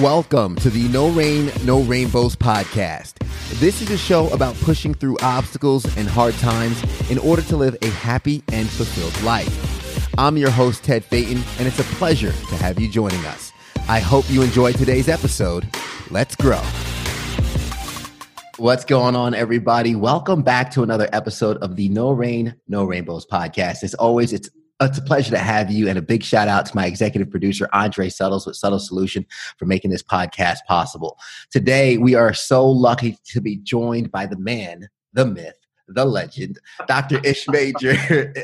Welcome 0.00 0.56
to 0.56 0.70
the 0.70 0.88
No 0.88 1.10
Rain, 1.10 1.52
No 1.64 1.82
Rainbows 1.82 2.34
podcast. 2.34 3.18
This 3.60 3.82
is 3.82 3.90
a 3.90 3.98
show 3.98 4.26
about 4.30 4.54
pushing 4.60 4.94
through 4.94 5.18
obstacles 5.20 5.84
and 5.98 6.08
hard 6.08 6.32
times 6.36 6.82
in 7.10 7.18
order 7.18 7.42
to 7.42 7.58
live 7.58 7.76
a 7.82 7.88
happy 7.88 8.42
and 8.52 8.70
fulfilled 8.70 9.22
life. 9.22 10.08
I'm 10.16 10.38
your 10.38 10.48
host, 10.48 10.82
Ted 10.82 11.04
Phaeton, 11.04 11.42
and 11.58 11.68
it's 11.68 11.78
a 11.78 11.84
pleasure 11.84 12.32
to 12.32 12.56
have 12.56 12.80
you 12.80 12.88
joining 12.88 13.22
us. 13.26 13.52
I 13.86 14.00
hope 14.00 14.24
you 14.30 14.40
enjoyed 14.40 14.76
today's 14.76 15.10
episode. 15.10 15.68
Let's 16.10 16.36
grow. 16.36 16.62
What's 18.56 18.86
going 18.86 19.14
on, 19.14 19.34
everybody? 19.34 19.94
Welcome 19.94 20.40
back 20.40 20.70
to 20.70 20.82
another 20.82 21.10
episode 21.12 21.58
of 21.58 21.76
the 21.76 21.90
No 21.90 22.12
Rain, 22.12 22.54
No 22.66 22.84
Rainbows 22.84 23.26
podcast. 23.26 23.82
As 23.82 23.92
always, 23.92 24.32
it's 24.32 24.48
Uh, 24.82 24.86
it's 24.86 24.98
a 24.98 25.02
pleasure 25.02 25.30
to 25.30 25.38
have 25.38 25.70
you, 25.70 25.88
and 25.88 25.96
a 25.96 26.02
big 26.02 26.24
shout 26.24 26.48
out 26.48 26.66
to 26.66 26.74
my 26.74 26.86
executive 26.86 27.30
producer, 27.30 27.68
Andre 27.72 28.08
Suttles 28.08 28.46
with 28.46 28.56
Subtle 28.56 28.80
Solution, 28.80 29.24
for 29.56 29.64
making 29.64 29.92
this 29.92 30.02
podcast 30.02 30.56
possible. 30.66 31.20
Today, 31.52 31.98
we 31.98 32.16
are 32.16 32.34
so 32.34 32.68
lucky 32.68 33.16
to 33.26 33.40
be 33.40 33.58
joined 33.58 34.10
by 34.10 34.26
the 34.26 34.36
man, 34.36 34.88
the 35.12 35.24
myth, 35.24 35.54
the 35.86 36.04
legend, 36.04 36.58
Dr. 36.88 37.20
Ish 37.22 37.46
Major. 37.46 37.92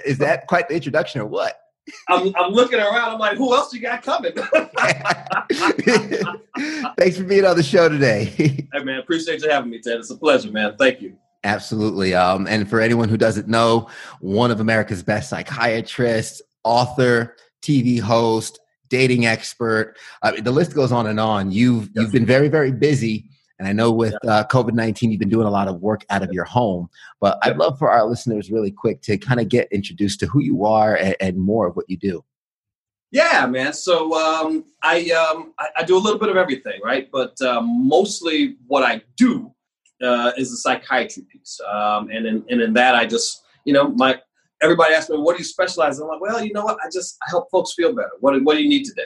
Is 0.06 0.18
that 0.18 0.46
quite 0.46 0.68
the 0.68 0.76
introduction, 0.76 1.20
or 1.20 1.26
what? 1.26 1.60
I'm, 2.08 2.32
I'm 2.36 2.52
looking 2.52 2.78
around. 2.78 3.14
I'm 3.14 3.18
like, 3.18 3.36
who 3.36 3.52
else 3.52 3.74
you 3.74 3.80
got 3.80 4.02
coming? 4.04 4.30
Thanks 6.96 7.16
for 7.16 7.24
being 7.24 7.46
on 7.46 7.56
the 7.56 7.64
show 7.64 7.88
today. 7.88 8.26
hey, 8.26 8.84
man, 8.84 9.00
appreciate 9.00 9.42
you 9.42 9.50
having 9.50 9.70
me, 9.70 9.80
Ted. 9.80 9.98
It's 9.98 10.10
a 10.10 10.16
pleasure, 10.16 10.52
man. 10.52 10.76
Thank 10.78 11.00
you. 11.00 11.16
Absolutely. 11.44 12.14
Um, 12.14 12.46
and 12.46 12.68
for 12.68 12.80
anyone 12.80 13.08
who 13.08 13.16
doesn't 13.16 13.48
know, 13.48 13.88
one 14.20 14.50
of 14.50 14.60
America's 14.60 15.02
best 15.02 15.30
psychiatrists, 15.30 16.42
author, 16.64 17.36
TV 17.62 18.00
host, 18.00 18.58
dating 18.88 19.26
expert. 19.26 19.96
Uh, 20.22 20.32
the 20.40 20.50
list 20.50 20.74
goes 20.74 20.92
on 20.92 21.06
and 21.06 21.20
on. 21.20 21.52
You've 21.52 21.90
you've 21.94 22.12
been 22.12 22.26
very 22.26 22.48
very 22.48 22.72
busy, 22.72 23.28
and 23.58 23.68
I 23.68 23.72
know 23.72 23.92
with 23.92 24.14
uh, 24.26 24.44
COVID 24.50 24.72
nineteen, 24.72 25.10
you've 25.10 25.20
been 25.20 25.28
doing 25.28 25.46
a 25.46 25.50
lot 25.50 25.68
of 25.68 25.80
work 25.80 26.04
out 26.10 26.22
of 26.22 26.32
your 26.32 26.44
home. 26.44 26.88
But 27.20 27.38
I'd 27.42 27.56
love 27.56 27.78
for 27.78 27.90
our 27.90 28.04
listeners, 28.06 28.50
really 28.50 28.70
quick, 28.70 29.02
to 29.02 29.18
kind 29.18 29.40
of 29.40 29.48
get 29.48 29.70
introduced 29.72 30.20
to 30.20 30.26
who 30.26 30.40
you 30.40 30.64
are 30.64 30.96
and, 30.96 31.16
and 31.20 31.38
more 31.38 31.68
of 31.68 31.76
what 31.76 31.88
you 31.88 31.96
do. 31.96 32.24
Yeah, 33.10 33.46
man. 33.46 33.72
So 33.72 34.12
um, 34.14 34.66
I, 34.82 35.10
um, 35.12 35.54
I, 35.58 35.68
I 35.78 35.82
do 35.84 35.96
a 35.96 35.98
little 35.98 36.18
bit 36.18 36.28
of 36.28 36.36
everything, 36.36 36.78
right? 36.84 37.08
But 37.10 37.40
um, 37.40 37.88
mostly 37.88 38.56
what 38.66 38.82
I 38.82 39.00
do 39.16 39.54
uh, 40.02 40.32
is 40.36 40.50
the 40.50 40.56
psychiatry 40.56 41.24
piece, 41.30 41.60
um, 41.70 42.10
and 42.10 42.26
in 42.26 42.44
and 42.48 42.60
in 42.60 42.72
that 42.74 42.94
I 42.94 43.06
just 43.06 43.42
you 43.64 43.72
know 43.72 43.88
my 43.88 44.20
everybody 44.62 44.94
asks 44.94 45.10
me 45.10 45.18
what 45.18 45.36
do 45.36 45.38
you 45.38 45.44
specialize 45.44 45.98
in? 45.98 46.04
I'm 46.04 46.08
like, 46.08 46.20
well, 46.20 46.44
you 46.44 46.52
know 46.52 46.64
what? 46.64 46.78
I 46.84 46.88
just 46.92 47.16
I 47.26 47.30
help 47.30 47.50
folks 47.50 47.74
feel 47.74 47.94
better. 47.94 48.10
What 48.20 48.42
what 48.44 48.56
do 48.56 48.62
you 48.62 48.68
need 48.68 48.84
today? 48.84 49.02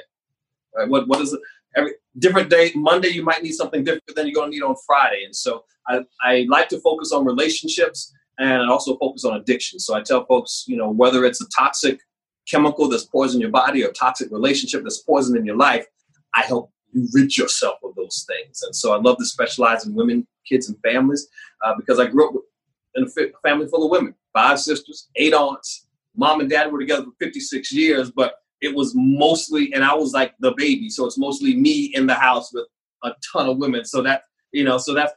Right? 0.77 0.89
What 0.89 1.09
what 1.09 1.21
is 1.21 1.33
it? 1.33 1.41
Every 1.75 1.93
different 2.19 2.51
day. 2.51 2.73
Monday 2.75 3.09
you 3.09 3.23
might 3.23 3.43
need 3.43 3.53
something 3.53 3.85
different 3.85 4.15
than 4.15 4.27
you're 4.27 4.35
going 4.35 4.51
to 4.51 4.57
need 4.57 4.63
on 4.63 4.77
Friday, 4.87 5.25
and 5.25 5.35
so 5.35 5.65
I 5.89 6.01
I 6.23 6.47
like 6.49 6.69
to 6.71 6.81
focus 6.81 7.13
on 7.13 7.25
relationships 7.25 8.13
and 8.39 8.63
I 8.63 8.69
also 8.69 8.97
focus 8.97 9.25
on 9.25 9.37
addiction. 9.37 9.79
So 9.79 9.95
I 9.95 10.03
tell 10.03 10.25
folks, 10.27 10.65
you 10.67 10.77
know, 10.77 10.91
whether 10.91 11.25
it's 11.25 11.41
a 11.41 11.49
toxic 11.57 12.01
chemical 12.49 12.89
that's 12.89 13.05
poisoning 13.05 13.43
your 13.43 13.51
body 13.51 13.85
or 13.85 13.93
toxic 13.93 14.31
relationship 14.31 14.83
that's 14.83 14.99
poisoning 14.99 15.47
your 15.47 15.57
life, 15.57 15.87
I 16.35 16.43
help 16.43 16.73
you 16.93 17.09
rid 17.13 17.37
yourself 17.37 17.79
of 17.83 17.95
those 17.95 18.27
things. 18.29 18.63
And 18.63 18.75
so 18.75 18.93
I 18.93 18.99
love 18.99 19.19
to 19.19 19.25
specialize 19.25 19.87
in 19.87 19.95
women, 19.95 20.27
kids, 20.49 20.69
and 20.69 20.79
families 20.83 21.27
uh, 21.65 21.75
because 21.77 21.99
I 21.99 22.07
grew 22.07 22.29
up 22.29 22.35
in 22.95 23.05
a 23.05 23.49
family 23.49 23.67
full 23.67 23.85
of 23.85 23.91
women, 23.91 24.15
five 24.33 24.61
sisters, 24.61 25.09
eight 25.17 25.35
aunts. 25.35 25.87
Mom 26.15 26.41
and 26.41 26.51
dad 26.51 26.71
were 26.71 26.79
together 26.79 27.05
for 27.05 27.13
56 27.21 27.73
years, 27.73 28.11
but 28.11 28.35
it 28.61 28.75
was 28.75 28.93
mostly, 28.95 29.73
and 29.73 29.83
I 29.83 29.95
was 29.95 30.13
like 30.13 30.35
the 30.41 30.53
baby, 30.57 30.91
so 30.91 31.07
it's 31.07 31.19
mostly 31.19 31.57
me 31.57 31.91
in 31.95 32.07
the 32.07 32.15
house 32.15 32.53
with 32.53 32.67
a 33.03 33.13
ton 33.33 33.49
of 33.49 33.57
women. 33.57 33.85
So 33.85 34.03
that, 34.03 34.23
you 34.53 34.65
know, 34.65 34.79
so 34.79 34.95
that's, 34.95 35.13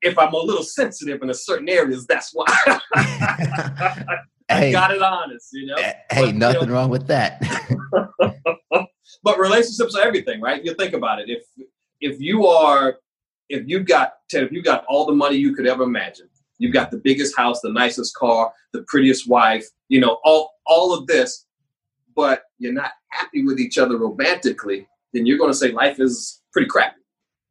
if 0.00 0.18
I'm 0.18 0.32
a 0.32 0.38
little 0.38 0.62
sensitive 0.62 1.22
in 1.22 1.30
a 1.30 1.34
certain 1.34 1.68
areas, 1.68 2.06
that's 2.06 2.30
why. 2.32 2.46
I 4.50 4.72
got 4.72 4.92
it 4.92 5.02
honest, 5.02 5.48
you 5.52 5.66
know. 5.66 5.76
Hey, 5.76 5.98
but, 6.10 6.34
nothing 6.34 6.60
you 6.62 6.66
know, 6.68 6.72
wrong 6.72 6.90
with 6.90 7.06
that. 7.08 7.42
but 9.22 9.38
relationships 9.38 9.94
are 9.94 10.02
everything, 10.02 10.40
right? 10.40 10.64
You 10.64 10.74
think 10.74 10.94
about 10.94 11.20
it. 11.20 11.28
If 11.28 11.44
if 12.00 12.20
you 12.20 12.46
are 12.46 12.98
if 13.48 13.66
you've 13.66 13.86
got 13.86 14.14
Ted, 14.30 14.44
if 14.44 14.52
you 14.52 14.62
got 14.62 14.84
all 14.88 15.06
the 15.06 15.14
money 15.14 15.36
you 15.36 15.54
could 15.54 15.66
ever 15.66 15.82
imagine, 15.82 16.28
you've 16.58 16.74
got 16.74 16.90
the 16.90 16.98
biggest 16.98 17.36
house, 17.36 17.60
the 17.60 17.72
nicest 17.72 18.14
car, 18.14 18.52
the 18.72 18.84
prettiest 18.88 19.28
wife, 19.28 19.66
you 19.88 20.00
know, 20.00 20.18
all 20.24 20.52
all 20.66 20.92
of 20.92 21.06
this, 21.06 21.46
but 22.14 22.42
you're 22.58 22.72
not 22.72 22.92
happy 23.10 23.44
with 23.44 23.58
each 23.58 23.78
other 23.78 23.96
romantically, 23.96 24.86
then 25.12 25.24
you're 25.26 25.38
going 25.38 25.50
to 25.50 25.56
say 25.56 25.72
life 25.72 26.00
is 26.00 26.42
pretty 26.52 26.68
crappy, 26.68 27.00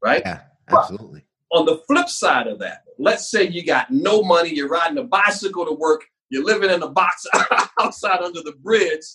right? 0.03 0.21
Yeah, 0.25 0.41
absolutely. 0.69 1.25
But 1.49 1.59
on 1.59 1.65
the 1.65 1.77
flip 1.87 2.09
side 2.09 2.47
of 2.47 2.59
that, 2.59 2.83
let's 2.99 3.31
say 3.31 3.47
you 3.47 3.65
got 3.65 3.89
no 3.89 4.21
money, 4.21 4.53
you're 4.53 4.67
riding 4.67 4.97
a 4.97 5.03
bicycle 5.03 5.65
to 5.65 5.73
work, 5.73 6.03
you're 6.29 6.43
living 6.43 6.69
in 6.69 6.83
a 6.83 6.89
box 6.89 7.25
outside 7.79 8.21
under 8.21 8.41
the 8.41 8.53
bridge, 8.61 9.05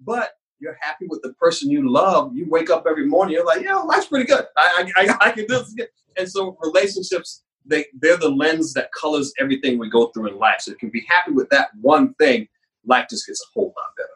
but 0.00 0.30
you're 0.62 0.78
happy 0.80 1.06
with 1.08 1.20
the 1.22 1.32
person 1.34 1.70
you 1.70 1.90
love. 1.90 2.34
You 2.34 2.46
wake 2.48 2.70
up 2.70 2.86
every 2.88 3.06
morning, 3.06 3.34
you're 3.34 3.44
like, 3.44 3.62
yeah, 3.62 3.76
life's 3.76 4.06
pretty 4.06 4.26
good. 4.26 4.44
I, 4.56 4.90
I, 4.96 5.16
I 5.20 5.30
can 5.32 5.46
do 5.46 5.58
this. 5.58 5.74
And 6.16 6.28
so 6.28 6.56
relationships, 6.62 7.42
they, 7.66 7.86
they're 8.00 8.16
the 8.16 8.30
lens 8.30 8.72
that 8.74 8.90
colors 8.98 9.32
everything 9.40 9.78
we 9.78 9.90
go 9.90 10.06
through 10.08 10.28
in 10.28 10.38
life. 10.38 10.60
So 10.60 10.70
if 10.70 10.76
you 10.76 10.88
can 10.88 10.90
be 10.90 11.04
happy 11.08 11.32
with 11.32 11.48
that 11.50 11.68
one 11.80 12.14
thing, 12.14 12.48
life 12.86 13.06
just 13.10 13.26
gets 13.26 13.40
a 13.40 13.48
whole 13.52 13.74
lot 13.76 13.86
better. 13.96 14.08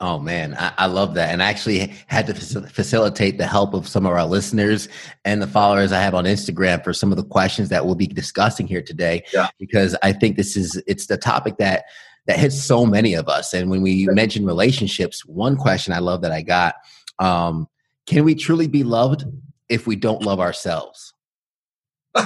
Oh 0.00 0.18
man, 0.18 0.56
I, 0.58 0.72
I, 0.78 0.86
love 0.86 1.14
that. 1.14 1.30
And 1.30 1.40
I 1.40 1.46
actually 1.46 1.94
had 2.08 2.26
to 2.26 2.34
facilitate 2.34 3.38
the 3.38 3.46
help 3.46 3.72
of 3.72 3.86
some 3.86 4.04
of 4.04 4.10
our 4.10 4.26
listeners 4.26 4.88
and 5.24 5.40
the 5.40 5.46
followers 5.46 5.92
I 5.92 6.00
have 6.00 6.16
on 6.16 6.24
Instagram 6.24 6.82
for 6.82 6.92
some 6.92 7.12
of 7.12 7.16
the 7.16 7.24
questions 7.24 7.68
that 7.68 7.86
we'll 7.86 7.94
be 7.94 8.08
discussing 8.08 8.66
here 8.66 8.82
today. 8.82 9.22
Yeah. 9.32 9.46
Because 9.60 9.94
I 10.02 10.12
think 10.12 10.36
this 10.36 10.56
is 10.56 10.82
it's 10.88 11.06
the 11.06 11.16
topic 11.16 11.58
that 11.58 11.84
that 12.26 12.38
hits 12.38 12.62
so 12.62 12.86
many 12.86 13.14
of 13.14 13.28
us. 13.28 13.52
And 13.52 13.70
when 13.70 13.82
we 13.82 14.06
mention 14.06 14.46
relationships, 14.46 15.24
one 15.24 15.56
question 15.56 15.92
I 15.92 15.98
love 15.98 16.22
that 16.22 16.32
I 16.32 16.42
got: 16.42 16.76
um, 17.18 17.68
Can 18.06 18.24
we 18.24 18.34
truly 18.34 18.68
be 18.68 18.84
loved 18.84 19.24
if 19.68 19.86
we 19.86 19.96
don't 19.96 20.22
love 20.22 20.40
ourselves? 20.40 21.14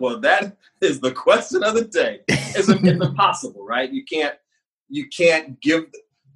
Well, 0.00 0.20
that 0.20 0.56
is 0.80 1.00
the 1.00 1.10
question 1.10 1.64
of 1.64 1.74
the 1.74 1.84
day. 1.84 2.20
It's, 2.28 2.68
it's 2.68 2.80
impossible, 2.84 3.66
right? 3.66 3.90
You 3.90 4.04
can't 4.04 4.36
you 4.88 5.08
can't 5.08 5.60
give 5.60 5.86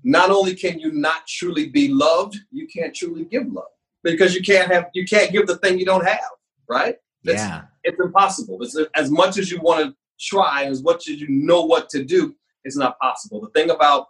not 0.02 0.30
only 0.30 0.54
can 0.54 0.78
you 0.78 0.92
not 0.92 1.26
truly 1.26 1.68
be 1.68 1.88
loved, 1.88 2.36
you 2.50 2.66
can't 2.66 2.94
truly 2.94 3.24
give 3.24 3.46
love 3.46 3.64
because 4.02 4.34
you 4.34 4.42
can't 4.42 4.70
have 4.72 4.86
you 4.92 5.04
can't 5.04 5.32
give 5.32 5.46
the 5.46 5.56
thing 5.58 5.78
you 5.78 5.86
don't 5.86 6.06
have, 6.06 6.20
right? 6.68 6.96
It's, 7.24 7.40
yeah, 7.40 7.62
it's 7.82 7.98
impossible. 7.98 8.62
It's 8.62 8.76
as 8.94 9.10
much 9.10 9.38
as 9.38 9.50
you 9.50 9.60
want 9.60 9.84
to 9.84 9.96
try, 10.20 10.64
as 10.64 10.82
much 10.82 11.08
as 11.08 11.20
you 11.20 11.28
know 11.28 11.64
what 11.64 11.88
to 11.90 12.04
do, 12.04 12.34
it's 12.64 12.76
not 12.76 12.98
possible. 12.98 13.40
The 13.40 13.50
thing 13.50 13.70
about 13.70 14.08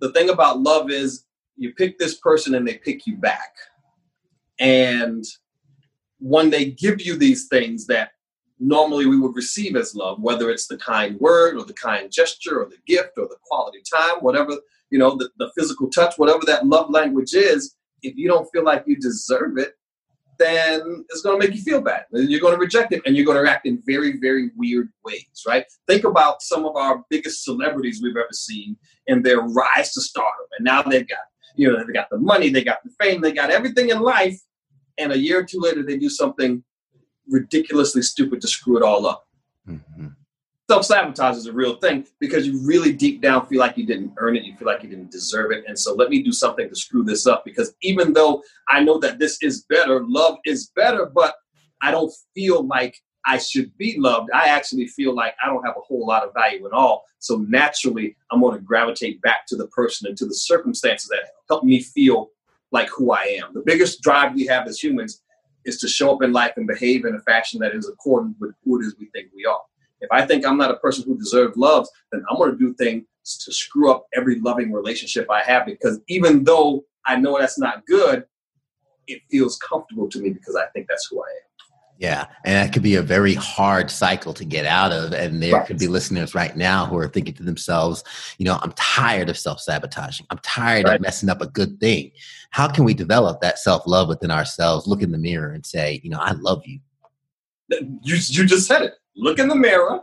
the 0.00 0.12
thing 0.12 0.30
about 0.30 0.60
love 0.60 0.90
is 0.90 1.24
you 1.56 1.74
pick 1.74 1.98
this 1.98 2.16
person 2.18 2.54
and 2.54 2.66
they 2.66 2.78
pick 2.78 3.06
you 3.06 3.16
back, 3.16 3.54
and 4.60 5.24
when 6.18 6.50
they 6.50 6.66
give 6.66 7.00
you 7.00 7.16
these 7.16 7.48
things 7.48 7.86
that 7.86 8.10
normally 8.60 9.06
we 9.06 9.18
would 9.18 9.36
receive 9.36 9.76
as 9.76 9.94
love, 9.94 10.20
whether 10.20 10.50
it's 10.50 10.66
the 10.66 10.78
kind 10.78 11.18
word 11.20 11.56
or 11.56 11.64
the 11.64 11.74
kind 11.74 12.10
gesture 12.10 12.60
or 12.60 12.68
the 12.68 12.78
gift 12.88 13.12
or 13.16 13.28
the 13.28 13.36
quality 13.48 13.80
time, 13.88 14.16
whatever 14.18 14.56
you 14.90 14.98
know, 14.98 15.16
the, 15.16 15.30
the 15.38 15.50
physical 15.56 15.88
touch, 15.90 16.14
whatever 16.16 16.40
that 16.46 16.66
love 16.66 16.90
language 16.90 17.34
is, 17.34 17.76
if 18.02 18.16
you 18.16 18.28
don't 18.28 18.48
feel 18.52 18.64
like 18.64 18.84
you 18.86 18.96
deserve 18.96 19.58
it, 19.58 19.74
then 20.38 21.04
it's 21.08 21.22
going 21.22 21.40
to 21.40 21.46
make 21.46 21.56
you 21.56 21.62
feel 21.62 21.80
bad. 21.80 22.04
And 22.12 22.30
you're 22.30 22.40
going 22.40 22.54
to 22.54 22.60
reject 22.60 22.92
it 22.92 23.02
and 23.06 23.16
you're 23.16 23.26
going 23.26 23.42
to 23.42 23.50
act 23.50 23.66
in 23.66 23.82
very, 23.86 24.18
very 24.20 24.50
weird 24.56 24.88
ways, 25.04 25.26
right? 25.46 25.64
Think 25.86 26.04
about 26.04 26.42
some 26.42 26.64
of 26.64 26.76
our 26.76 27.04
biggest 27.10 27.44
celebrities 27.44 28.00
we've 28.02 28.16
ever 28.16 28.28
seen 28.32 28.76
and 29.06 29.24
their 29.24 29.40
rise 29.40 29.92
to 29.94 30.00
stardom. 30.00 30.46
And 30.58 30.64
now 30.64 30.82
they've 30.82 31.08
got, 31.08 31.18
you 31.56 31.70
know, 31.70 31.78
they've 31.78 31.94
got 31.94 32.10
the 32.10 32.18
money, 32.18 32.50
they 32.50 32.64
got 32.64 32.78
the 32.84 32.90
fame, 33.00 33.20
they 33.20 33.32
got 33.32 33.50
everything 33.50 33.90
in 33.90 34.00
life. 34.00 34.38
And 34.96 35.12
a 35.12 35.18
year 35.18 35.40
or 35.40 35.44
two 35.44 35.60
later, 35.60 35.82
they 35.82 35.96
do 35.96 36.08
something 36.08 36.62
ridiculously 37.28 38.02
stupid 38.02 38.40
to 38.40 38.48
screw 38.48 38.76
it 38.76 38.82
all 38.82 39.06
up. 39.06 39.26
Mm-hmm 39.68 40.08
self 40.68 40.84
sabotage 40.84 41.36
is 41.36 41.46
a 41.46 41.52
real 41.52 41.76
thing 41.76 42.06
because 42.20 42.46
you 42.46 42.60
really 42.66 42.92
deep 42.92 43.22
down 43.22 43.46
feel 43.46 43.58
like 43.58 43.78
you 43.78 43.86
didn't 43.86 44.12
earn 44.18 44.36
it, 44.36 44.44
you 44.44 44.54
feel 44.56 44.68
like 44.68 44.82
you 44.82 44.88
didn't 44.88 45.10
deserve 45.10 45.50
it. 45.50 45.64
And 45.66 45.78
so 45.78 45.94
let 45.94 46.10
me 46.10 46.22
do 46.22 46.32
something 46.32 46.68
to 46.68 46.74
screw 46.74 47.02
this 47.02 47.26
up 47.26 47.44
because 47.44 47.74
even 47.82 48.12
though 48.12 48.42
I 48.68 48.82
know 48.82 48.98
that 48.98 49.18
this 49.18 49.38
is 49.42 49.64
better, 49.68 50.04
love 50.06 50.38
is 50.44 50.70
better, 50.76 51.06
but 51.06 51.34
I 51.80 51.90
don't 51.90 52.12
feel 52.34 52.66
like 52.66 53.00
I 53.26 53.38
should 53.38 53.76
be 53.78 53.96
loved. 53.98 54.30
I 54.34 54.48
actually 54.48 54.88
feel 54.88 55.14
like 55.14 55.34
I 55.42 55.48
don't 55.48 55.64
have 55.64 55.76
a 55.76 55.80
whole 55.80 56.06
lot 56.06 56.22
of 56.22 56.34
value 56.34 56.66
at 56.66 56.72
all. 56.72 57.04
So 57.18 57.36
naturally, 57.48 58.16
I'm 58.30 58.40
going 58.40 58.56
to 58.56 58.62
gravitate 58.62 59.22
back 59.22 59.46
to 59.48 59.56
the 59.56 59.68
person 59.68 60.06
and 60.06 60.16
to 60.18 60.26
the 60.26 60.34
circumstances 60.34 61.08
that 61.08 61.30
help 61.48 61.64
me 61.64 61.82
feel 61.82 62.30
like 62.72 62.88
who 62.90 63.12
I 63.12 63.38
am. 63.42 63.54
The 63.54 63.62
biggest 63.64 64.02
drive 64.02 64.34
we 64.34 64.46
have 64.46 64.66
as 64.66 64.78
humans 64.78 65.22
is 65.64 65.78
to 65.78 65.88
show 65.88 66.14
up 66.14 66.22
in 66.22 66.32
life 66.32 66.52
and 66.56 66.66
behave 66.66 67.04
in 67.04 67.14
a 67.14 67.20
fashion 67.20 67.60
that 67.60 67.74
is 67.74 67.88
accordant 67.88 68.36
with 68.38 68.52
who 68.64 68.80
it 68.80 68.84
is 68.84 68.94
we 68.98 69.06
think 69.14 69.28
we 69.34 69.46
are. 69.46 69.60
If 70.00 70.08
I 70.10 70.24
think 70.26 70.46
I'm 70.46 70.56
not 70.56 70.70
a 70.70 70.76
person 70.76 71.04
who 71.04 71.18
deserves 71.18 71.56
love, 71.56 71.86
then 72.12 72.24
I'm 72.30 72.36
going 72.36 72.52
to 72.52 72.58
do 72.58 72.74
things 72.74 73.04
to 73.24 73.52
screw 73.52 73.90
up 73.90 74.06
every 74.14 74.40
loving 74.40 74.72
relationship 74.72 75.30
I 75.30 75.42
have 75.42 75.66
because 75.66 76.00
even 76.08 76.44
though 76.44 76.84
I 77.04 77.16
know 77.16 77.38
that's 77.38 77.58
not 77.58 77.84
good, 77.86 78.24
it 79.06 79.22
feels 79.30 79.58
comfortable 79.58 80.08
to 80.08 80.20
me 80.20 80.30
because 80.30 80.56
I 80.56 80.66
think 80.66 80.86
that's 80.88 81.08
who 81.10 81.20
I 81.20 81.26
am. 81.28 81.48
Yeah, 81.98 82.26
and 82.44 82.54
that 82.54 82.72
could 82.72 82.84
be 82.84 82.94
a 82.94 83.02
very 83.02 83.34
hard 83.34 83.90
cycle 83.90 84.32
to 84.34 84.44
get 84.44 84.64
out 84.64 84.92
of. 84.92 85.12
And 85.12 85.42
there 85.42 85.54
right. 85.54 85.66
could 85.66 85.80
be 85.80 85.88
listeners 85.88 86.32
right 86.32 86.56
now 86.56 86.86
who 86.86 86.96
are 86.96 87.08
thinking 87.08 87.34
to 87.34 87.42
themselves, 87.42 88.04
you 88.38 88.44
know, 88.44 88.56
I'm 88.62 88.70
tired 88.72 89.28
of 89.28 89.36
self 89.36 89.60
sabotaging. 89.60 90.24
I'm 90.30 90.38
tired 90.44 90.86
right. 90.86 90.94
of 90.94 91.00
messing 91.00 91.28
up 91.28 91.42
a 91.42 91.48
good 91.48 91.80
thing. 91.80 92.12
How 92.50 92.68
can 92.68 92.84
we 92.84 92.94
develop 92.94 93.40
that 93.40 93.58
self 93.58 93.82
love 93.84 94.06
within 94.06 94.30
ourselves? 94.30 94.86
Look 94.86 95.02
in 95.02 95.10
the 95.10 95.18
mirror 95.18 95.50
and 95.50 95.66
say, 95.66 96.00
you 96.04 96.10
know, 96.10 96.20
I 96.20 96.32
love 96.32 96.62
you. 96.64 96.78
You, 97.68 98.14
you 98.14 98.46
just 98.46 98.68
said 98.68 98.82
it. 98.82 98.94
Look 99.18 99.40
in 99.40 99.48
the 99.48 99.56
mirror 99.56 100.00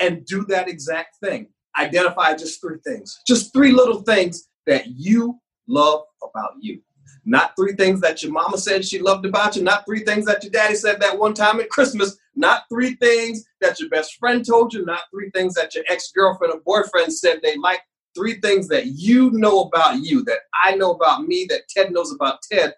and 0.00 0.24
do 0.24 0.44
that 0.46 0.68
exact 0.68 1.16
thing. 1.22 1.48
Identify 1.78 2.36
just 2.36 2.60
three 2.60 2.78
things, 2.86 3.20
just 3.26 3.52
three 3.52 3.70
little 3.70 4.00
things 4.00 4.48
that 4.66 4.86
you 4.86 5.38
love 5.68 6.04
about 6.22 6.54
you. 6.60 6.80
Not 7.26 7.52
three 7.54 7.74
things 7.74 8.00
that 8.00 8.22
your 8.22 8.32
mama 8.32 8.56
said 8.56 8.84
she 8.84 8.98
loved 8.98 9.26
about 9.26 9.56
you. 9.56 9.62
Not 9.62 9.84
three 9.84 10.04
things 10.04 10.24
that 10.24 10.42
your 10.42 10.52
daddy 10.52 10.74
said 10.74 11.00
that 11.00 11.18
one 11.18 11.34
time 11.34 11.60
at 11.60 11.68
Christmas. 11.68 12.16
Not 12.34 12.62
three 12.70 12.94
things 12.94 13.44
that 13.60 13.78
your 13.78 13.90
best 13.90 14.16
friend 14.16 14.46
told 14.46 14.72
you. 14.72 14.86
Not 14.86 15.02
three 15.10 15.30
things 15.34 15.54
that 15.54 15.74
your 15.74 15.84
ex 15.88 16.12
girlfriend 16.14 16.54
or 16.54 16.60
boyfriend 16.60 17.12
said 17.12 17.40
they 17.42 17.56
like. 17.56 17.80
Three 18.14 18.40
things 18.40 18.68
that 18.68 18.86
you 18.86 19.30
know 19.32 19.64
about 19.64 20.02
you, 20.02 20.24
that 20.24 20.38
I 20.64 20.76
know 20.76 20.92
about 20.92 21.24
me, 21.24 21.46
that 21.50 21.68
Ted 21.68 21.92
knows 21.92 22.12
about 22.12 22.38
Ted, 22.50 22.72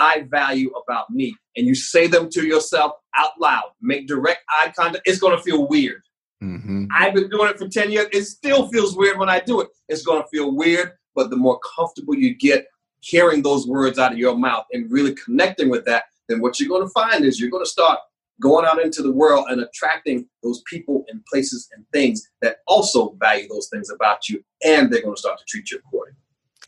I 0.00 0.22
value 0.22 0.70
about 0.70 1.10
me. 1.10 1.36
And 1.56 1.66
you 1.66 1.74
say 1.74 2.06
them 2.06 2.28
to 2.30 2.46
yourself 2.46 2.92
out 3.16 3.32
loud. 3.38 3.70
Make 3.80 4.08
direct 4.08 4.40
eye 4.48 4.72
contact. 4.76 5.06
It's 5.06 5.20
going 5.20 5.36
to 5.36 5.42
feel 5.42 5.68
weird. 5.68 6.02
Mm-hmm. 6.42 6.86
I've 6.92 7.14
been 7.14 7.28
doing 7.28 7.50
it 7.50 7.58
for 7.58 7.68
10 7.68 7.92
years. 7.92 8.08
It 8.12 8.24
still 8.24 8.68
feels 8.68 8.96
weird 8.96 9.18
when 9.18 9.28
I 9.28 9.40
do 9.40 9.60
it. 9.60 9.68
It's 9.88 10.02
going 10.02 10.22
to 10.22 10.28
feel 10.28 10.56
weird, 10.56 10.92
but 11.14 11.28
the 11.28 11.36
more 11.36 11.60
comfortable 11.76 12.14
you 12.14 12.34
get 12.34 12.66
hearing 13.00 13.42
those 13.42 13.66
words 13.66 13.98
out 13.98 14.12
of 14.12 14.18
your 14.18 14.36
mouth 14.36 14.64
and 14.72 14.90
really 14.90 15.14
connecting 15.14 15.68
with 15.68 15.84
that, 15.84 16.04
then 16.28 16.40
what 16.40 16.58
you're 16.58 16.68
going 16.68 16.86
to 16.86 16.92
find 16.92 17.24
is 17.24 17.38
you're 17.38 17.50
going 17.50 17.64
to 17.64 17.70
start 17.70 17.98
going 18.40 18.64
out 18.64 18.80
into 18.80 19.02
the 19.02 19.12
world 19.12 19.46
and 19.50 19.60
attracting 19.60 20.26
those 20.42 20.62
people 20.66 21.04
and 21.08 21.24
places 21.26 21.68
and 21.74 21.84
things 21.92 22.26
that 22.40 22.58
also 22.66 23.14
value 23.20 23.46
those 23.48 23.68
things 23.70 23.90
about 23.90 24.28
you, 24.28 24.42
and 24.64 24.90
they're 24.90 25.02
going 25.02 25.14
to 25.14 25.20
start 25.20 25.38
to 25.38 25.44
treat 25.46 25.70
you 25.70 25.78
accordingly. 25.78 26.16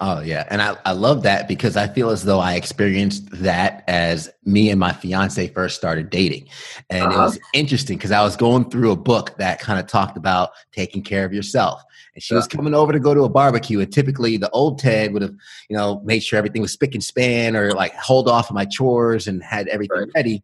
Oh 0.01 0.21
yeah, 0.21 0.47
and 0.49 0.63
I, 0.63 0.77
I 0.85 0.93
love 0.93 1.23
that 1.23 1.47
because 1.47 1.77
I 1.77 1.87
feel 1.87 2.11
as 2.11 2.25
though 2.25 2.41
I 2.41 2.55
experienced 2.55 3.31
that 3.43 3.85
as 3.87 4.31
me 4.45 4.71
and 4.71 4.81
my 4.81 4.93
fiance 4.93 5.47
first 5.49 5.77
started 5.77 6.09
dating, 6.09 6.49
and 6.89 7.05
uh-huh. 7.05 7.21
it 7.21 7.23
was 7.23 7.39
interesting 7.53 7.99
because 7.99 8.11
I 8.11 8.23
was 8.23 8.35
going 8.35 8.71
through 8.71 8.91
a 8.91 8.97
book 8.97 9.37
that 9.37 9.61
kind 9.61 9.79
of 9.79 9.87
talked 9.87 10.17
about 10.17 10.51
taking 10.73 11.03
care 11.03 11.25
of 11.25 11.33
yourself, 11.33 11.83
and 12.15 12.23
she 12.23 12.35
was 12.35 12.49
coming 12.49 12.75
over 12.75 12.91
to 12.91 12.99
go 12.99 13.13
to 13.13 13.23
a 13.25 13.29
barbecue, 13.29 13.81
and 13.81 13.93
typically 13.93 14.39
the 14.39 14.51
old 14.51 14.79
Ted 14.79 15.13
would 15.13 15.23
have 15.23 15.35
you 15.69 15.77
know 15.77 16.01
made 16.05 16.21
sure 16.21 16.39
everything 16.39 16.63
was 16.63 16.73
spick 16.73 16.95
and 16.95 17.05
span 17.05 17.55
or 17.55 17.73
like 17.73 17.95
hold 17.95 18.29
off 18.29 18.49
of 18.49 18.55
my 18.55 18.65
chores 18.65 19.29
and 19.29 19.43
had 19.43 19.69
everything 19.69 19.99
right. 19.99 20.11
ready, 20.17 20.43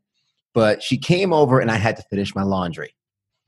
but 0.52 0.82
she 0.82 0.98
came 0.98 1.32
over 1.32 1.58
and 1.58 1.70
I 1.70 1.76
had 1.76 1.96
to 1.96 2.02
finish 2.10 2.34
my 2.34 2.42
laundry. 2.42 2.94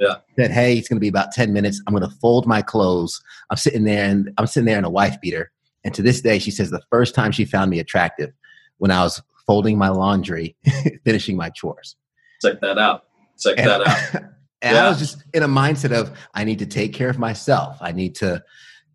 Yeah. 0.00 0.16
Said, 0.38 0.50
hey, 0.50 0.78
it's 0.78 0.88
going 0.88 0.96
to 0.96 1.00
be 1.00 1.08
about 1.08 1.30
ten 1.32 1.52
minutes. 1.52 1.80
I'm 1.86 1.94
going 1.94 2.08
to 2.08 2.16
fold 2.16 2.46
my 2.46 2.62
clothes. 2.62 3.22
I'm 3.50 3.58
sitting 3.58 3.84
there 3.84 4.08
and 4.08 4.32
I'm 4.38 4.46
sitting 4.46 4.64
there 4.64 4.78
in 4.78 4.84
a 4.84 4.90
wife 4.90 5.20
beater 5.20 5.52
and 5.84 5.94
to 5.94 6.02
this 6.02 6.20
day, 6.20 6.38
she 6.38 6.50
says 6.50 6.70
the 6.70 6.82
first 6.90 7.14
time 7.14 7.32
she 7.32 7.44
found 7.44 7.70
me 7.70 7.78
attractive 7.78 8.30
when 8.78 8.90
I 8.90 9.02
was 9.02 9.22
folding 9.46 9.78
my 9.78 9.88
laundry, 9.88 10.56
finishing 11.04 11.36
my 11.36 11.50
chores. 11.50 11.96
Check 12.42 12.60
that 12.60 12.78
out. 12.78 13.04
Check 13.38 13.58
and, 13.58 13.68
that 13.68 13.86
out. 13.86 14.22
and 14.62 14.76
yeah. 14.76 14.86
I 14.86 14.88
was 14.88 14.98
just 14.98 15.22
in 15.32 15.42
a 15.42 15.48
mindset 15.48 15.92
of 15.92 16.16
I 16.34 16.44
need 16.44 16.58
to 16.58 16.66
take 16.66 16.92
care 16.92 17.08
of 17.08 17.18
myself. 17.18 17.78
I 17.80 17.92
need 17.92 18.14
to 18.16 18.42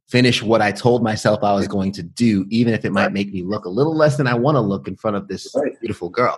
finish 0.08 0.44
what 0.44 0.62
I 0.62 0.72
told 0.72 1.04
myself 1.04 1.44
I 1.44 1.54
was 1.54 1.68
going 1.68 1.92
to 1.94 2.04
do, 2.04 2.46
even 2.50 2.74
if 2.74 2.86
it 2.86 2.92
might 2.92 3.12
make 3.12 3.34
me 3.34 3.44
look 3.44 3.66
a 3.66 3.70
little 3.70 3.96
less 3.96 4.18
than 4.18 4.28
I 4.28 4.36
want 4.36 4.56
to 4.56 4.62
look 4.62 4.88
in 4.88 4.96
front 4.96 5.18
of 5.18 5.28
this 5.28 5.52
right. 5.56 5.80
beautiful 5.80 6.10
girl. 6.10 6.38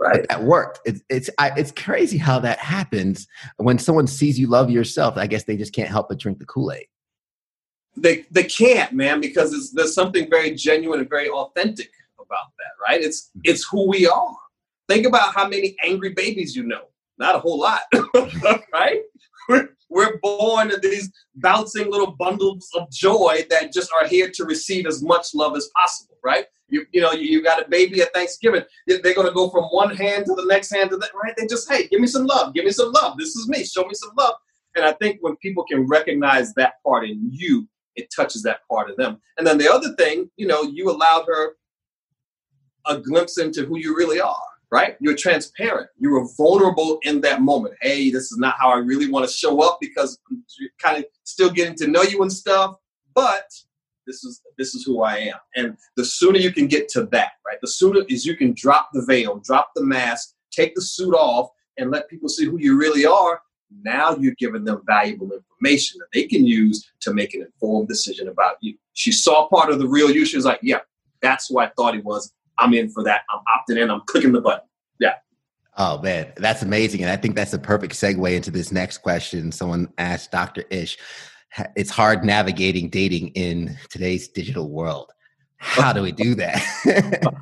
Right. 0.00 0.20
But 0.20 0.28
that 0.28 0.44
worked. 0.44 0.80
It's 0.84 1.02
it's 1.08 1.30
I, 1.38 1.52
it's 1.56 1.72
crazy 1.72 2.18
how 2.18 2.38
that 2.40 2.58
happens 2.58 3.26
when 3.56 3.78
someone 3.78 4.06
sees 4.06 4.38
you 4.38 4.46
love 4.46 4.70
yourself. 4.70 5.16
I 5.16 5.26
guess 5.26 5.44
they 5.44 5.56
just 5.56 5.74
can't 5.74 5.88
help 5.88 6.08
but 6.08 6.18
drink 6.18 6.38
the 6.38 6.46
Kool 6.46 6.72
Aid 6.72 6.86
they 7.96 8.26
they 8.30 8.44
can't, 8.44 8.92
man, 8.92 9.20
because 9.20 9.72
there's 9.72 9.94
something 9.94 10.28
very 10.28 10.54
genuine 10.54 11.00
and 11.00 11.08
very 11.08 11.28
authentic 11.28 11.90
about 12.18 12.52
that, 12.58 12.72
right? 12.88 13.00
It's 13.00 13.30
mm-hmm. 13.30 13.40
it's 13.44 13.66
who 13.68 13.88
we 13.88 14.06
are. 14.06 14.36
Think 14.88 15.06
about 15.06 15.34
how 15.34 15.48
many 15.48 15.76
angry 15.82 16.10
babies 16.10 16.54
you 16.54 16.64
know. 16.64 16.82
Not 17.18 17.34
a 17.34 17.38
whole 17.38 17.58
lot, 17.58 17.80
right? 18.72 19.00
We're, 19.48 19.70
we're 19.88 20.18
born 20.18 20.70
in 20.70 20.80
these 20.82 21.10
bouncing 21.36 21.90
little 21.90 22.12
bundles 22.12 22.68
of 22.74 22.90
joy 22.90 23.46
that 23.48 23.72
just 23.72 23.90
are 23.92 24.06
here 24.06 24.30
to 24.34 24.44
receive 24.44 24.86
as 24.86 25.02
much 25.02 25.34
love 25.34 25.56
as 25.56 25.70
possible, 25.74 26.18
right? 26.22 26.44
You, 26.68 26.84
you 26.92 27.00
know, 27.00 27.12
you, 27.12 27.22
you 27.22 27.42
got 27.42 27.64
a 27.64 27.68
baby 27.68 28.02
at 28.02 28.12
Thanksgiving. 28.12 28.62
They're 28.86 29.14
going 29.14 29.26
to 29.26 29.32
go 29.32 29.48
from 29.48 29.64
one 29.64 29.96
hand 29.96 30.26
to 30.26 30.34
the 30.34 30.44
next 30.46 30.74
hand 30.74 30.90
to 30.90 30.96
that, 30.98 31.10
right? 31.22 31.32
They 31.36 31.46
just, 31.46 31.70
hey, 31.70 31.86
give 31.88 32.00
me 32.00 32.06
some 32.06 32.26
love. 32.26 32.54
Give 32.54 32.64
me 32.64 32.72
some 32.72 32.92
love. 32.92 33.16
This 33.16 33.34
is 33.36 33.48
me. 33.48 33.64
Show 33.64 33.84
me 33.84 33.94
some 33.94 34.10
love. 34.18 34.34
And 34.74 34.84
I 34.84 34.92
think 34.92 35.18
when 35.20 35.36
people 35.36 35.64
can 35.64 35.86
recognize 35.86 36.52
that 36.54 36.74
part 36.84 37.08
in 37.08 37.30
you, 37.32 37.66
it 37.96 38.12
touches 38.14 38.42
that 38.42 38.60
part 38.70 38.90
of 38.90 38.96
them. 38.96 39.20
And 39.38 39.46
then 39.46 39.58
the 39.58 39.72
other 39.72 39.94
thing, 39.96 40.30
you 40.36 40.46
know, 40.46 40.62
you 40.62 40.90
allowed 40.90 41.26
her 41.26 41.56
a 42.86 42.98
glimpse 42.98 43.38
into 43.38 43.64
who 43.64 43.78
you 43.78 43.96
really 43.96 44.20
are, 44.20 44.36
right? 44.70 44.96
You're 45.00 45.16
transparent. 45.16 45.88
You 45.98 46.12
were 46.12 46.26
vulnerable 46.36 46.98
in 47.02 47.20
that 47.22 47.42
moment. 47.42 47.74
Hey, 47.80 48.10
this 48.10 48.30
is 48.30 48.38
not 48.38 48.56
how 48.58 48.70
I 48.70 48.78
really 48.78 49.10
want 49.10 49.26
to 49.26 49.32
show 49.32 49.60
up 49.62 49.78
because 49.80 50.18
you're 50.58 50.70
kind 50.80 50.98
of 50.98 51.04
still 51.24 51.50
getting 51.50 51.74
to 51.76 51.88
know 51.88 52.02
you 52.02 52.22
and 52.22 52.32
stuff, 52.32 52.76
but 53.14 53.50
this 54.06 54.22
is 54.22 54.40
this 54.56 54.74
is 54.74 54.84
who 54.84 55.02
I 55.02 55.16
am. 55.16 55.38
And 55.56 55.76
the 55.96 56.04
sooner 56.04 56.38
you 56.38 56.52
can 56.52 56.68
get 56.68 56.88
to 56.90 57.06
that, 57.06 57.32
right? 57.44 57.58
The 57.60 57.68
sooner 57.68 58.02
is 58.08 58.24
you 58.24 58.36
can 58.36 58.54
drop 58.54 58.90
the 58.92 59.04
veil, 59.04 59.40
drop 59.44 59.70
the 59.74 59.84
mask, 59.84 60.34
take 60.52 60.74
the 60.74 60.82
suit 60.82 61.12
off, 61.14 61.50
and 61.76 61.90
let 61.90 62.08
people 62.08 62.28
see 62.28 62.44
who 62.44 62.58
you 62.58 62.78
really 62.78 63.04
are, 63.04 63.40
now 63.82 64.16
you're 64.16 64.34
giving 64.38 64.64
them 64.64 64.82
valuable 64.86 65.30
information 65.32 65.98
that 65.98 66.08
they 66.12 66.26
can 66.26 66.46
use 66.46 66.90
to 67.00 67.12
make 67.12 67.34
an 67.34 67.42
informed 67.42 67.88
decision 67.88 68.28
about 68.28 68.56
you. 68.60 68.76
She 68.94 69.12
saw 69.12 69.48
part 69.48 69.70
of 69.70 69.78
the 69.78 69.88
real 69.88 70.10
you. 70.10 70.24
She 70.24 70.36
was 70.36 70.44
like, 70.44 70.60
yeah, 70.62 70.80
that's 71.22 71.48
who 71.48 71.58
I 71.58 71.70
thought 71.76 71.94
he 71.94 72.00
was. 72.00 72.32
I'm 72.58 72.74
in 72.74 72.88
for 72.90 73.02
that. 73.04 73.22
I'm 73.30 73.40
opting 73.40 73.82
in. 73.82 73.90
I'm 73.90 74.02
clicking 74.06 74.32
the 74.32 74.40
button. 74.40 74.66
Yeah. 74.98 75.14
Oh 75.76 76.00
man, 76.00 76.32
that's 76.36 76.62
amazing. 76.62 77.02
And 77.02 77.10
I 77.10 77.16
think 77.16 77.34
that's 77.34 77.52
a 77.52 77.58
perfect 77.58 77.94
segue 77.94 78.34
into 78.34 78.50
this 78.50 78.72
next 78.72 78.98
question. 78.98 79.52
Someone 79.52 79.92
asked 79.98 80.32
Dr. 80.32 80.64
Ish, 80.70 80.96
it's 81.74 81.90
hard 81.90 82.24
navigating 82.24 82.88
dating 82.88 83.28
in 83.28 83.76
today's 83.90 84.28
digital 84.28 84.70
world. 84.70 85.12
How 85.58 85.92
do 85.92 86.02
we 86.02 86.12
do 86.12 86.34
that? 86.34 86.62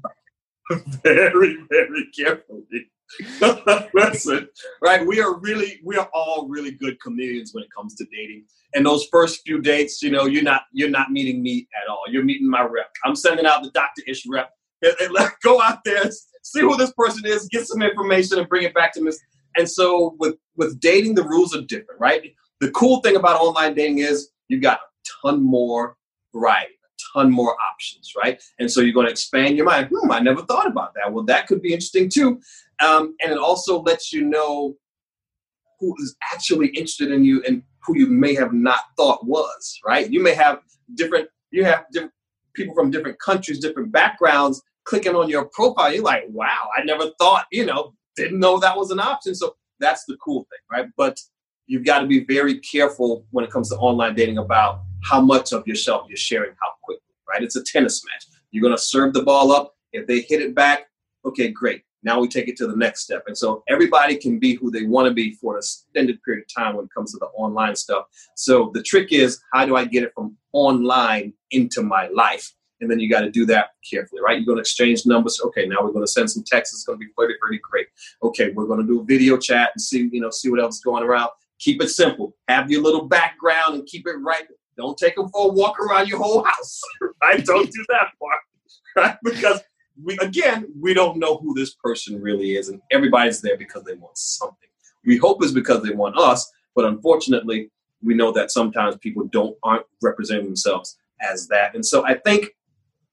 very, 1.02 1.58
very 1.68 2.06
carefully. 2.16 2.90
Listen, 3.94 4.48
right? 4.82 5.06
We 5.06 5.20
are 5.20 5.38
really, 5.38 5.80
we 5.84 5.96
are 5.96 6.08
all 6.12 6.48
really 6.48 6.72
good 6.72 7.00
comedians 7.00 7.54
when 7.54 7.64
it 7.64 7.70
comes 7.74 7.94
to 7.96 8.04
dating. 8.06 8.44
And 8.74 8.84
those 8.84 9.06
first 9.10 9.42
few 9.46 9.60
dates, 9.60 10.02
you 10.02 10.10
know, 10.10 10.26
you're 10.26 10.42
not, 10.42 10.62
you're 10.72 10.90
not 10.90 11.10
meeting 11.10 11.42
me 11.42 11.68
at 11.82 11.88
all. 11.90 12.02
You're 12.08 12.24
meeting 12.24 12.48
my 12.48 12.62
rep. 12.62 12.90
I'm 13.04 13.14
sending 13.14 13.46
out 13.46 13.62
the 13.62 13.70
Dr. 13.70 14.02
Ish 14.06 14.24
rep. 14.28 14.50
And, 14.82 14.94
and 15.00 15.12
let 15.12 15.32
go 15.42 15.60
out 15.60 15.84
there, 15.84 16.04
see 16.42 16.60
who 16.60 16.76
this 16.76 16.92
person 16.92 17.24
is, 17.26 17.48
get 17.48 17.66
some 17.66 17.82
information, 17.82 18.38
and 18.38 18.48
bring 18.48 18.64
it 18.64 18.74
back 18.74 18.92
to 18.94 19.00
me. 19.00 19.12
And 19.56 19.68
so 19.70 20.16
with 20.18 20.34
with 20.56 20.80
dating, 20.80 21.14
the 21.14 21.22
rules 21.22 21.54
are 21.54 21.62
different, 21.62 22.00
right? 22.00 22.32
The 22.60 22.70
cool 22.72 23.00
thing 23.00 23.16
about 23.16 23.40
online 23.40 23.74
dating 23.74 23.98
is 23.98 24.30
you've 24.48 24.62
got 24.62 24.78
a 24.78 25.28
ton 25.28 25.42
more 25.42 25.96
variety 26.34 26.74
ton 27.12 27.30
more 27.30 27.56
options, 27.72 28.12
right? 28.22 28.42
And 28.58 28.70
so 28.70 28.80
you're 28.80 28.94
going 28.94 29.06
to 29.06 29.12
expand 29.12 29.56
your 29.56 29.66
mind. 29.66 29.90
Hmm, 29.92 30.10
I 30.10 30.20
never 30.20 30.42
thought 30.42 30.66
about 30.66 30.94
that. 30.94 31.12
Well, 31.12 31.24
that 31.24 31.46
could 31.46 31.62
be 31.62 31.72
interesting 31.72 32.08
too. 32.08 32.40
Um, 32.80 33.14
and 33.22 33.32
it 33.32 33.38
also 33.38 33.82
lets 33.82 34.12
you 34.12 34.24
know 34.24 34.74
who 35.80 35.94
is 36.00 36.16
actually 36.32 36.68
interested 36.68 37.10
in 37.10 37.24
you 37.24 37.42
and 37.46 37.62
who 37.84 37.98
you 37.98 38.06
may 38.06 38.34
have 38.34 38.52
not 38.52 38.80
thought 38.96 39.26
was, 39.26 39.80
right? 39.84 40.10
You 40.10 40.22
may 40.22 40.34
have 40.34 40.60
different, 40.94 41.28
you 41.50 41.64
have 41.64 41.84
different 41.92 42.12
people 42.54 42.74
from 42.74 42.90
different 42.90 43.20
countries, 43.20 43.58
different 43.58 43.92
backgrounds 43.92 44.62
clicking 44.84 45.14
on 45.14 45.28
your 45.28 45.46
profile. 45.46 45.92
You're 45.92 46.02
like, 46.02 46.24
wow, 46.28 46.68
I 46.76 46.84
never 46.84 47.10
thought, 47.18 47.46
you 47.50 47.66
know, 47.66 47.94
didn't 48.16 48.38
know 48.38 48.58
that 48.58 48.76
was 48.76 48.90
an 48.90 49.00
option. 49.00 49.34
So 49.34 49.56
that's 49.80 50.04
the 50.04 50.16
cool 50.16 50.46
thing, 50.50 50.60
right? 50.70 50.88
But 50.96 51.18
you've 51.66 51.84
got 51.84 52.00
to 52.00 52.06
be 52.06 52.24
very 52.24 52.60
careful 52.60 53.26
when 53.30 53.44
it 53.44 53.50
comes 53.50 53.70
to 53.70 53.76
online 53.76 54.14
dating 54.14 54.38
about 54.38 54.80
how 55.04 55.20
much 55.20 55.52
of 55.52 55.66
yourself 55.66 56.06
you're 56.08 56.16
sharing 56.16 56.52
how 56.60 56.68
quickly, 56.82 57.02
right? 57.28 57.42
It's 57.42 57.56
a 57.56 57.62
tennis 57.62 58.02
match. 58.04 58.26
You're 58.50 58.62
going 58.62 58.76
to 58.76 58.82
serve 58.82 59.12
the 59.12 59.22
ball 59.22 59.52
up. 59.52 59.74
If 59.92 60.06
they 60.06 60.20
hit 60.20 60.40
it 60.40 60.54
back, 60.54 60.86
okay, 61.24 61.48
great. 61.48 61.82
Now 62.02 62.20
we 62.20 62.28
take 62.28 62.48
it 62.48 62.56
to 62.58 62.66
the 62.66 62.76
next 62.76 63.00
step. 63.00 63.24
And 63.26 63.36
so 63.36 63.62
everybody 63.68 64.16
can 64.16 64.38
be 64.38 64.54
who 64.54 64.70
they 64.70 64.84
want 64.84 65.08
to 65.08 65.14
be 65.14 65.32
for 65.34 65.54
an 65.54 65.58
extended 65.58 66.22
period 66.22 66.44
of 66.44 66.54
time 66.54 66.76
when 66.76 66.84
it 66.84 66.90
comes 66.94 67.12
to 67.12 67.18
the 67.18 67.26
online 67.26 67.74
stuff. 67.76 68.06
So 68.36 68.70
the 68.74 68.82
trick 68.82 69.12
is, 69.12 69.40
how 69.52 69.64
do 69.64 69.76
I 69.76 69.84
get 69.86 70.02
it 70.02 70.12
from 70.14 70.36
online 70.52 71.32
into 71.50 71.82
my 71.82 72.08
life? 72.08 72.52
And 72.80 72.90
then 72.90 73.00
you 73.00 73.08
got 73.08 73.22
to 73.22 73.30
do 73.30 73.46
that 73.46 73.68
carefully, 73.88 74.20
right? 74.20 74.36
You're 74.36 74.44
going 74.44 74.58
to 74.58 74.60
exchange 74.60 75.06
numbers. 75.06 75.40
Okay, 75.46 75.66
now 75.66 75.76
we're 75.80 75.92
going 75.92 76.04
to 76.04 76.10
send 76.10 76.30
some 76.30 76.44
texts. 76.46 76.74
It's 76.74 76.84
going 76.84 76.98
to 76.98 77.04
be 77.04 77.10
pretty, 77.16 77.34
pretty 77.40 77.60
great. 77.62 77.86
Okay, 78.22 78.50
we're 78.50 78.66
going 78.66 78.80
to 78.80 78.86
do 78.86 79.00
a 79.00 79.04
video 79.04 79.38
chat 79.38 79.70
and 79.74 79.80
see, 79.80 80.10
you 80.12 80.20
know, 80.20 80.30
see 80.30 80.50
what 80.50 80.60
else 80.60 80.76
is 80.76 80.82
going 80.82 81.02
around. 81.02 81.30
Keep 81.58 81.82
it 81.82 81.88
simple. 81.88 82.36
Have 82.48 82.70
your 82.70 82.82
little 82.82 83.06
background 83.06 83.76
and 83.76 83.86
keep 83.86 84.06
it 84.06 84.16
right. 84.16 84.44
Don't 84.76 84.96
take 84.98 85.16
them 85.16 85.28
for 85.28 85.50
a 85.50 85.52
walk 85.52 85.78
around 85.80 86.08
your 86.08 86.18
whole 86.18 86.44
house, 86.44 86.80
right? 87.22 87.44
Don't 87.44 87.70
do 87.70 87.84
that 87.88 88.08
part? 88.18 88.40
Because 89.24 89.60
we 90.02 90.16
again 90.20 90.66
we 90.80 90.94
don't 90.94 91.18
know 91.18 91.36
who 91.38 91.52
this 91.54 91.74
person 91.74 92.20
really 92.20 92.54
is, 92.54 92.68
and 92.68 92.80
everybody's 92.92 93.40
there 93.40 93.56
because 93.56 93.82
they 93.84 93.94
want 93.94 94.16
something. 94.16 94.68
We 95.04 95.16
hope 95.16 95.42
it's 95.42 95.52
because 95.52 95.82
they 95.82 95.90
want 95.90 96.16
us, 96.16 96.50
but 96.76 96.84
unfortunately, 96.84 97.70
we 98.02 98.14
know 98.14 98.30
that 98.32 98.50
sometimes 98.50 98.96
people 98.98 99.24
don't 99.32 99.56
aren't 99.62 99.86
representing 100.02 100.46
themselves 100.46 100.96
as 101.20 101.48
that. 101.48 101.74
And 101.74 101.84
so 101.84 102.06
I 102.06 102.14
think 102.18 102.50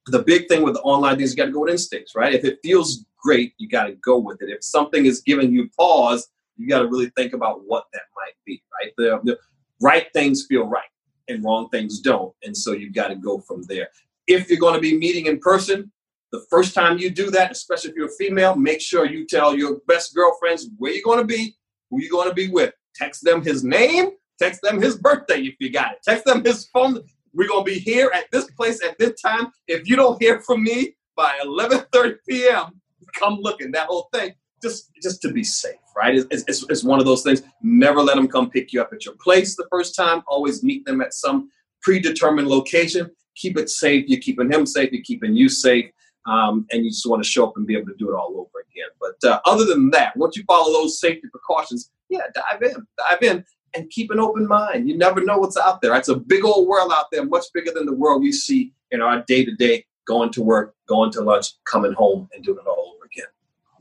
the 0.08 0.24
big 0.24 0.48
thing 0.48 0.64
with 0.64 0.76
the 0.76 0.82
online 0.82 1.18
things, 1.18 1.32
you 1.32 1.38
got 1.38 1.46
to 1.46 1.52
go 1.52 1.62
with 1.62 1.72
instincts, 1.72 2.16
right? 2.16 2.34
If 2.34 2.44
it 2.44 2.60
feels 2.64 3.06
great, 3.22 3.54
you 3.58 3.70
got 3.70 3.86
to 3.86 3.94
go 3.94 4.18
with 4.18 4.42
it. 4.42 4.50
If 4.50 4.64
something 4.64 5.06
is 5.06 5.22
giving 5.22 5.52
you 5.52 5.70
pause, 5.78 6.28
you 6.58 6.68
got 6.68 6.80
to 6.80 6.88
really 6.88 7.12
think 7.16 7.34
about 7.34 7.62
what 7.66 7.86
that 7.94 8.04
might 8.16 8.34
be, 8.46 8.62
right? 8.80 8.92
The, 8.98 9.20
the 9.24 9.38
right 9.82 10.08
things 10.14 10.46
feel 10.48 10.66
right 10.66 10.84
and 11.32 11.44
wrong 11.44 11.70
things 11.70 12.00
don't. 12.00 12.34
And 12.44 12.56
so 12.56 12.74
you've 12.74 12.94
got 12.94 13.08
to 13.08 13.16
go 13.16 13.40
from 13.40 13.64
there. 13.64 13.90
If 14.28 14.50
you're 14.50 14.60
going 14.60 14.76
to 14.76 14.80
be 14.80 14.98
meeting 14.98 15.26
in 15.26 15.40
person, 15.40 15.92
the 16.32 16.46
first 16.50 16.74
time 16.74 16.98
you 16.98 17.10
do 17.10 17.30
that, 17.32 17.52
especially 17.52 17.92
if 17.92 17.96
you're 17.96 18.08
a 18.08 18.18
female, 18.18 18.56
make 18.56 18.82
sure 18.82 19.06
you 19.06 19.26
tell 19.26 19.56
your 19.56 19.80
best 19.88 20.16
girlfriends 20.16 20.70
where 20.78 20.94
you're 20.94 21.04
going 21.04 21.20
to 21.20 21.26
be, 21.26 21.56
who 21.90 22.02
you're 22.02 22.12
going 22.12 22.30
to 22.30 22.34
be 22.34 22.48
with. 22.48 22.74
Text 22.96 23.24
them 23.24 23.42
his 23.42 23.64
name, 23.64 24.12
text 24.40 24.62
them 24.62 24.82
his 24.82 24.98
birthday 24.98 25.42
if 25.42 25.56
you 25.60 25.70
got 25.70 25.94
it. 25.94 26.00
Text 26.04 26.26
them 26.26 26.44
his 26.44 26.68
phone. 26.74 27.00
We're 27.34 27.48
going 27.48 27.66
to 27.66 27.72
be 27.72 27.80
here 27.80 28.12
at 28.14 28.26
this 28.32 28.50
place 28.52 28.84
at 28.84 28.98
this 28.98 29.20
time. 29.22 29.48
If 29.68 29.90
you 29.90 29.96
don't 29.96 30.22
hear 30.22 30.42
from 30.42 30.64
me 30.64 30.96
by 31.16 31.38
11:30 31.46 32.16
p.m., 32.28 32.82
come 33.14 33.40
looking. 33.42 33.72
That 33.72 33.88
whole 33.88 34.10
thing, 34.14 34.34
just 34.62 34.90
just 35.02 35.22
to 35.24 35.32
be 35.32 35.44
safe, 35.44 35.80
right? 35.96 36.16
It's, 36.16 36.44
it's, 36.48 36.66
it's 36.70 36.84
one 36.84 37.00
of 37.00 37.06
those 37.06 37.24
things. 37.24 37.42
Never 37.62 38.02
let 38.02 38.16
them 38.16 38.28
come 38.28 38.50
pick 38.50 38.74
you 38.74 38.82
up 38.82 38.92
at 38.94 39.06
your 39.06 39.16
place 39.16 39.56
the 39.56 39.68
first 39.70 39.96
time. 39.96 40.24
Always 40.28 40.64
meet 40.64 40.86
them 40.86 41.02
at 41.02 41.14
some 41.14 41.50
predetermined 41.82 42.48
location. 42.48 43.10
Keep 43.36 43.58
it 43.58 43.70
safe. 43.70 44.06
You're 44.08 44.22
keeping 44.22 44.52
him 44.52 44.66
safe. 44.66 44.92
You're 44.92 45.04
keeping 45.04 45.36
you 45.36 45.50
safe. 45.50 45.90
Um, 46.28 46.68
and 46.72 46.84
you 46.86 46.92
just 46.92 47.08
want 47.08 47.24
to 47.24 47.30
show 47.30 47.48
up 47.48 47.58
and 47.58 47.66
be 47.66 47.76
able 47.76 47.88
to 47.88 47.96
do 47.98 48.12
it 48.12 48.16
all 48.16 48.32
over 48.38 48.64
again. 48.70 48.90
But 49.00 49.28
uh, 49.28 49.40
other 49.46 49.66
than 49.66 49.90
that, 49.92 50.16
once 50.16 50.38
you 50.38 50.44
follow 50.44 50.72
those 50.72 51.00
safety 51.00 51.28
precautions, 51.32 51.90
yeah, 52.10 52.22
dive 52.36 52.62
in, 52.62 52.86
dive 52.98 53.24
in, 53.24 53.46
and 53.74 53.90
keep 53.90 54.12
an 54.12 54.20
open 54.20 54.48
mind. 54.48 54.88
You 54.88 54.98
never 54.98 55.24
know 55.24 55.40
what's 55.40 55.58
out 55.58 55.82
there. 55.82 55.96
It's 55.96 56.10
a 56.10 56.16
big 56.16 56.46
old 56.46 56.68
world 56.68 56.92
out 56.94 57.06
there, 57.12 57.26
much 57.26 57.46
bigger 57.54 57.72
than 57.72 57.86
the 57.86 57.94
world 57.94 58.22
we 58.22 58.32
see 58.32 58.74
in 58.92 59.02
our 59.02 59.24
day 59.24 59.46
to 59.46 59.56
day, 59.56 59.86
going 60.06 60.32
to 60.34 60.44
work, 60.44 60.76
going 60.88 61.12
to 61.14 61.22
lunch, 61.22 61.54
coming 61.66 61.94
home, 61.94 62.30
and 62.34 62.44
doing 62.44 62.60
it 62.60 62.68
all 62.68 62.94
over 62.96 63.06
again. 63.06 63.30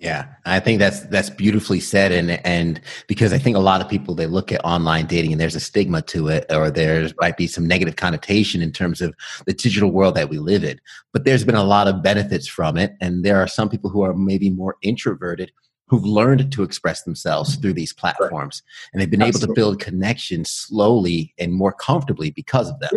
Yeah, 0.01 0.29
I 0.47 0.61
think 0.61 0.79
that's 0.79 1.01
that's 1.01 1.29
beautifully 1.29 1.79
said, 1.79 2.11
and 2.11 2.31
and 2.47 2.81
because 3.07 3.35
I 3.35 3.39
think 3.39 3.55
a 3.55 3.61
lot 3.61 3.83
of 3.83 3.89
people 3.89 4.15
they 4.15 4.27
look 4.27 4.51
at 4.51 4.65
online 4.65 5.05
dating 5.05 5.33
and 5.33 5.39
there's 5.39 5.55
a 5.55 5.61
stigma 5.61 6.01
to 6.03 6.29
it, 6.29 6.47
or 6.49 6.71
there 6.71 7.11
might 7.21 7.37
be 7.37 7.47
some 7.47 7.67
negative 7.69 7.97
connotation 7.97 8.63
in 8.63 8.73
terms 8.73 9.03
of 9.03 9.15
the 9.45 9.53
digital 9.53 9.91
world 9.91 10.15
that 10.15 10.31
we 10.31 10.39
live 10.39 10.65
in. 10.65 10.81
But 11.13 11.27
there's 11.27 11.45
been 11.45 11.55
a 11.55 11.63
lot 11.63 11.87
of 11.87 12.03
benefits 12.03 12.49
from 12.49 12.79
it, 12.79 12.95
and 13.03 13.27
there 13.27 13.37
are 13.43 13.47
some 13.47 13.69
people 13.69 13.91
who 13.91 14.01
are 14.01 14.15
maybe 14.15 14.49
more 14.49 14.77
introverted 14.81 15.53
who've 15.89 16.07
learned 16.07 16.51
to 16.53 16.63
express 16.63 17.03
themselves 17.03 17.57
through 17.57 17.75
these 17.75 17.93
platforms, 17.93 18.63
right. 18.65 18.91
and 18.95 19.03
they've 19.03 19.11
been 19.11 19.21
Absolutely. 19.21 19.45
able 19.45 19.55
to 19.55 19.61
build 19.61 19.81
connections 19.81 20.51
slowly 20.51 21.35
and 21.39 21.53
more 21.53 21.73
comfortably 21.73 22.31
because 22.31 22.71
of 22.71 22.81
them. 22.81 22.93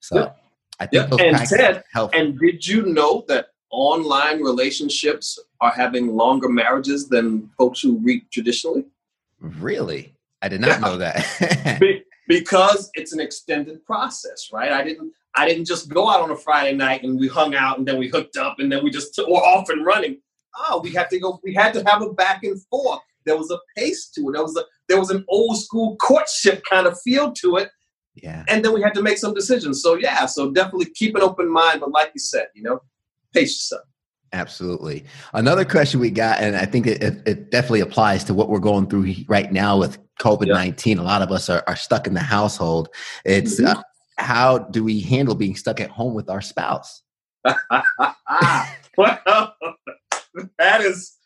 So. 0.00 0.16
Yeah. 0.16 0.30
I 0.82 0.86
think 0.86 1.10
yeah. 1.12 1.24
and 1.26 1.46
Ted, 1.46 1.84
help. 1.92 2.14
and 2.14 2.38
did 2.38 2.66
you 2.66 2.86
know 2.86 3.22
that 3.28 3.48
online 3.70 4.42
relationships 4.42 5.38
are 5.60 5.70
having 5.70 6.08
longer 6.08 6.48
marriages 6.48 7.08
than 7.08 7.50
folks 7.56 7.80
who 7.80 7.98
read 7.98 8.22
traditionally? 8.30 8.84
Really? 9.40 10.14
I 10.42 10.48
did 10.48 10.60
not 10.60 10.80
know 10.80 10.96
that. 10.96 11.78
Be- 11.80 12.04
because 12.30 12.90
it's 12.94 13.12
an 13.12 13.18
extended 13.18 13.84
process, 13.84 14.50
right? 14.52 14.70
I 14.70 14.84
didn't 14.84 15.12
I 15.34 15.48
didn't 15.48 15.66
just 15.66 15.88
go 15.88 16.08
out 16.08 16.20
on 16.20 16.30
a 16.30 16.36
Friday 16.36 16.76
night 16.76 17.02
and 17.02 17.18
we 17.18 17.28
hung 17.28 17.54
out 17.54 17.78
and 17.78 17.86
then 17.86 17.98
we 17.98 18.08
hooked 18.08 18.36
up 18.36 18.58
and 18.58 18.70
then 18.70 18.82
we 18.84 18.90
just 18.90 19.18
were 19.18 19.34
off 19.34 19.68
and 19.68 19.84
running. 19.84 20.18
Oh, 20.56 20.80
we 20.80 20.92
had 20.92 21.10
to 21.10 21.18
go. 21.18 21.40
We 21.42 21.54
had 21.54 21.72
to 21.74 21.84
have 21.84 22.02
a 22.02 22.12
back 22.12 22.44
and 22.44 22.60
forth. 22.66 23.00
There 23.26 23.36
was 23.36 23.50
a 23.50 23.58
pace 23.76 24.08
to 24.10 24.28
it. 24.28 24.32
There 24.32 24.42
was 24.42 24.56
a 24.56 24.64
there 24.88 24.98
was 24.98 25.10
an 25.10 25.24
old 25.28 25.58
school 25.58 25.96
courtship 25.96 26.62
kind 26.68 26.86
of 26.86 27.00
feel 27.00 27.32
to 27.32 27.56
it. 27.56 27.70
Yeah. 28.14 28.44
And 28.48 28.64
then 28.64 28.74
we 28.74 28.82
had 28.82 28.94
to 28.94 29.02
make 29.02 29.18
some 29.18 29.34
decisions. 29.34 29.82
So 29.82 29.94
yeah, 29.94 30.26
so 30.26 30.50
definitely 30.50 30.90
keep 30.94 31.14
an 31.16 31.22
open 31.22 31.50
mind. 31.50 31.80
But 31.80 31.90
like 31.90 32.12
you 32.14 32.20
said, 32.20 32.46
you 32.54 32.62
know, 32.62 32.80
pace 33.32 33.56
yourself. 33.56 33.82
Absolutely. 34.32 35.04
Another 35.32 35.64
question 35.64 35.98
we 35.98 36.10
got, 36.10 36.40
and 36.40 36.56
I 36.56 36.64
think 36.64 36.86
it, 36.86 37.02
it 37.02 37.50
definitely 37.50 37.80
applies 37.80 38.22
to 38.24 38.34
what 38.34 38.48
we're 38.48 38.60
going 38.60 38.88
through 38.88 39.12
right 39.26 39.50
now 39.50 39.76
with 39.76 39.98
COVID 40.20 40.46
19. 40.46 40.98
A 40.98 41.02
lot 41.02 41.22
of 41.22 41.32
us 41.32 41.48
are, 41.48 41.64
are 41.66 41.74
stuck 41.74 42.06
in 42.06 42.14
the 42.14 42.20
household. 42.20 42.88
It's 43.24 43.60
mm-hmm. 43.60 43.78
uh, 43.78 43.82
how 44.18 44.58
do 44.58 44.84
we 44.84 45.00
handle 45.00 45.34
being 45.34 45.56
stuck 45.56 45.80
at 45.80 45.90
home 45.90 46.14
with 46.14 46.30
our 46.30 46.40
spouse? 46.40 47.02
well, 47.44 47.56
that 50.58 50.80
is 50.82 51.16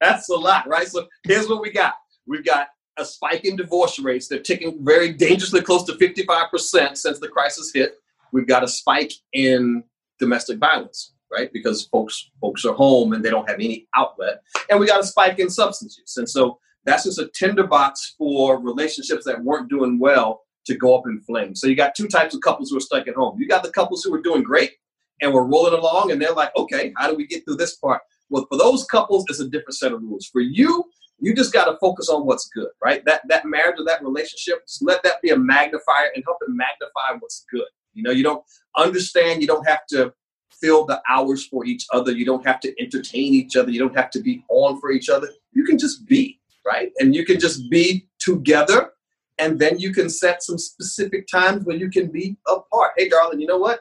that's 0.00 0.28
a 0.28 0.34
lot, 0.34 0.66
right? 0.66 0.88
So 0.88 1.06
here's 1.24 1.48
what 1.48 1.62
we 1.62 1.70
got. 1.70 1.94
We've 2.26 2.44
got 2.44 2.68
a 2.96 3.04
spike 3.04 3.44
in 3.44 3.54
divorce 3.54 4.00
rates. 4.00 4.26
They're 4.26 4.40
ticking 4.40 4.84
very 4.84 5.12
dangerously 5.12 5.60
close 5.60 5.84
to 5.84 5.92
55% 5.92 6.96
since 6.96 7.20
the 7.20 7.28
crisis 7.28 7.70
hit. 7.72 7.94
We've 8.32 8.48
got 8.48 8.64
a 8.64 8.68
spike 8.68 9.12
in 9.32 9.84
domestic 10.18 10.58
violence 10.58 11.12
right? 11.30 11.52
Because 11.52 11.86
folks 11.86 12.30
folks 12.40 12.64
are 12.64 12.74
home 12.74 13.12
and 13.12 13.24
they 13.24 13.30
don't 13.30 13.48
have 13.48 13.60
any 13.60 13.86
outlet, 13.94 14.42
and 14.70 14.78
we 14.78 14.86
got 14.86 15.00
a 15.00 15.04
spike 15.06 15.38
in 15.38 15.50
substance 15.50 15.98
use, 15.98 16.16
and 16.16 16.28
so 16.28 16.58
that's 16.84 17.04
just 17.04 17.18
a 17.18 17.28
tinderbox 17.34 18.14
for 18.16 18.60
relationships 18.60 19.24
that 19.26 19.42
weren't 19.42 19.68
doing 19.68 19.98
well 19.98 20.42
to 20.64 20.76
go 20.76 20.96
up 20.96 21.06
in 21.06 21.20
flames. 21.22 21.60
So 21.60 21.66
you 21.66 21.74
got 21.74 21.94
two 21.94 22.08
types 22.08 22.34
of 22.34 22.40
couples 22.40 22.70
who 22.70 22.76
are 22.76 22.80
stuck 22.80 23.08
at 23.08 23.14
home. 23.14 23.38
You 23.40 23.48
got 23.48 23.62
the 23.62 23.70
couples 23.70 24.02
who 24.04 24.14
are 24.14 24.22
doing 24.22 24.42
great 24.42 24.72
and 25.20 25.32
we're 25.32 25.44
rolling 25.44 25.74
along, 25.74 26.12
and 26.12 26.22
they're 26.22 26.32
like, 26.32 26.54
okay, 26.56 26.92
how 26.96 27.10
do 27.10 27.16
we 27.16 27.26
get 27.26 27.44
through 27.44 27.56
this 27.56 27.76
part? 27.76 28.00
Well, 28.30 28.46
for 28.48 28.56
those 28.56 28.84
couples, 28.84 29.24
it's 29.28 29.40
a 29.40 29.48
different 29.48 29.74
set 29.74 29.92
of 29.92 30.02
rules. 30.02 30.26
For 30.26 30.40
you, 30.40 30.84
you 31.18 31.34
just 31.34 31.52
got 31.52 31.64
to 31.64 31.76
focus 31.78 32.08
on 32.08 32.24
what's 32.24 32.48
good, 32.48 32.68
right? 32.84 33.04
That 33.04 33.22
that 33.28 33.44
marriage 33.44 33.76
or 33.78 33.84
that 33.86 34.02
relationship, 34.02 34.66
just 34.66 34.82
let 34.82 35.02
that 35.02 35.20
be 35.22 35.30
a 35.30 35.36
magnifier 35.36 36.10
and 36.14 36.22
help 36.24 36.38
it 36.42 36.50
magnify 36.50 37.18
what's 37.18 37.44
good. 37.50 37.66
You 37.94 38.02
know, 38.04 38.12
you 38.12 38.22
don't 38.22 38.44
understand, 38.76 39.40
you 39.40 39.48
don't 39.48 39.66
have 39.66 39.84
to 39.90 40.12
fill 40.60 40.84
the 40.84 41.00
hours 41.08 41.46
for 41.46 41.64
each 41.64 41.86
other. 41.92 42.12
You 42.12 42.24
don't 42.24 42.46
have 42.46 42.60
to 42.60 42.74
entertain 42.80 43.34
each 43.34 43.56
other. 43.56 43.70
You 43.70 43.78
don't 43.78 43.96
have 43.96 44.10
to 44.10 44.20
be 44.20 44.44
on 44.48 44.80
for 44.80 44.90
each 44.90 45.08
other. 45.08 45.28
You 45.52 45.64
can 45.64 45.78
just 45.78 46.06
be, 46.06 46.40
right? 46.66 46.90
And 46.98 47.14
you 47.14 47.24
can 47.24 47.38
just 47.40 47.70
be 47.70 48.06
together. 48.18 48.90
And 49.38 49.58
then 49.58 49.78
you 49.78 49.92
can 49.92 50.10
set 50.10 50.42
some 50.42 50.58
specific 50.58 51.26
times 51.30 51.64
where 51.64 51.76
you 51.76 51.90
can 51.90 52.10
be 52.10 52.36
apart. 52.48 52.92
Hey, 52.96 53.08
darling, 53.08 53.40
you 53.40 53.46
know 53.46 53.58
what? 53.58 53.80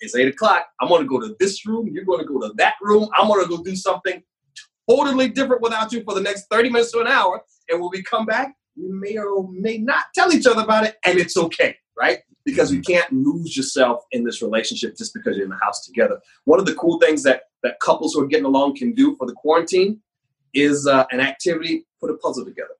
It's 0.00 0.14
eight 0.14 0.28
o'clock. 0.28 0.66
I'm 0.80 0.88
going 0.88 1.02
to 1.02 1.08
go 1.08 1.20
to 1.20 1.34
this 1.40 1.66
room. 1.66 1.88
You're 1.90 2.04
going 2.04 2.20
to 2.20 2.26
go 2.26 2.40
to 2.40 2.52
that 2.56 2.74
room. 2.82 3.08
I'm 3.16 3.26
going 3.26 3.42
to 3.42 3.48
go 3.48 3.62
do 3.62 3.74
something 3.74 4.22
totally 4.88 5.28
different 5.28 5.62
without 5.62 5.92
you 5.92 6.02
for 6.04 6.14
the 6.14 6.20
next 6.20 6.46
30 6.50 6.70
minutes 6.70 6.92
to 6.92 7.00
an 7.00 7.06
hour. 7.06 7.42
And 7.68 7.80
when 7.80 7.90
we 7.92 8.02
come 8.02 8.26
back, 8.26 8.54
we 8.76 8.88
may 8.88 9.18
or 9.18 9.48
may 9.50 9.78
not 9.78 10.04
tell 10.14 10.32
each 10.32 10.46
other 10.46 10.62
about 10.62 10.84
it. 10.84 10.96
And 11.04 11.18
it's 11.18 11.36
okay, 11.36 11.76
right? 11.98 12.20
because 12.48 12.72
you 12.72 12.80
can't 12.80 13.12
lose 13.12 13.56
yourself 13.56 14.04
in 14.10 14.24
this 14.24 14.40
relationship 14.40 14.96
just 14.96 15.12
because 15.12 15.36
you're 15.36 15.44
in 15.44 15.50
the 15.50 15.58
house 15.62 15.84
together. 15.84 16.18
One 16.44 16.58
of 16.58 16.64
the 16.64 16.74
cool 16.74 16.98
things 16.98 17.22
that 17.24 17.42
that 17.62 17.78
couples 17.80 18.14
who 18.14 18.22
are 18.22 18.26
getting 18.26 18.46
along 18.46 18.76
can 18.76 18.94
do 18.94 19.16
for 19.16 19.26
the 19.26 19.34
quarantine 19.34 20.00
is 20.54 20.86
uh, 20.86 21.04
an 21.10 21.20
activity: 21.20 21.86
put 22.00 22.10
a 22.10 22.14
puzzle 22.14 22.46
together. 22.46 22.74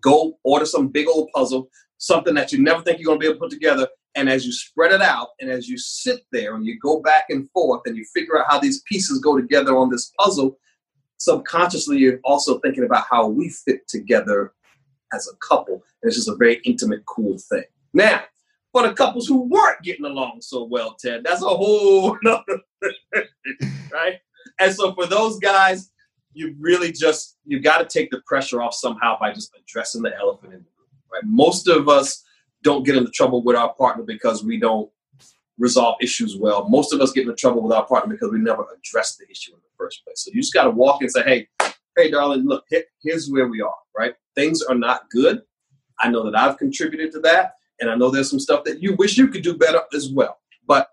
Go 0.00 0.38
order 0.42 0.64
some 0.64 0.88
big 0.88 1.06
old 1.06 1.28
puzzle, 1.34 1.68
something 1.98 2.34
that 2.34 2.50
you 2.50 2.62
never 2.62 2.82
think 2.82 2.98
you're 2.98 3.06
going 3.06 3.18
to 3.18 3.24
be 3.24 3.26
able 3.26 3.36
to 3.36 3.40
put 3.40 3.50
together. 3.50 3.88
And 4.14 4.28
as 4.30 4.46
you 4.46 4.52
spread 4.52 4.92
it 4.92 5.02
out, 5.02 5.28
and 5.38 5.50
as 5.50 5.68
you 5.68 5.76
sit 5.76 6.20
there 6.32 6.54
and 6.54 6.64
you 6.64 6.78
go 6.80 7.00
back 7.00 7.24
and 7.28 7.48
forth, 7.50 7.82
and 7.84 7.96
you 7.96 8.06
figure 8.14 8.38
out 8.38 8.46
how 8.48 8.58
these 8.58 8.82
pieces 8.82 9.20
go 9.20 9.38
together 9.38 9.76
on 9.76 9.90
this 9.90 10.12
puzzle, 10.18 10.58
subconsciously 11.18 11.98
you're 11.98 12.20
also 12.24 12.58
thinking 12.60 12.84
about 12.84 13.04
how 13.10 13.28
we 13.28 13.50
fit 13.50 13.86
together 13.86 14.54
as 15.12 15.28
a 15.28 15.36
couple. 15.46 15.84
And 16.02 16.08
it's 16.08 16.16
just 16.16 16.28
a 16.28 16.36
very 16.36 16.60
intimate, 16.64 17.04
cool 17.04 17.36
thing. 17.50 17.64
Now, 17.92 18.22
for 18.72 18.86
the 18.86 18.94
couples 18.94 19.26
who 19.26 19.42
weren't 19.48 19.82
getting 19.82 20.04
along 20.04 20.40
so 20.40 20.64
well, 20.64 20.94
Ted. 21.00 21.22
That's 21.24 21.42
a 21.42 21.48
whole 21.48 22.16
nother 22.22 22.60
right? 23.92 24.20
And 24.60 24.74
so 24.74 24.94
for 24.94 25.06
those 25.06 25.38
guys, 25.38 25.90
you 26.32 26.54
really 26.58 26.92
just 26.92 27.38
you 27.44 27.60
got 27.60 27.78
to 27.78 27.84
take 27.84 28.10
the 28.10 28.20
pressure 28.26 28.60
off 28.62 28.74
somehow 28.74 29.18
by 29.18 29.32
just 29.32 29.50
addressing 29.58 30.02
the 30.02 30.16
elephant 30.16 30.52
in 30.52 30.60
the 30.60 30.66
room. 30.78 30.88
Right? 31.12 31.22
Most 31.24 31.68
of 31.68 31.88
us 31.88 32.24
don't 32.62 32.84
get 32.84 32.96
into 32.96 33.10
trouble 33.10 33.42
with 33.42 33.56
our 33.56 33.72
partner 33.74 34.04
because 34.04 34.44
we 34.44 34.58
don't 34.58 34.90
resolve 35.58 35.96
issues 36.00 36.36
well. 36.36 36.68
Most 36.68 36.92
of 36.92 37.00
us 37.00 37.12
get 37.12 37.22
into 37.22 37.34
trouble 37.34 37.62
with 37.62 37.72
our 37.72 37.86
partner 37.86 38.14
because 38.14 38.30
we 38.30 38.38
never 38.38 38.64
address 38.76 39.16
the 39.16 39.28
issue 39.30 39.52
in 39.52 39.58
the 39.58 39.76
first 39.76 40.04
place. 40.04 40.24
So 40.24 40.30
you 40.32 40.40
just 40.40 40.54
got 40.54 40.64
to 40.64 40.70
walk 40.70 41.02
and 41.02 41.10
say, 41.10 41.22
"Hey, 41.22 41.48
hey, 41.96 42.10
darling, 42.10 42.46
look, 42.46 42.64
here's 43.02 43.28
where 43.28 43.48
we 43.48 43.60
are. 43.60 43.74
Right? 43.96 44.14
Things 44.34 44.62
are 44.62 44.76
not 44.76 45.10
good. 45.10 45.42
I 45.98 46.08
know 46.08 46.24
that 46.30 46.38
I've 46.38 46.58
contributed 46.58 47.10
to 47.12 47.20
that. 47.20 47.54
And 47.80 47.90
I 47.90 47.94
know 47.94 48.10
there's 48.10 48.30
some 48.30 48.40
stuff 48.40 48.64
that 48.64 48.82
you 48.82 48.94
wish 48.96 49.16
you 49.16 49.28
could 49.28 49.42
do 49.42 49.56
better 49.56 49.82
as 49.94 50.10
well. 50.10 50.38
But 50.66 50.90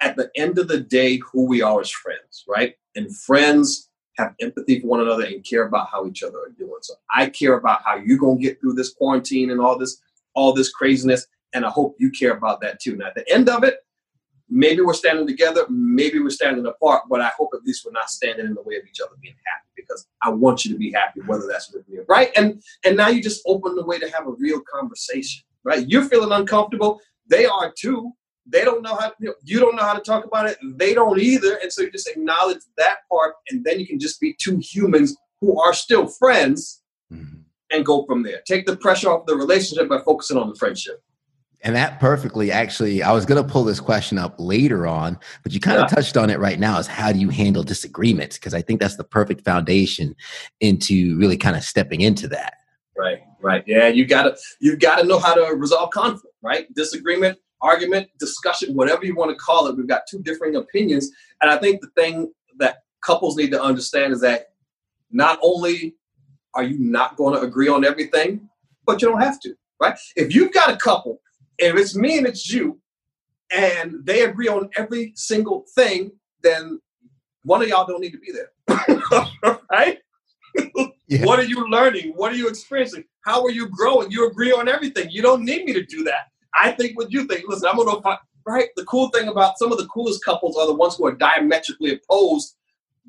at 0.00 0.16
the 0.16 0.30
end 0.36 0.58
of 0.58 0.68
the 0.68 0.80
day, 0.80 1.18
who 1.18 1.46
we 1.46 1.62
are 1.62 1.80
as 1.80 1.90
friends, 1.90 2.44
right? 2.48 2.74
And 2.96 3.14
friends 3.16 3.90
have 4.16 4.34
empathy 4.40 4.80
for 4.80 4.88
one 4.88 5.00
another 5.00 5.24
and 5.24 5.44
care 5.44 5.66
about 5.66 5.88
how 5.90 6.06
each 6.06 6.22
other 6.22 6.38
are 6.38 6.54
doing. 6.58 6.78
So 6.82 6.94
I 7.14 7.28
care 7.28 7.54
about 7.54 7.82
how 7.84 7.96
you're 7.96 8.18
gonna 8.18 8.40
get 8.40 8.60
through 8.60 8.74
this 8.74 8.92
quarantine 8.92 9.50
and 9.50 9.60
all 9.60 9.78
this, 9.78 10.00
all 10.34 10.52
this 10.52 10.70
craziness. 10.70 11.26
And 11.54 11.64
I 11.64 11.70
hope 11.70 11.96
you 11.98 12.10
care 12.10 12.32
about 12.32 12.60
that 12.62 12.80
too. 12.80 12.96
Now 12.96 13.06
at 13.06 13.14
the 13.14 13.32
end 13.32 13.48
of 13.48 13.64
it, 13.64 13.78
maybe 14.48 14.80
we're 14.80 14.94
standing 14.94 15.26
together, 15.26 15.66
maybe 15.68 16.18
we're 16.18 16.30
standing 16.30 16.66
apart, 16.66 17.04
but 17.08 17.20
I 17.20 17.30
hope 17.36 17.50
at 17.54 17.62
least 17.64 17.84
we're 17.84 17.92
not 17.92 18.10
standing 18.10 18.46
in 18.46 18.54
the 18.54 18.62
way 18.62 18.76
of 18.76 18.82
each 18.90 19.00
other 19.00 19.14
being 19.20 19.34
happy 19.46 19.68
because 19.76 20.06
I 20.22 20.30
want 20.30 20.64
you 20.64 20.72
to 20.72 20.78
be 20.78 20.92
happy, 20.92 21.20
whether 21.26 21.46
that's 21.46 21.72
with 21.72 21.88
me, 21.88 21.98
right? 22.08 22.30
And 22.36 22.62
and 22.84 22.96
now 22.96 23.08
you 23.08 23.22
just 23.22 23.42
open 23.46 23.74
the 23.74 23.84
way 23.84 23.98
to 23.98 24.10
have 24.10 24.26
a 24.26 24.32
real 24.32 24.60
conversation, 24.60 25.44
right? 25.68 25.86
You're 25.86 26.04
feeling 26.04 26.32
uncomfortable, 26.32 27.00
they 27.28 27.44
are 27.44 27.72
too. 27.78 28.12
They 28.46 28.64
don't 28.64 28.82
know 28.82 28.96
how 28.96 29.12
you, 29.20 29.28
know, 29.28 29.34
you 29.44 29.60
don't 29.60 29.76
know 29.76 29.82
how 29.82 29.92
to 29.92 30.00
talk 30.00 30.24
about 30.24 30.48
it, 30.48 30.56
they 30.76 30.94
don't 30.94 31.20
either, 31.20 31.58
and 31.62 31.70
so 31.70 31.82
you 31.82 31.92
just 31.92 32.08
acknowledge 32.08 32.60
that 32.78 33.00
part, 33.12 33.34
and 33.50 33.62
then 33.64 33.78
you 33.78 33.86
can 33.86 33.98
just 33.98 34.18
be 34.18 34.34
two 34.40 34.58
humans 34.58 35.14
who 35.42 35.60
are 35.60 35.74
still 35.74 36.06
friends, 36.06 36.82
mm-hmm. 37.12 37.40
and 37.70 37.84
go 37.84 38.06
from 38.06 38.22
there. 38.22 38.40
Take 38.46 38.64
the 38.64 38.76
pressure 38.76 39.10
off 39.10 39.26
the 39.26 39.36
relationship 39.36 39.90
by 39.90 39.98
focusing 39.98 40.38
on 40.38 40.48
the 40.48 40.56
friendship 40.56 41.02
and 41.62 41.74
that 41.74 41.98
perfectly 41.98 42.52
actually 42.52 43.02
i 43.02 43.10
was 43.10 43.26
going 43.26 43.42
to 43.42 43.48
pull 43.48 43.64
this 43.64 43.80
question 43.80 44.16
up 44.18 44.34
later 44.38 44.86
on 44.86 45.18
but 45.42 45.52
you 45.52 45.60
kind 45.60 45.78
of 45.78 45.90
yeah. 45.90 45.94
touched 45.94 46.16
on 46.16 46.30
it 46.30 46.38
right 46.38 46.60
now 46.60 46.78
is 46.78 46.86
how 46.86 47.10
do 47.10 47.18
you 47.18 47.28
handle 47.28 47.62
disagreements 47.62 48.38
because 48.38 48.54
i 48.54 48.62
think 48.62 48.80
that's 48.80 48.96
the 48.96 49.04
perfect 49.04 49.44
foundation 49.44 50.14
into 50.60 51.18
really 51.18 51.36
kind 51.36 51.56
of 51.56 51.64
stepping 51.64 52.00
into 52.00 52.28
that 52.28 52.54
right 52.96 53.22
right 53.40 53.64
yeah 53.66 53.88
you 53.88 54.06
gotta 54.06 54.36
you 54.60 54.76
gotta 54.76 55.04
know 55.04 55.18
how 55.18 55.34
to 55.34 55.54
resolve 55.54 55.90
conflict 55.90 56.34
right 56.42 56.72
disagreement 56.74 57.38
argument 57.60 58.08
discussion 58.18 58.74
whatever 58.74 59.04
you 59.04 59.14
want 59.14 59.30
to 59.30 59.36
call 59.36 59.66
it 59.66 59.76
we've 59.76 59.88
got 59.88 60.02
two 60.08 60.20
differing 60.22 60.56
opinions 60.56 61.10
and 61.40 61.50
i 61.50 61.56
think 61.56 61.80
the 61.80 61.90
thing 61.96 62.32
that 62.58 62.78
couples 63.02 63.36
need 63.36 63.50
to 63.50 63.62
understand 63.62 64.12
is 64.12 64.20
that 64.20 64.50
not 65.10 65.38
only 65.42 65.94
are 66.54 66.62
you 66.62 66.78
not 66.78 67.16
going 67.16 67.34
to 67.34 67.40
agree 67.40 67.68
on 67.68 67.84
everything 67.84 68.48
but 68.86 69.00
you 69.00 69.08
don't 69.08 69.20
have 69.20 69.40
to 69.40 69.54
right 69.80 69.98
if 70.16 70.34
you've 70.34 70.52
got 70.52 70.70
a 70.70 70.76
couple 70.76 71.20
if 71.58 71.76
it's 71.76 71.96
me 71.96 72.18
and 72.18 72.26
it's 72.26 72.50
you, 72.50 72.80
and 73.52 74.04
they 74.04 74.22
agree 74.22 74.48
on 74.48 74.70
every 74.76 75.12
single 75.16 75.64
thing, 75.74 76.12
then 76.42 76.80
one 77.42 77.62
of 77.62 77.68
y'all 77.68 77.86
don't 77.86 78.00
need 78.00 78.12
to 78.12 78.18
be 78.18 78.32
there. 78.32 79.58
right? 79.70 79.98
Yeah. 81.08 81.24
What 81.24 81.38
are 81.38 81.44
you 81.44 81.66
learning? 81.68 82.12
What 82.16 82.32
are 82.32 82.36
you 82.36 82.48
experiencing? 82.48 83.04
How 83.24 83.42
are 83.42 83.50
you 83.50 83.68
growing? 83.68 84.10
You 84.10 84.28
agree 84.28 84.52
on 84.52 84.68
everything. 84.68 85.08
You 85.10 85.22
don't 85.22 85.44
need 85.44 85.64
me 85.64 85.72
to 85.72 85.84
do 85.84 86.04
that. 86.04 86.28
I 86.60 86.72
think 86.72 86.98
what 86.98 87.10
you 87.10 87.26
think. 87.26 87.44
Listen, 87.48 87.68
I'm 87.70 87.76
gonna 87.76 88.00
find, 88.02 88.18
right. 88.46 88.68
The 88.76 88.84
cool 88.84 89.08
thing 89.08 89.28
about 89.28 89.58
some 89.58 89.72
of 89.72 89.78
the 89.78 89.86
coolest 89.86 90.24
couples 90.24 90.56
are 90.56 90.66
the 90.66 90.74
ones 90.74 90.96
who 90.96 91.06
are 91.06 91.14
diametrically 91.14 91.94
opposed, 91.94 92.56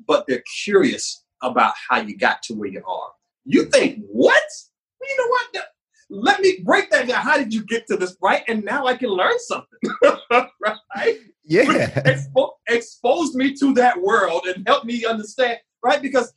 but 0.06 0.24
they're 0.26 0.42
curious 0.64 1.24
about 1.42 1.74
how 1.88 2.00
you 2.00 2.16
got 2.16 2.42
to 2.44 2.54
where 2.54 2.68
you 2.68 2.82
are. 2.86 3.12
You 3.44 3.66
think 3.66 4.02
what? 4.10 4.42
You 5.02 5.16
know 5.18 5.28
what? 5.28 5.64
let 6.10 6.40
me 6.40 6.58
break 6.64 6.90
that 6.90 7.06
down. 7.08 7.22
How 7.22 7.38
did 7.38 7.54
you 7.54 7.64
get 7.64 7.86
to 7.86 7.96
this? 7.96 8.16
Right. 8.20 8.42
And 8.48 8.64
now 8.64 8.86
I 8.86 8.96
can 8.96 9.08
learn 9.08 9.38
something. 9.38 9.90
right. 10.60 11.16
Yeah. 11.44 11.88
Expo- 12.02 12.54
expose 12.68 13.34
me 13.34 13.54
to 13.54 13.72
that 13.74 14.00
world 14.00 14.46
and 14.46 14.66
help 14.66 14.84
me 14.84 15.04
understand. 15.04 15.58
Right. 15.82 16.02
Because 16.02 16.32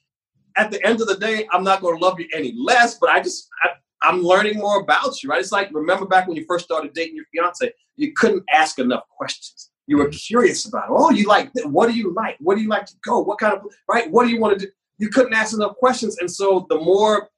at 0.57 0.71
the 0.71 0.85
end 0.85 1.01
of 1.01 1.07
the 1.07 1.17
day, 1.17 1.47
I'm 1.51 1.63
not 1.63 1.81
going 1.81 1.97
to 1.97 2.03
love 2.03 2.19
you 2.19 2.27
any 2.33 2.53
less, 2.57 2.97
but 2.99 3.09
I 3.09 3.21
just, 3.21 3.49
I, 3.63 4.09
am 4.09 4.21
learning 4.21 4.57
more 4.57 4.79
about 4.79 5.21
you. 5.21 5.29
Right. 5.29 5.39
It's 5.39 5.51
like, 5.51 5.69
remember 5.73 6.05
back 6.05 6.27
when 6.27 6.37
you 6.37 6.45
first 6.47 6.65
started 6.65 6.93
dating 6.93 7.15
your 7.15 7.25
fiance, 7.33 7.71
you 7.95 8.13
couldn't 8.13 8.43
ask 8.51 8.79
enough 8.79 9.03
questions. 9.09 9.71
You 9.87 9.97
were 9.97 10.09
mm. 10.09 10.27
curious 10.27 10.65
about, 10.65 10.85
oh, 10.89 11.11
you 11.11 11.27
like, 11.27 11.51
what 11.65 11.89
do 11.89 11.95
you 11.95 12.13
like? 12.13 12.37
What 12.39 12.55
do 12.55 12.61
you 12.61 12.69
like 12.69 12.85
to 12.85 12.95
go? 13.03 13.19
What 13.19 13.39
kind 13.39 13.53
of, 13.53 13.65
right? 13.87 14.09
What 14.09 14.25
do 14.25 14.31
you 14.31 14.39
want 14.39 14.59
to 14.59 14.65
do? 14.65 14.71
You 14.97 15.09
couldn't 15.09 15.33
ask 15.33 15.53
enough 15.53 15.75
questions. 15.75 16.17
And 16.19 16.31
so 16.31 16.65
the 16.69 16.79
more 16.79 17.29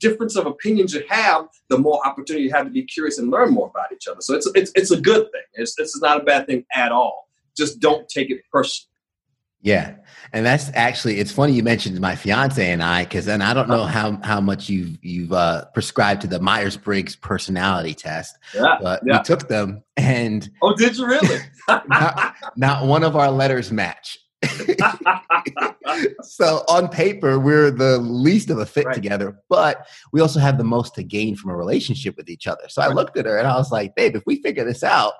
difference 0.00 0.36
of 0.36 0.46
opinions 0.46 0.92
you 0.92 1.04
have, 1.08 1.46
the 1.68 1.78
more 1.78 2.04
opportunity 2.06 2.44
you 2.44 2.52
have 2.52 2.66
to 2.66 2.70
be 2.70 2.82
curious 2.82 3.18
and 3.18 3.30
learn 3.30 3.52
more 3.52 3.68
about 3.68 3.92
each 3.92 4.06
other. 4.08 4.20
So 4.20 4.34
it's 4.34 4.50
it's 4.54 4.72
it's 4.74 4.90
a 4.90 5.00
good 5.00 5.30
thing. 5.32 5.42
It's 5.54 5.78
it's 5.78 6.00
not 6.00 6.20
a 6.20 6.24
bad 6.24 6.46
thing 6.46 6.64
at 6.74 6.92
all. 6.92 7.28
Just 7.56 7.80
don't 7.80 8.08
take 8.08 8.30
it 8.30 8.40
personally. 8.52 8.90
Yeah. 9.64 9.96
And 10.34 10.44
that's 10.44 10.70
actually 10.74 11.18
it's 11.20 11.32
funny 11.32 11.54
you 11.54 11.62
mentioned 11.62 11.98
my 11.98 12.14
fiance 12.16 12.70
and 12.70 12.82
I 12.82 13.04
because 13.04 13.24
then 13.24 13.40
I 13.40 13.54
don't 13.54 13.68
know 13.68 13.84
how 13.84 14.20
how 14.22 14.40
much 14.40 14.68
you've 14.68 14.98
you've 15.02 15.32
uh, 15.32 15.64
prescribed 15.72 16.20
to 16.22 16.26
the 16.26 16.38
Myers 16.38 16.76
Briggs 16.76 17.16
personality 17.16 17.94
test. 17.94 18.36
Yeah, 18.54 18.76
but 18.80 19.00
yeah. 19.06 19.18
we 19.18 19.24
took 19.24 19.48
them 19.48 19.82
and 19.96 20.50
oh, 20.60 20.74
did 20.76 20.98
you 20.98 21.06
really? 21.06 21.38
not, 21.68 22.34
not 22.56 22.86
one 22.86 23.04
of 23.04 23.16
our 23.16 23.30
letters 23.30 23.72
match. 23.72 24.18
so 26.22 26.64
on 26.68 26.88
paper, 26.88 27.38
we're 27.38 27.70
the 27.70 27.98
least 27.98 28.50
of 28.50 28.58
a 28.58 28.66
fit 28.66 28.84
right. 28.84 28.94
together, 28.94 29.38
but 29.48 29.86
we 30.12 30.20
also 30.20 30.40
have 30.40 30.58
the 30.58 30.64
most 30.64 30.94
to 30.96 31.02
gain 31.02 31.36
from 31.36 31.52
a 31.52 31.56
relationship 31.56 32.16
with 32.18 32.28
each 32.28 32.46
other. 32.46 32.64
So. 32.68 32.82
I 32.82 32.88
looked 32.88 33.16
at 33.16 33.24
her 33.24 33.38
and 33.38 33.48
I 33.48 33.56
was 33.56 33.72
like, 33.72 33.94
babe, 33.94 34.14
if 34.14 34.24
we 34.26 34.42
figure 34.42 34.64
this 34.64 34.82
out, 34.82 35.14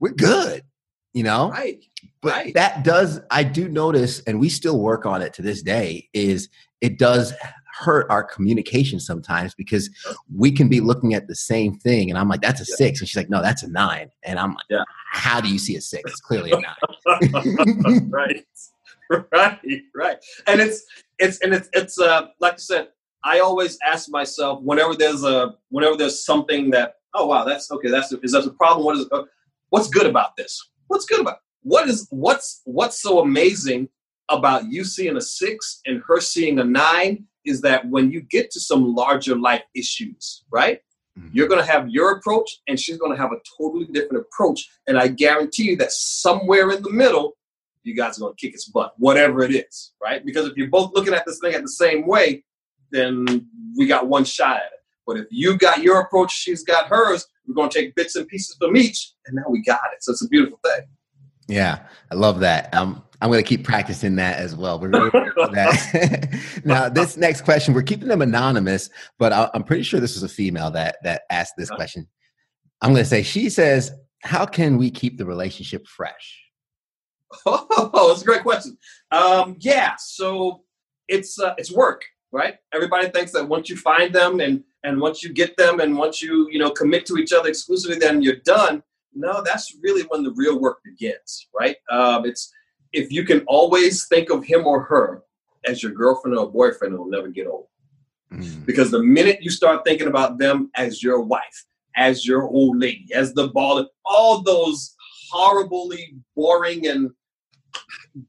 we're 0.00 0.14
good. 0.14 0.62
You 1.14 1.22
know? 1.22 1.50
Right. 1.50 1.82
But 2.20 2.32
right. 2.32 2.54
that 2.54 2.84
does, 2.84 3.20
I 3.30 3.44
do 3.44 3.68
notice, 3.68 4.20
and 4.20 4.38
we 4.38 4.48
still 4.48 4.78
work 4.80 5.06
on 5.06 5.22
it 5.22 5.32
to 5.34 5.42
this 5.42 5.62
day, 5.62 6.08
is 6.12 6.48
it 6.80 6.98
does 6.98 7.32
hurt 7.78 8.06
our 8.08 8.22
communication 8.22 9.00
sometimes 9.00 9.54
because 9.54 9.90
we 10.34 10.52
can 10.52 10.68
be 10.68 10.80
looking 10.80 11.14
at 11.14 11.26
the 11.26 11.34
same 11.34 11.74
thing 11.74 12.08
and 12.08 12.18
I'm 12.18 12.28
like, 12.28 12.40
that's 12.40 12.60
a 12.60 12.66
yeah. 12.68 12.76
six. 12.76 13.00
And 13.00 13.08
she's 13.08 13.16
like, 13.16 13.30
no, 13.30 13.42
that's 13.42 13.62
a 13.62 13.68
nine. 13.68 14.10
And 14.22 14.38
I'm 14.38 14.50
like, 14.54 14.66
yeah. 14.70 14.84
how 15.10 15.40
do 15.40 15.48
you 15.48 15.58
see 15.58 15.76
a 15.76 15.80
six? 15.80 16.10
It's 16.10 16.20
clearly 16.20 16.52
a 16.52 16.60
nine. 16.60 18.10
right. 18.10 18.46
Right. 19.10 19.82
Right. 19.94 20.18
And 20.46 20.60
it's, 20.60 20.84
it's, 21.18 21.40
and 21.40 21.52
it's, 21.52 21.68
it's, 21.72 21.98
uh, 21.98 22.28
like 22.40 22.54
I 22.54 22.58
said, 22.58 22.88
I 23.24 23.40
always 23.40 23.78
ask 23.84 24.08
myself 24.08 24.62
whenever 24.62 24.94
there's 24.94 25.24
a, 25.24 25.54
whenever 25.70 25.96
there's 25.96 26.24
something 26.24 26.70
that, 26.70 26.94
oh, 27.14 27.26
wow, 27.26 27.44
that's 27.44 27.70
okay. 27.70 27.90
That's, 27.90 28.12
is 28.12 28.32
that 28.32 28.46
a 28.46 28.50
problem? 28.50 28.84
What 28.84 28.96
is, 28.96 29.06
uh, 29.10 29.24
what's 29.70 29.88
good 29.88 30.06
about 30.06 30.36
this? 30.36 30.70
What's 30.88 31.06
good 31.06 31.20
about, 31.20 31.38
what 31.62 31.88
is, 31.88 32.06
what's, 32.10 32.62
what's 32.64 33.00
so 33.00 33.20
amazing 33.20 33.88
about 34.28 34.70
you 34.70 34.84
seeing 34.84 35.16
a 35.16 35.20
six 35.20 35.80
and 35.86 36.02
her 36.06 36.20
seeing 36.20 36.58
a 36.58 36.64
nine 36.64 37.26
is 37.44 37.60
that 37.60 37.88
when 37.88 38.10
you 38.10 38.20
get 38.22 38.50
to 38.52 38.60
some 38.60 38.94
larger 38.94 39.36
life 39.36 39.62
issues, 39.74 40.44
right? 40.50 40.80
Mm-hmm. 41.18 41.28
You're 41.32 41.48
going 41.48 41.60
to 41.60 41.70
have 41.70 41.88
your 41.88 42.12
approach 42.12 42.50
and 42.66 42.78
she's 42.78 42.96
going 42.96 43.12
to 43.12 43.18
have 43.18 43.32
a 43.32 43.40
totally 43.58 43.86
different 43.86 44.24
approach. 44.24 44.68
And 44.86 44.98
I 44.98 45.08
guarantee 45.08 45.64
you 45.64 45.76
that 45.76 45.92
somewhere 45.92 46.70
in 46.70 46.82
the 46.82 46.90
middle, 46.90 47.36
you 47.82 47.94
guys 47.94 48.16
are 48.16 48.22
going 48.22 48.34
to 48.34 48.46
kick 48.46 48.54
its 48.54 48.64
butt, 48.64 48.94
whatever 48.96 49.42
it 49.42 49.54
is, 49.54 49.92
right? 50.02 50.24
Because 50.24 50.48
if 50.48 50.56
you're 50.56 50.68
both 50.68 50.92
looking 50.94 51.14
at 51.14 51.24
this 51.26 51.38
thing 51.38 51.54
at 51.54 51.62
the 51.62 51.68
same 51.68 52.06
way, 52.06 52.44
then 52.90 53.46
we 53.76 53.86
got 53.86 54.08
one 54.08 54.24
shot 54.24 54.56
at 54.56 54.62
it. 54.62 54.80
But 55.06 55.18
if 55.18 55.26
you 55.30 55.58
got 55.58 55.82
your 55.82 56.00
approach, 56.00 56.32
she's 56.32 56.64
got 56.64 56.88
hers, 56.88 57.26
we're 57.46 57.54
going 57.54 57.70
to 57.70 57.78
take 57.78 57.94
bits 57.94 58.16
and 58.16 58.26
pieces 58.28 58.56
from 58.58 58.76
each, 58.76 59.12
and 59.26 59.36
now 59.36 59.44
we 59.48 59.62
got 59.62 59.80
it. 59.92 60.02
So 60.02 60.12
it's 60.12 60.24
a 60.24 60.28
beautiful 60.28 60.58
thing. 60.64 60.86
Yeah, 61.46 61.80
I 62.10 62.14
love 62.14 62.40
that. 62.40 62.74
Um, 62.74 63.02
I'm 63.20 63.30
going 63.30 63.42
to 63.42 63.48
keep 63.48 63.64
practicing 63.64 64.16
that 64.16 64.38
as 64.38 64.56
well. 64.56 64.78
We're 64.78 64.90
really 64.90 65.10
that. 65.54 66.40
now, 66.64 66.88
this 66.88 67.16
next 67.16 67.42
question, 67.42 67.74
we're 67.74 67.82
keeping 67.82 68.08
them 68.08 68.22
anonymous, 68.22 68.90
but 69.18 69.32
I'm 69.54 69.64
pretty 69.64 69.82
sure 69.82 70.00
this 70.00 70.14
was 70.14 70.22
a 70.22 70.28
female 70.28 70.70
that 70.72 70.96
that 71.02 71.22
asked 71.30 71.54
this 71.56 71.70
question. 71.70 72.06
I'm 72.80 72.90
going 72.92 73.04
to 73.04 73.08
say 73.08 73.22
she 73.22 73.50
says, 73.50 73.92
"How 74.22 74.46
can 74.46 74.78
we 74.78 74.90
keep 74.90 75.18
the 75.18 75.26
relationship 75.26 75.86
fresh?" 75.86 76.40
Oh, 77.46 78.08
that's 78.08 78.22
a 78.22 78.24
great 78.24 78.42
question. 78.42 78.76
Um, 79.10 79.56
yeah, 79.58 79.94
so 79.98 80.62
it's 81.08 81.38
uh, 81.38 81.54
it's 81.58 81.72
work, 81.72 82.04
right? 82.32 82.56
Everybody 82.72 83.08
thinks 83.08 83.32
that 83.32 83.48
once 83.48 83.68
you 83.68 83.76
find 83.76 84.14
them 84.14 84.40
and 84.40 84.62
and 84.84 85.00
once 85.00 85.22
you 85.22 85.32
get 85.32 85.56
them 85.56 85.80
and 85.80 85.96
once 85.96 86.22
you 86.22 86.48
you 86.50 86.58
know 86.58 86.70
commit 86.70 87.06
to 87.06 87.16
each 87.16 87.32
other 87.32 87.48
exclusively, 87.48 87.98
then 87.98 88.22
you're 88.22 88.36
done. 88.44 88.82
No, 89.14 89.42
that's 89.42 89.76
really 89.82 90.02
when 90.02 90.22
the 90.22 90.32
real 90.32 90.60
work 90.60 90.78
begins, 90.84 91.48
right? 91.58 91.76
Um, 91.90 92.24
it's 92.26 92.52
if 92.92 93.10
you 93.10 93.24
can 93.24 93.40
always 93.46 94.06
think 94.06 94.30
of 94.30 94.44
him 94.44 94.66
or 94.66 94.82
her 94.82 95.22
as 95.66 95.82
your 95.82 95.92
girlfriend 95.92 96.36
or 96.36 96.50
boyfriend, 96.50 96.94
it'll 96.94 97.08
never 97.08 97.28
get 97.28 97.46
old. 97.46 97.66
Mm. 98.32 98.66
Because 98.66 98.90
the 98.90 99.02
minute 99.02 99.42
you 99.42 99.50
start 99.50 99.84
thinking 99.84 100.08
about 100.08 100.38
them 100.38 100.70
as 100.76 101.02
your 101.02 101.20
wife, 101.20 101.64
as 101.96 102.26
your 102.26 102.42
old 102.42 102.78
lady, 102.78 103.08
as 103.14 103.32
the 103.34 103.48
ball, 103.48 103.86
all 104.04 104.42
those 104.42 104.94
horribly 105.30 106.16
boring 106.36 106.86
and 106.86 107.10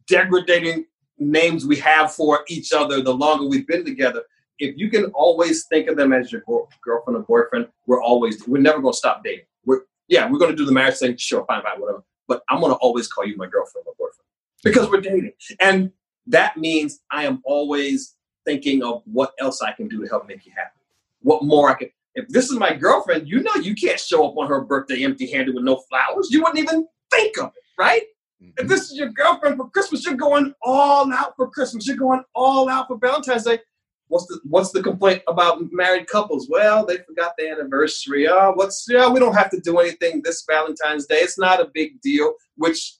degrading 0.08 0.86
names 1.18 1.65
we 1.65 1.76
have 1.78 2.12
for 2.12 2.44
each 2.48 2.74
other 2.74 3.02
the 3.02 3.13
longer 3.13 3.48
we've 3.48 3.68
been 3.68 3.86
together, 3.86 4.24
if 4.60 4.78
you 4.78 4.89
can 4.89 5.06
always 5.08 5.65
think 5.68 5.88
of 5.88 5.98
them 5.98 6.13
as 6.13 6.32
your 6.32 6.41
girlfriend 6.84 7.18
or 7.18 7.24
boyfriend, 7.24 7.68
we're 7.88 8.02
always, 8.02 8.48
we're 8.48 8.62
never 8.62 8.80
going 8.80 8.94
to 8.94 8.98
stop 8.98 9.24
dating. 9.24 9.46
We're, 9.65 9.82
yeah, 10.08 10.30
we're 10.30 10.39
going 10.39 10.52
to 10.52 10.58
do 10.58 10.65
the 10.65 10.72
marriage 10.72 10.98
thing, 10.98 11.18
sure, 11.18 11.46
fine, 11.46 11.62
fine, 11.63 11.80
whatever. 11.80 12.04
But 12.28 12.44
I'm 12.50 12.60
going 12.60 12.72
to 12.72 12.78
always 12.78 13.08
call 13.08 13.26
you 13.26 13.36
my 13.38 13.48
girlfriend 13.48 13.86
or 13.88 13.94
boyfriend 13.98 14.26
because 14.63 14.89
we're 14.89 15.02
dating. 15.02 15.34
And 15.60 15.91
that 16.28 16.58
means 16.58 17.02
I 17.12 17.26
am 17.26 17.41
always 17.46 18.15
thinking 18.46 18.84
of 18.84 19.02
what 19.06 19.34
else 19.39 19.62
I 19.62 19.72
can 19.72 19.88
do 19.88 20.02
to 20.02 20.08
help 20.08 20.28
make 20.28 20.46
you 20.46 20.52
happy. 20.56 20.80
What 21.22 21.44
more 21.44 21.70
I 21.70 21.76
can. 21.76 21.89
If 22.13 22.30
this 22.30 22.50
is 22.50 22.58
my 22.58 22.74
girlfriend, 22.74 23.28
you 23.28 23.41
know 23.44 23.56
you 23.56 23.76
can't 23.76 24.00
show 24.00 24.28
up 24.30 24.38
on 24.38 24.48
her 24.48 24.62
birthday 24.62 25.04
empty 25.04 25.30
handed 25.30 25.54
with 25.54 25.65
no 25.65 25.82
flowers. 25.89 26.30
You 26.32 26.41
wouldn't 26.41 26.60
even 26.60 26.88
think 27.12 27.38
of 27.38 27.48
it, 27.48 27.63
right? 27.78 28.04
Mm-hmm. 28.41 28.52
If 28.63 28.68
this 28.68 28.89
is 28.89 28.98
your 28.98 29.10
girlfriend 29.10 29.58
for 29.58 29.70
Christmas, 29.70 30.06
you're 30.06 30.15
going 30.15 30.54
all 30.62 31.12
out 31.12 31.36
for 31.36 31.50
Christmas. 31.50 31.88
You're 31.88 31.98
going 31.98 32.24
all 32.34 32.70
out 32.70 32.88
for 32.88 32.98
Valentine's 32.98 33.44
Day. 33.44 33.60
What's 34.08 34.26
the 34.28 34.39
what's 34.46 34.72
the 34.72 34.84
complaint 34.84 35.22
about 35.28 35.60
married 35.72 36.08
couples? 36.08 36.48
Well, 36.50 36.86
they 36.86 36.98
forgot 36.98 37.34
the 37.38 37.50
anniversary. 37.50 38.28
Oh, 38.28 38.52
what's 38.56 38.86
yeah, 38.89 39.10
we 39.10 39.20
don't 39.20 39.36
have 39.36 39.50
to 39.52 39.60
do 39.60 39.80
anything 39.80 40.22
this 40.24 40.44
Valentine's 40.50 41.06
Day. 41.06 41.18
It's 41.18 41.39
not 41.39 41.62
a 41.62 41.70
big 41.74 42.02
deal. 42.02 42.34
Which 42.56 42.98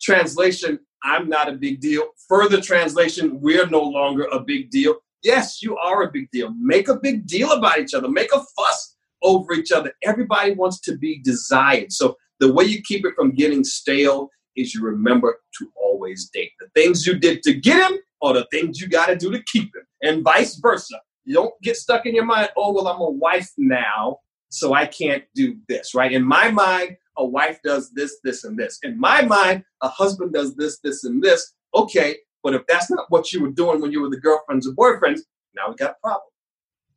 translation, 0.00 0.78
I'm 1.02 1.28
not 1.28 1.48
a 1.48 1.52
big 1.52 1.80
deal. 1.80 2.08
Further 2.28 2.60
translation, 2.60 3.40
we're 3.40 3.66
no 3.66 3.82
longer 3.82 4.24
a 4.32 4.40
big 4.40 4.70
deal. 4.70 4.96
Yes, 5.22 5.62
you 5.62 5.76
are 5.78 6.02
a 6.02 6.12
big 6.12 6.30
deal. 6.30 6.52
Make 6.58 6.88
a 6.88 6.98
big 7.00 7.26
deal 7.26 7.52
about 7.52 7.78
each 7.78 7.94
other. 7.94 8.08
Make 8.08 8.32
a 8.32 8.40
fuss 8.56 8.96
over 9.22 9.52
each 9.52 9.72
other. 9.72 9.92
Everybody 10.04 10.52
wants 10.52 10.80
to 10.82 10.96
be 10.96 11.20
desired. 11.22 11.92
So 11.92 12.16
the 12.38 12.52
way 12.52 12.64
you 12.64 12.82
keep 12.82 13.04
it 13.04 13.14
from 13.16 13.34
getting 13.34 13.64
stale 13.64 14.30
is 14.56 14.74
you 14.74 14.82
remember 14.82 15.40
to 15.58 15.72
always 15.76 16.30
date. 16.32 16.52
The 16.60 16.68
things 16.74 17.06
you 17.06 17.18
did 17.18 17.42
to 17.44 17.54
get 17.54 17.90
him 17.90 17.98
or 18.20 18.34
the 18.34 18.46
things 18.50 18.80
you 18.80 18.88
got 18.88 19.06
to 19.06 19.16
do 19.16 19.30
to 19.30 19.42
keep 19.52 19.74
him, 19.74 19.82
and 20.02 20.24
vice 20.24 20.56
versa. 20.56 21.00
You 21.24 21.34
don't 21.34 21.54
get 21.62 21.76
stuck 21.76 22.06
in 22.06 22.14
your 22.14 22.24
mind, 22.24 22.50
oh, 22.56 22.72
well, 22.72 22.88
I'm 22.88 23.00
a 23.00 23.10
wife 23.10 23.50
now, 23.58 24.18
so 24.48 24.72
I 24.72 24.86
can't 24.86 25.24
do 25.34 25.56
this, 25.68 25.94
right? 25.94 26.12
In 26.12 26.24
my 26.24 26.50
mind, 26.50 26.96
a 27.18 27.24
wife 27.24 27.58
does 27.62 27.90
this, 27.92 28.18
this, 28.24 28.44
and 28.44 28.58
this. 28.58 28.78
In 28.82 28.98
my 28.98 29.22
mind, 29.22 29.64
a 29.82 29.88
husband 29.88 30.32
does 30.32 30.56
this, 30.56 30.78
this, 30.82 31.04
and 31.04 31.22
this. 31.22 31.54
Okay, 31.74 32.16
but 32.42 32.54
if 32.54 32.62
that's 32.66 32.90
not 32.90 33.06
what 33.10 33.32
you 33.32 33.42
were 33.42 33.50
doing 33.50 33.80
when 33.80 33.92
you 33.92 34.00
were 34.00 34.10
the 34.10 34.20
girlfriends 34.20 34.66
or 34.66 34.72
boyfriends, 34.72 35.20
now 35.54 35.68
we 35.68 35.74
got 35.74 35.90
a 35.90 35.96
problem. 36.02 36.30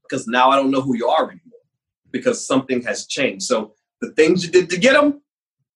Because 0.03 0.27
now 0.27 0.49
I 0.49 0.55
don't 0.55 0.71
know 0.71 0.81
who 0.81 0.95
you 0.95 1.07
are 1.07 1.23
anymore 1.23 1.59
because 2.11 2.45
something 2.45 2.81
has 2.83 3.07
changed. 3.07 3.45
So 3.45 3.73
the 4.01 4.11
things 4.11 4.45
you 4.45 4.51
did 4.51 4.69
to 4.69 4.77
get 4.77 4.93
them, 4.93 5.21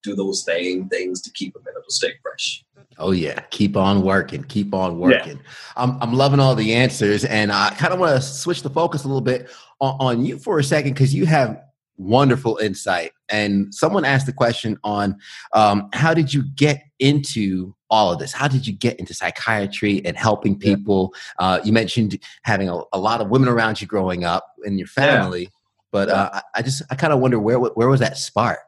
do 0.10 0.16
those 0.16 0.44
same 0.44 0.88
things 0.90 1.22
to 1.22 1.32
keep 1.32 1.54
them 1.54 1.64
and 1.68 1.76
it'll 1.78 1.90
stay 1.90 2.14
fresh. 2.22 2.64
Oh 2.98 3.12
yeah, 3.12 3.40
keep 3.50 3.76
on 3.76 4.04
working, 4.04 4.44
keep 4.44 4.74
on 4.74 5.00
working. 5.00 5.38
Yeah. 5.38 5.52
I'm 5.76 6.02
I'm 6.02 6.14
loving 6.14 6.40
all 6.40 6.56
the 6.56 6.74
answers, 6.74 7.26
and 7.26 7.52
I 7.52 7.72
kind 7.72 7.94
of 7.94 8.00
want 8.00 8.16
to 8.16 8.22
switch 8.22 8.62
the 8.62 8.70
focus 8.70 9.04
a 9.04 9.08
little 9.08 9.22
bit 9.22 9.50
on, 9.82 9.98
on 10.00 10.26
you 10.26 10.38
for 10.38 10.60
a 10.60 10.64
second 10.64 10.94
because 10.94 11.14
you 11.14 11.26
have 11.26 11.62
wonderful 11.98 12.58
insight. 12.58 13.12
And 13.30 13.74
someone 13.74 14.06
asked 14.06 14.26
the 14.26 14.34
question 14.34 14.78
on 14.84 15.18
um, 15.54 15.90
how 15.94 16.14
did 16.14 16.34
you 16.34 16.44
get 16.56 16.84
into 17.00 17.74
all 17.90 18.12
of 18.12 18.20
this? 18.20 18.32
How 18.32 18.48
did 18.48 18.68
you 18.68 18.74
get 18.74 19.00
into 19.00 19.14
psychiatry 19.14 20.02
and 20.06 20.16
helping 20.16 20.58
people? 20.58 21.14
Yeah. 21.40 21.46
Uh, 21.46 21.62
you 21.64 21.74
mentioned 21.74 22.20
having 22.44 22.70
a, 22.70 22.82
a, 22.94 23.00
lot 23.00 23.22
of 23.22 23.30
women 23.30 23.50
around 23.50 23.82
you 23.82 23.88
growing 23.88 24.24
up 24.24 24.46
in 24.64 24.78
your 24.78 24.88
family, 24.88 25.44
yeah. 25.44 25.50
but 25.92 26.10
uh, 26.10 26.30
I, 26.34 26.42
I 26.56 26.62
just 26.62 26.82
I 26.90 26.96
kind 26.96 27.14
of 27.14 27.20
wonder 27.20 27.40
where 27.40 27.60
where 27.60 27.88
was 27.88 28.00
that 28.00 28.18
spark? 28.18 28.65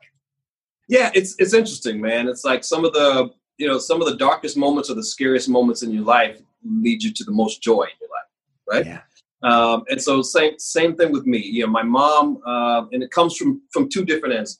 Yeah, 0.87 1.11
it's 1.13 1.35
it's 1.37 1.53
interesting, 1.53 1.99
man. 1.99 2.27
It's 2.27 2.45
like 2.45 2.63
some 2.63 2.85
of 2.85 2.93
the 2.93 3.29
you 3.57 3.67
know 3.67 3.77
some 3.77 4.01
of 4.01 4.07
the 4.07 4.15
darkest 4.15 4.57
moments 4.57 4.89
or 4.89 4.95
the 4.95 5.03
scariest 5.03 5.49
moments 5.49 5.83
in 5.83 5.91
your 5.91 6.03
life 6.03 6.41
lead 6.63 7.03
you 7.03 7.13
to 7.13 7.23
the 7.23 7.31
most 7.31 7.61
joy 7.61 7.83
in 7.83 7.97
your 7.99 8.09
life, 8.09 8.85
right? 8.85 8.85
Yeah. 8.85 9.01
Um, 9.43 9.83
and 9.89 10.01
so 10.01 10.21
same 10.21 10.57
same 10.57 10.95
thing 10.95 11.11
with 11.11 11.25
me. 11.25 11.39
You 11.39 11.65
know, 11.65 11.71
my 11.71 11.83
mom, 11.83 12.41
uh, 12.45 12.85
and 12.91 13.03
it 13.03 13.11
comes 13.11 13.35
from 13.35 13.61
from 13.71 13.89
two 13.89 14.05
different 14.05 14.35
ends. 14.35 14.59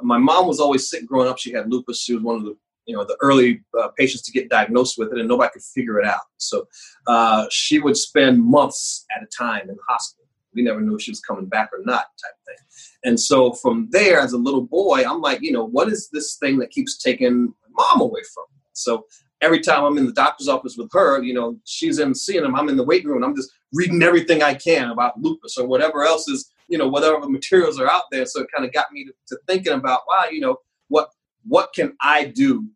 My 0.00 0.18
mom 0.18 0.46
was 0.46 0.60
always 0.60 0.88
sick 0.88 1.06
growing 1.06 1.28
up. 1.28 1.38
She 1.38 1.52
had 1.52 1.70
lupus. 1.70 2.00
She 2.00 2.14
was 2.14 2.22
one 2.22 2.36
of 2.36 2.44
the 2.44 2.56
you 2.86 2.96
know 2.96 3.04
the 3.04 3.16
early 3.20 3.62
uh, 3.78 3.88
patients 3.98 4.22
to 4.22 4.32
get 4.32 4.48
diagnosed 4.48 4.96
with 4.98 5.12
it, 5.12 5.18
and 5.18 5.28
nobody 5.28 5.50
could 5.52 5.62
figure 5.62 5.98
it 6.00 6.06
out. 6.06 6.20
So 6.38 6.66
uh, 7.06 7.46
she 7.50 7.80
would 7.80 7.96
spend 7.96 8.42
months 8.42 9.04
at 9.14 9.22
a 9.22 9.26
time 9.26 9.62
in 9.62 9.76
the 9.76 9.82
hospital. 9.88 10.23
We 10.54 10.62
never 10.62 10.80
knew 10.80 10.96
if 10.96 11.02
she 11.02 11.10
was 11.10 11.20
coming 11.20 11.46
back 11.46 11.70
or 11.72 11.80
not, 11.84 12.06
type 12.22 12.34
thing. 12.46 12.56
And 13.04 13.18
so 13.18 13.52
from 13.52 13.88
there, 13.90 14.20
as 14.20 14.32
a 14.32 14.38
little 14.38 14.62
boy, 14.62 15.04
I'm 15.04 15.20
like, 15.20 15.40
you 15.42 15.52
know, 15.52 15.64
what 15.64 15.88
is 15.88 16.08
this 16.12 16.36
thing 16.36 16.58
that 16.58 16.70
keeps 16.70 16.98
taking 16.98 17.52
mom 17.70 18.00
away 18.00 18.20
from 18.32 18.44
me? 18.54 18.60
So 18.72 19.06
every 19.40 19.60
time 19.60 19.84
I'm 19.84 19.98
in 19.98 20.06
the 20.06 20.12
doctor's 20.12 20.48
office 20.48 20.76
with 20.76 20.90
her, 20.92 21.22
you 21.22 21.34
know, 21.34 21.56
she's 21.64 21.98
in 21.98 22.14
seeing 22.14 22.44
him, 22.44 22.54
I'm 22.54 22.68
in 22.68 22.76
the 22.76 22.84
waiting 22.84 23.08
room, 23.08 23.22
I'm 23.22 23.36
just 23.36 23.52
reading 23.72 24.02
everything 24.02 24.42
I 24.42 24.54
can 24.54 24.90
about 24.90 25.20
lupus 25.20 25.58
or 25.58 25.66
whatever 25.66 26.04
else 26.04 26.28
is, 26.28 26.50
you 26.68 26.78
know, 26.78 26.88
whatever 26.88 27.28
materials 27.28 27.78
are 27.78 27.90
out 27.90 28.04
there. 28.10 28.26
So 28.26 28.42
it 28.42 28.48
kind 28.54 28.66
of 28.66 28.72
got 28.72 28.92
me 28.92 29.04
to, 29.04 29.12
to 29.28 29.38
thinking 29.46 29.74
about, 29.74 30.00
wow, 30.08 30.24
you 30.30 30.40
know, 30.40 30.56
what 30.88 31.10
what 31.46 31.74
can 31.74 31.94
I 32.00 32.24
do 32.24 32.66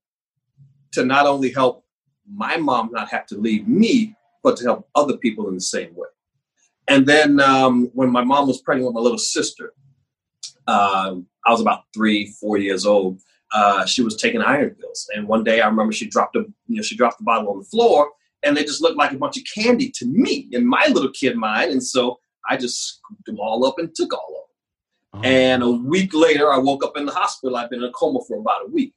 to 0.92 1.04
not 1.04 1.26
only 1.26 1.52
help 1.52 1.84
my 2.30 2.56
mom 2.56 2.90
not 2.92 3.08
have 3.08 3.26
to 3.26 3.38
leave 3.38 3.66
me, 3.66 4.14
but 4.42 4.56
to 4.58 4.64
help 4.64 4.88
other 4.94 5.16
people 5.16 5.48
in 5.48 5.54
the 5.54 5.60
same 5.60 5.94
way. 5.94 6.08
And 6.88 7.06
then 7.06 7.38
um, 7.40 7.90
when 7.92 8.10
my 8.10 8.24
mom 8.24 8.48
was 8.48 8.62
pregnant 8.62 8.86
with 8.86 8.94
my 8.94 9.00
little 9.00 9.18
sister, 9.18 9.74
uh, 10.66 11.16
I 11.46 11.50
was 11.50 11.60
about 11.60 11.82
three, 11.94 12.34
four 12.40 12.58
years 12.58 12.86
old. 12.86 13.20
Uh, 13.52 13.86
she 13.86 14.02
was 14.02 14.16
taking 14.16 14.42
iron 14.42 14.70
pills, 14.70 15.08
and 15.14 15.26
one 15.26 15.42
day 15.42 15.62
I 15.62 15.68
remember 15.68 15.92
she 15.92 16.06
dropped 16.06 16.36
a, 16.36 16.40
you 16.66 16.76
know, 16.76 16.82
she 16.82 16.96
dropped 16.96 17.18
the 17.18 17.24
bottle 17.24 17.50
on 17.50 17.58
the 17.58 17.64
floor, 17.64 18.10
and 18.42 18.54
they 18.54 18.62
just 18.62 18.82
looked 18.82 18.98
like 18.98 19.12
a 19.12 19.18
bunch 19.18 19.38
of 19.38 19.44
candy 19.54 19.90
to 19.96 20.06
me 20.06 20.48
in 20.52 20.66
my 20.66 20.86
little 20.92 21.10
kid 21.10 21.34
mind, 21.34 21.72
and 21.72 21.82
so 21.82 22.18
I 22.48 22.58
just 22.58 22.98
scooped 22.98 23.24
them 23.24 23.40
all 23.40 23.64
up 23.64 23.78
and 23.78 23.94
took 23.94 24.12
all 24.12 24.48
of 25.14 25.22
them. 25.22 25.22
Oh. 25.22 25.26
And 25.26 25.62
a 25.62 25.70
week 25.70 26.12
later, 26.12 26.52
I 26.52 26.58
woke 26.58 26.84
up 26.84 26.98
in 26.98 27.06
the 27.06 27.12
hospital. 27.12 27.56
I've 27.56 27.70
been 27.70 27.82
in 27.82 27.88
a 27.88 27.92
coma 27.92 28.20
for 28.28 28.38
about 28.38 28.66
a 28.66 28.70
week, 28.70 28.92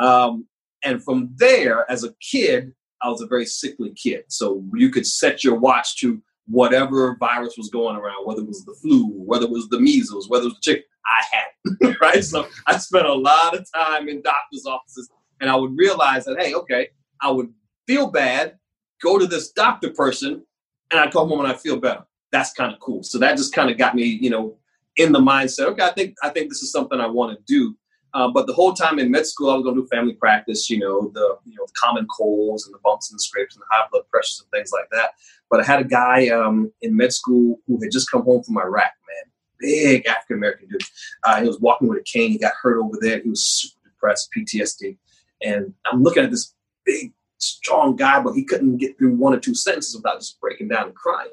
um, 0.00 0.46
and 0.82 1.02
from 1.04 1.30
there, 1.36 1.88
as 1.88 2.02
a 2.02 2.12
kid, 2.20 2.72
I 3.02 3.08
was 3.08 3.20
a 3.20 3.26
very 3.28 3.46
sickly 3.46 3.92
kid. 3.94 4.24
So 4.28 4.64
you 4.74 4.90
could 4.90 5.06
set 5.06 5.44
your 5.44 5.54
watch 5.60 5.96
to 5.98 6.20
whatever 6.46 7.16
virus 7.18 7.54
was 7.56 7.70
going 7.70 7.96
around, 7.96 8.26
whether 8.26 8.42
it 8.42 8.48
was 8.48 8.64
the 8.64 8.74
flu, 8.74 9.06
whether 9.06 9.44
it 9.44 9.50
was 9.50 9.68
the 9.68 9.80
measles, 9.80 10.28
whether 10.28 10.44
it 10.44 10.48
was 10.48 10.54
the 10.54 10.72
chick, 10.72 10.84
I 11.06 11.24
had, 11.32 11.96
right? 12.00 12.24
So 12.24 12.46
I 12.66 12.78
spent 12.78 13.06
a 13.06 13.14
lot 13.14 13.56
of 13.56 13.66
time 13.72 14.08
in 14.08 14.22
doctor's 14.22 14.66
offices 14.66 15.10
and 15.40 15.50
I 15.50 15.56
would 15.56 15.76
realize 15.76 16.24
that, 16.24 16.40
hey, 16.40 16.54
okay, 16.54 16.88
I 17.20 17.30
would 17.30 17.52
feel 17.86 18.10
bad, 18.10 18.56
go 19.02 19.18
to 19.18 19.26
this 19.26 19.50
doctor 19.52 19.90
person, 19.90 20.44
and 20.90 21.00
I'd 21.00 21.12
come 21.12 21.28
home 21.28 21.40
and 21.40 21.48
I 21.48 21.54
feel 21.54 21.78
better. 21.78 22.04
That's 22.30 22.52
kind 22.52 22.72
of 22.72 22.80
cool. 22.80 23.02
So 23.02 23.18
that 23.18 23.36
just 23.36 23.54
kind 23.54 23.70
of 23.70 23.78
got 23.78 23.94
me, 23.94 24.04
you 24.04 24.30
know, 24.30 24.56
in 24.96 25.12
the 25.12 25.18
mindset. 25.18 25.66
Okay, 25.68 25.82
I 25.82 25.90
think 25.90 26.14
I 26.22 26.28
think 26.28 26.48
this 26.48 26.62
is 26.62 26.70
something 26.70 27.00
I 27.00 27.06
want 27.06 27.36
to 27.36 27.44
do. 27.46 27.76
Uh, 28.14 28.28
but 28.28 28.46
the 28.46 28.52
whole 28.52 28.74
time 28.74 28.98
in 28.98 29.10
med 29.10 29.26
school, 29.26 29.50
I 29.50 29.54
was 29.54 29.64
going 29.64 29.74
to 29.76 29.82
do 29.82 29.88
family 29.88 30.14
practice. 30.14 30.68
You 30.68 30.78
know, 30.78 31.10
the 31.14 31.38
you 31.46 31.54
know 31.56 31.66
the 31.66 31.72
common 31.74 32.06
colds 32.06 32.66
and 32.66 32.74
the 32.74 32.78
bumps 32.84 33.10
and 33.10 33.18
the 33.18 33.22
scrapes 33.22 33.54
and 33.54 33.62
the 33.62 33.66
high 33.70 33.86
blood 33.90 34.04
pressures 34.10 34.42
and 34.42 34.50
things 34.50 34.70
like 34.72 34.88
that. 34.90 35.12
But 35.50 35.60
I 35.60 35.64
had 35.64 35.80
a 35.80 35.84
guy 35.84 36.28
um, 36.28 36.72
in 36.82 36.96
med 36.96 37.12
school 37.12 37.58
who 37.66 37.80
had 37.80 37.90
just 37.90 38.10
come 38.10 38.22
home 38.22 38.42
from 38.42 38.58
Iraq, 38.58 38.92
man, 39.08 39.32
big 39.58 40.06
African 40.06 40.36
American 40.36 40.68
dude. 40.68 40.82
Uh, 41.24 41.40
he 41.40 41.46
was 41.46 41.60
walking 41.60 41.88
with 41.88 41.98
a 41.98 42.04
cane. 42.04 42.30
He 42.30 42.38
got 42.38 42.52
hurt 42.60 42.78
over 42.78 42.96
there. 43.00 43.20
He 43.20 43.30
was 43.30 43.44
super 43.44 43.88
depressed, 43.88 44.28
PTSD. 44.36 44.96
And 45.42 45.74
I'm 45.86 46.02
looking 46.02 46.24
at 46.24 46.30
this 46.30 46.54
big, 46.84 47.12
strong 47.38 47.96
guy, 47.96 48.20
but 48.20 48.34
he 48.34 48.44
couldn't 48.44 48.76
get 48.76 48.96
through 48.98 49.16
one 49.16 49.34
or 49.34 49.40
two 49.40 49.54
sentences 49.54 49.96
without 49.96 50.20
just 50.20 50.40
breaking 50.40 50.68
down 50.68 50.86
and 50.88 50.94
crying. 50.94 51.32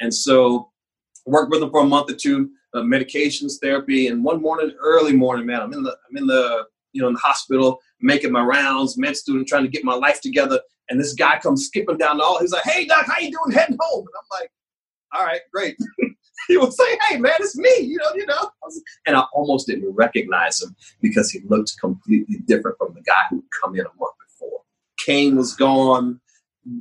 And 0.00 0.12
so 0.12 0.70
worked 1.26 1.50
with 1.50 1.62
him 1.62 1.70
for 1.70 1.80
a 1.80 1.86
month 1.86 2.10
or 2.10 2.14
two, 2.14 2.50
uh, 2.76 2.82
medications, 2.82 3.54
therapy. 3.62 4.08
And 4.08 4.22
one 4.22 4.42
morning, 4.42 4.74
early 4.80 5.12
morning, 5.12 5.46
man, 5.46 5.60
I'm 5.60 5.72
in 5.72 5.82
the, 5.82 5.96
I'm 6.08 6.16
in 6.16 6.26
the, 6.26 6.64
you 6.92 7.02
know, 7.02 7.08
in 7.08 7.14
the 7.14 7.20
hospital, 7.20 7.80
making 8.00 8.32
my 8.32 8.42
rounds, 8.42 8.96
med 8.98 9.16
student, 9.16 9.48
trying 9.48 9.64
to 9.64 9.70
get 9.70 9.84
my 9.84 9.94
life 9.94 10.20
together. 10.20 10.60
And 10.88 11.00
this 11.00 11.14
guy 11.14 11.38
comes 11.38 11.66
skipping 11.66 11.98
down 11.98 12.18
the 12.18 12.24
hall. 12.24 12.38
He's 12.40 12.52
like, 12.52 12.64
"Hey, 12.64 12.86
doc, 12.86 13.06
how 13.06 13.18
you 13.18 13.30
doing? 13.30 13.56
Heading 13.56 13.76
home?" 13.80 14.06
And 14.06 14.14
I'm 14.18 14.40
like, 14.40 14.50
"All 15.14 15.26
right, 15.26 15.40
great." 15.52 15.76
he 16.48 16.56
would 16.56 16.72
say, 16.72 16.98
"Hey, 17.08 17.18
man, 17.18 17.34
it's 17.40 17.56
me," 17.56 17.80
you 17.80 17.98
know, 17.98 18.10
you 18.14 18.26
know. 18.26 18.50
And 19.06 19.16
I 19.16 19.24
almost 19.32 19.66
didn't 19.66 19.92
recognize 19.94 20.62
him 20.62 20.76
because 21.00 21.30
he 21.30 21.40
looked 21.48 21.74
completely 21.80 22.38
different 22.46 22.78
from 22.78 22.94
the 22.94 23.02
guy 23.02 23.22
who'd 23.30 23.42
come 23.60 23.74
in 23.74 23.80
a 23.80 23.98
month 23.98 24.14
before. 24.28 24.60
Cane 25.04 25.36
was 25.36 25.54
gone, 25.54 26.20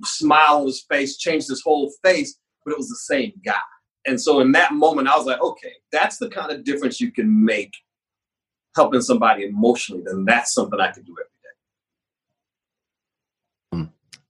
smile 0.03 0.59
on 0.59 0.67
his 0.67 0.81
face, 0.81 1.17
changed 1.17 1.49
his 1.49 1.61
whole 1.63 1.91
face, 2.03 2.37
but 2.63 2.71
it 2.71 2.77
was 2.77 2.89
the 2.89 2.95
same 2.95 3.33
guy. 3.43 3.53
And 4.05 4.21
so 4.21 4.39
in 4.39 4.51
that 4.51 4.73
moment, 4.73 5.07
I 5.07 5.17
was 5.17 5.25
like, 5.25 5.41
okay, 5.41 5.73
that's 5.91 6.17
the 6.17 6.29
kind 6.29 6.51
of 6.51 6.63
difference 6.63 7.01
you 7.01 7.11
can 7.11 7.43
make 7.43 7.73
helping 8.75 9.01
somebody 9.01 9.45
emotionally. 9.45 10.03
Then 10.05 10.25
that's 10.25 10.53
something 10.53 10.79
I 10.79 10.91
can 10.91 11.03
do 11.03 11.13
every 11.13 11.23
day. 11.23 11.29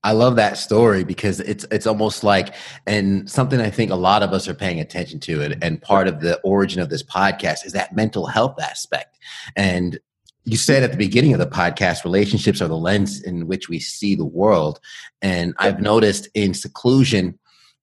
I 0.06 0.12
love 0.12 0.36
that 0.36 0.58
story 0.58 1.04
because 1.04 1.40
it's 1.40 1.66
it's 1.72 1.88
almost 1.88 2.24
like 2.24 2.54
and 2.86 3.28
something 3.28 3.60
I 3.60 3.72
think 3.72 3.90
a 3.90 3.96
lot 3.96 4.22
of 4.22 4.34
us 4.34 4.48
are 4.48 4.54
paying 4.54 4.80
attention 4.80 5.20
to 5.22 5.42
it 5.42 5.58
and 5.64 5.82
part 5.82 6.08
of 6.08 6.20
the 6.20 6.40
origin 6.42 6.80
of 6.80 6.90
this 6.90 7.02
podcast 7.02 7.66
is 7.66 7.74
that 7.74 7.96
mental 7.96 8.28
health 8.28 8.62
aspect. 8.62 9.18
And 9.56 10.00
you 10.44 10.58
said 10.58 10.84
at 10.84 10.92
the 10.92 10.98
beginning 10.98 11.34
of 11.34 11.40
the 11.40 11.48
podcast 11.48 12.04
relationships 12.04 12.62
are 12.62 12.68
the 12.68 12.78
lens 12.78 13.20
in 13.20 13.48
which 13.48 13.68
we 13.68 13.80
see 13.80 14.14
the 14.14 14.26
world 14.26 14.80
and 15.24 15.56
I've 15.58 15.82
noticed 15.82 16.30
in 16.36 16.54
seclusion 16.54 17.40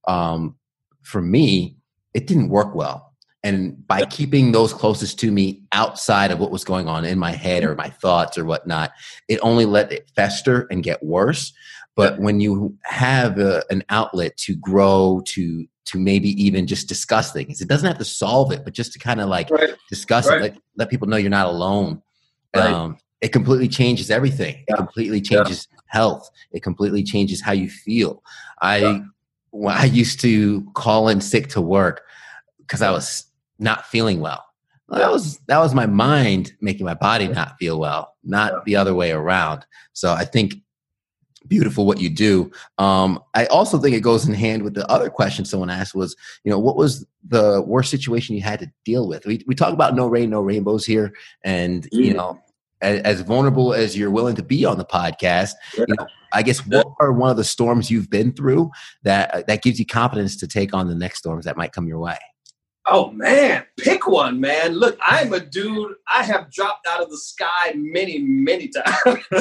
um, 0.07 0.55
for 1.02 1.20
me 1.20 1.76
it 2.14 2.27
didn't 2.27 2.48
work 2.48 2.75
well 2.75 3.12
and 3.44 3.87
by 3.87 4.05
keeping 4.05 4.53
those 4.53 4.72
closest 4.72 5.18
to 5.20 5.33
me 5.33 5.62
outside 5.72 6.31
of 6.31 6.38
what 6.38 6.53
was 6.53 6.64
going 6.64 6.88
on 6.88 7.05
in 7.05 7.18
my 7.18 7.33
head 7.33 7.64
or 7.64 7.75
my 7.75 7.88
thoughts 7.88 8.38
or 8.38 8.44
whatnot, 8.44 8.92
it 9.29 9.40
only 9.42 9.66
let 9.66 9.90
it 9.90 10.09
fester 10.14 10.68
and 10.70 10.85
get 10.85 11.03
worse. 11.03 11.53
But 11.96 12.20
when 12.20 12.40
you 12.40 12.77
have 12.85 13.38
a, 13.38 13.64
an 13.68 13.83
outlet 13.88 14.37
to 14.38 14.55
grow, 14.57 15.22
to 15.27 15.66
to 15.85 15.98
maybe 15.98 16.29
even 16.42 16.66
just 16.66 16.88
discuss 16.88 17.33
things, 17.33 17.61
it 17.61 17.68
doesn't 17.68 17.87
have 17.87 17.98
to 17.98 18.05
solve 18.05 18.53
it, 18.53 18.64
but 18.64 18.72
just 18.72 18.92
to 18.92 19.01
kind 19.01 19.20
of 19.20 19.29
like 19.29 19.51
right. 19.51 19.75
discuss 19.90 20.29
right. 20.29 20.38
it, 20.38 20.42
let, 20.42 20.59
let 20.77 20.90
people 20.90 21.09
know 21.09 21.16
you're 21.16 21.29
not 21.29 21.48
alone. 21.48 22.01
Right. 22.55 22.72
Um, 22.72 22.96
it 23.20 23.29
completely 23.33 23.68
changes 23.68 24.11
everything. 24.11 24.64
Yeah. 24.68 24.75
It 24.75 24.77
completely 24.77 25.20
changes 25.20 25.66
yeah. 25.70 25.79
health. 25.88 26.31
It 26.53 26.62
completely 26.62 27.03
changes 27.03 27.42
how 27.42 27.53
you 27.53 27.68
feel. 27.68 28.22
I 28.62 28.77
yeah. 28.79 29.01
When 29.52 29.76
I 29.76 29.84
used 29.84 30.20
to 30.22 30.62
call 30.74 31.08
in 31.08 31.20
sick 31.20 31.48
to 31.50 31.60
work 31.60 32.02
because 32.58 32.82
I 32.82 32.90
was 32.90 33.26
not 33.58 33.86
feeling 33.86 34.20
well. 34.20 34.44
That 34.88 35.10
was 35.10 35.38
that 35.46 35.58
was 35.58 35.74
my 35.74 35.86
mind 35.86 36.52
making 36.60 36.84
my 36.84 36.94
body 36.94 37.26
not 37.26 37.56
feel 37.58 37.78
well, 37.78 38.14
not 38.24 38.64
the 38.66 38.76
other 38.76 38.94
way 38.94 39.12
around. 39.12 39.64
So 39.94 40.12
I 40.12 40.26
think 40.26 40.54
beautiful 41.48 41.86
what 41.86 42.00
you 42.00 42.10
do. 42.10 42.50
Um, 42.78 43.18
I 43.34 43.46
also 43.46 43.78
think 43.78 43.96
it 43.96 44.00
goes 44.00 44.26
in 44.26 44.34
hand 44.34 44.62
with 44.62 44.74
the 44.74 44.86
other 44.90 45.08
question 45.08 45.44
someone 45.44 45.70
asked 45.70 45.94
was, 45.94 46.14
you 46.44 46.50
know, 46.50 46.58
what 46.58 46.76
was 46.76 47.06
the 47.26 47.62
worst 47.66 47.90
situation 47.90 48.36
you 48.36 48.42
had 48.42 48.60
to 48.60 48.72
deal 48.84 49.08
with? 49.08 49.24
We 49.24 49.42
we 49.46 49.54
talk 49.54 49.72
about 49.72 49.94
no 49.94 50.06
rain, 50.06 50.28
no 50.28 50.40
rainbows 50.40 50.84
here, 50.84 51.14
and 51.42 51.84
mm. 51.90 52.04
you 52.04 52.14
know, 52.14 52.38
as, 52.82 53.00
as, 53.00 53.20
vulnerable 53.22 53.72
as 53.72 53.96
you're 53.96 54.10
willing 54.10 54.36
to 54.36 54.42
be 54.42 54.64
on 54.64 54.76
the 54.76 54.84
podcast, 54.84 55.52
yeah. 55.76 55.84
you 55.88 55.94
know, 55.98 56.06
I 56.32 56.42
guess 56.42 56.66
what 56.66 56.86
are 57.00 57.12
one 57.12 57.30
of 57.30 57.36
the 57.36 57.44
storms 57.44 57.90
you've 57.90 58.10
been 58.10 58.32
through 58.32 58.70
that 59.02 59.46
that 59.46 59.62
gives 59.62 59.78
you 59.78 59.86
confidence 59.86 60.36
to 60.36 60.46
take 60.46 60.74
on 60.74 60.88
the 60.88 60.94
next 60.94 61.18
storms 61.18 61.44
that 61.44 61.56
might 61.56 61.72
come 61.72 61.86
your 61.86 61.98
way? 61.98 62.18
Oh 62.86 63.12
man, 63.12 63.64
pick 63.78 64.08
one, 64.08 64.40
man. 64.40 64.74
Look, 64.74 64.98
I'm 65.02 65.32
a 65.32 65.40
dude. 65.40 65.94
I 66.08 66.24
have 66.24 66.50
dropped 66.50 66.86
out 66.88 67.00
of 67.00 67.10
the 67.10 67.18
sky 67.18 67.72
many, 67.74 68.18
many 68.18 68.68
times. 68.68 69.24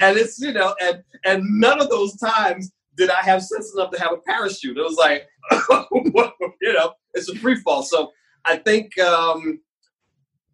and 0.00 0.16
it's 0.16 0.40
you 0.40 0.52
know, 0.52 0.74
and 0.80 1.02
and 1.24 1.44
none 1.60 1.80
of 1.80 1.90
those 1.90 2.16
times 2.16 2.72
did 2.98 3.10
I 3.10 3.22
have 3.22 3.42
sense 3.42 3.72
enough 3.74 3.92
to 3.92 4.00
have 4.00 4.12
a 4.12 4.18
parachute. 4.18 4.76
It 4.76 4.82
was 4.82 4.96
like, 4.96 5.26
you 6.60 6.72
know, 6.72 6.92
it's 7.14 7.30
a 7.30 7.36
free 7.36 7.54
fall. 7.54 7.84
So 7.84 8.12
I 8.44 8.56
think, 8.56 8.98
um, 8.98 9.60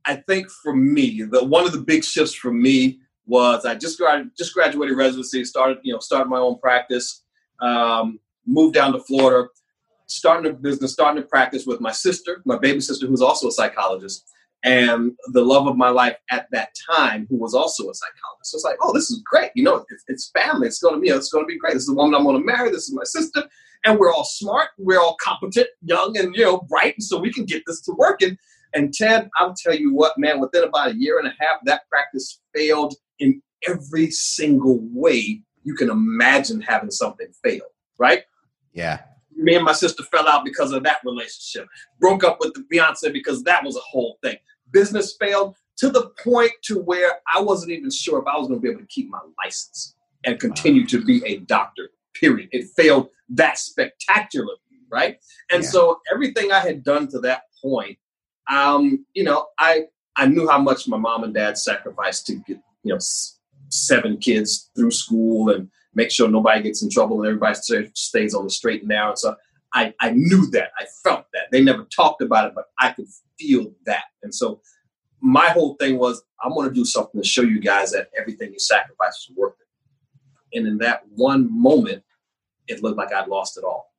I 0.04 0.16
think 0.16 0.48
for 0.62 0.76
me, 0.76 1.22
the 1.22 1.42
one 1.42 1.64
of 1.64 1.72
the 1.72 1.80
big 1.80 2.04
shifts 2.04 2.34
for 2.34 2.52
me 2.52 3.00
was 3.26 3.64
I 3.64 3.74
just 3.74 3.98
grad, 3.98 4.30
just 4.37 4.54
graduated 4.54 4.96
residency, 4.96 5.44
started 5.44 5.78
you 5.82 5.92
know, 5.92 5.98
started 5.98 6.28
my 6.28 6.38
own 6.38 6.58
practice, 6.58 7.22
um, 7.60 8.18
moved 8.46 8.74
down 8.74 8.92
to 8.92 9.00
Florida, 9.00 9.48
starting 10.06 10.50
a 10.50 10.54
business, 10.54 10.92
starting 10.92 11.22
to 11.22 11.28
practice 11.28 11.66
with 11.66 11.80
my 11.80 11.92
sister, 11.92 12.42
my 12.44 12.58
baby 12.58 12.80
sister, 12.80 13.06
who's 13.06 13.22
also 13.22 13.48
a 13.48 13.52
psychologist 13.52 14.26
and 14.64 15.12
the 15.32 15.44
love 15.44 15.66
of 15.66 15.76
my 15.76 15.90
life 15.90 16.16
at 16.30 16.46
that 16.50 16.70
time, 16.90 17.26
who 17.28 17.37
was 17.37 17.54
also 17.54 17.90
a 17.90 17.94
psychologist. 17.94 18.50
So 18.50 18.56
it's 18.56 18.64
like, 18.64 18.78
oh, 18.80 18.94
this 18.94 19.10
is 19.10 19.22
great. 19.22 19.50
You 19.54 19.62
know, 19.62 19.84
it's, 19.90 20.04
it's 20.08 20.30
family. 20.30 20.66
It's 20.66 20.80
going 20.80 20.94
to 20.94 21.00
be, 21.00 21.08
it's 21.08 21.30
going 21.30 21.44
to 21.44 21.46
be 21.48 21.58
great. 21.58 21.74
This 21.74 21.82
is 21.82 21.88
the 21.88 21.94
woman 21.94 22.14
I'm 22.14 22.24
going 22.24 22.40
to 22.40 22.44
marry. 22.44 22.70
This 22.70 22.88
is 22.88 22.94
my 22.94 23.04
sister, 23.04 23.44
and 23.84 23.98
we're 23.98 24.12
all 24.12 24.24
smart. 24.24 24.70
We're 24.78 25.00
all 25.00 25.16
competent, 25.22 25.66
young, 25.82 26.16
and 26.16 26.34
you 26.34 26.44
know, 26.44 26.60
bright, 26.62 27.00
so 27.02 27.18
we 27.18 27.32
can 27.32 27.44
get 27.44 27.62
this 27.66 27.82
to 27.82 27.92
working. 27.92 28.38
And 28.72 28.92
Ted, 28.92 29.28
I'll 29.38 29.54
tell 29.54 29.74
you 29.74 29.94
what, 29.94 30.18
man. 30.18 30.40
Within 30.40 30.64
about 30.64 30.92
a 30.92 30.96
year 30.96 31.18
and 31.18 31.28
a 31.28 31.34
half, 31.38 31.58
that 31.66 31.87
practice 31.90 32.40
failed 32.54 32.94
in 33.18 33.42
every 33.66 34.11
single 34.11 34.79
way 34.92 35.42
you 35.62 35.74
can 35.74 35.90
imagine 35.90 36.61
having 36.61 36.90
something 36.90 37.29
fail. 37.42 37.62
Right? 37.98 38.22
Yeah 38.72 39.00
me 39.37 39.57
and 39.57 39.64
my 39.64 39.72
sister 39.72 40.05
fell 40.05 40.29
out 40.29 40.44
because 40.44 40.70
of 40.70 40.85
that 40.85 40.98
relationship. 41.05 41.66
Broke 41.98 42.22
up 42.22 42.38
with 42.38 42.55
the 42.55 42.64
fiance 42.70 43.11
because 43.11 43.42
that 43.42 43.64
was 43.64 43.77
a 43.77 43.81
whole 43.81 44.16
thing 44.22 44.37
business 44.74 45.16
failed 45.18 45.57
to 45.79 45.88
the 45.88 46.11
point 46.22 46.53
to 46.64 46.81
where 46.81 47.12
I 47.35 47.40
wasn't 47.40 47.72
even 47.72 47.90
sure 47.90 48.20
if 48.20 48.27
I 48.27 48.37
was 48.37 48.48
going 48.48 48.61
to 48.61 48.62
be 48.62 48.70
able 48.70 48.81
to 48.81 48.87
keep 48.87 49.09
my 49.09 49.20
license 49.42 49.94
and 50.24 50.38
continue 50.38 50.87
to 50.87 51.03
be 51.03 51.24
a 51.24 51.38
doctor. 51.38 51.90
Period. 52.14 52.48
It 52.53 52.68
failed 52.77 53.09
that 53.31 53.59
spectacularly, 53.59 54.59
right? 54.90 55.18
And 55.50 55.62
yeah. 55.62 55.68
so 55.68 56.00
everything 56.12 56.53
I 56.53 56.61
had 56.61 56.85
done 56.85 57.09
to 57.09 57.20
that 57.20 57.42
point, 57.62 57.98
um, 58.50 59.07
you 59.14 59.24
know, 59.24 59.46
I 59.59 59.87
I 60.16 60.27
knew 60.27 60.48
how 60.48 60.59
much 60.59 60.87
my 60.87 60.96
mom 60.96 61.24
and 61.24 61.35
dad 61.35 61.59
sacrificed 61.59 62.27
to 62.27 62.37
get 62.37 62.59
you 62.84 62.92
know 62.92 63.00
seven 63.68 64.18
kids 64.18 64.70
through 64.76 64.92
school 64.92 65.50
and 65.50 65.68
make 65.94 66.10
sure 66.10 66.28
nobody 66.28 66.62
gets 66.62 66.82
in 66.82 66.90
trouble 66.90 67.18
and 67.18 67.26
everybody 67.26 67.54
stays 67.94 68.34
on 68.34 68.44
the 68.44 68.50
straight 68.50 68.80
and 68.80 68.88
narrow. 68.88 69.14
So 69.14 69.34
I, 69.72 69.92
I 70.00 70.10
knew 70.10 70.46
that. 70.50 70.70
I 70.78 70.84
felt 71.02 71.26
that. 71.32 71.50
They 71.50 71.62
never 71.62 71.84
talked 71.84 72.22
about 72.22 72.48
it, 72.48 72.54
but 72.54 72.66
I 72.78 72.90
could 72.90 73.08
feel 73.38 73.72
that. 73.86 74.04
And 74.22 74.34
so 74.34 74.60
my 75.20 75.48
whole 75.48 75.74
thing 75.74 75.98
was, 75.98 76.22
I 76.42 76.48
want 76.48 76.68
to 76.68 76.74
do 76.74 76.84
something 76.84 77.20
to 77.20 77.26
show 77.26 77.42
you 77.42 77.60
guys 77.60 77.92
that 77.92 78.10
everything 78.18 78.52
you 78.52 78.58
sacrifice 78.58 79.16
is 79.16 79.36
worth 79.36 79.54
it. 79.60 80.58
And 80.58 80.68
in 80.68 80.78
that 80.78 81.02
one 81.08 81.48
moment, 81.50 82.04
it 82.68 82.82
looked 82.82 82.98
like 82.98 83.12
I'd 83.12 83.28
lost 83.28 83.58
it 83.58 83.64
all. 83.64 83.92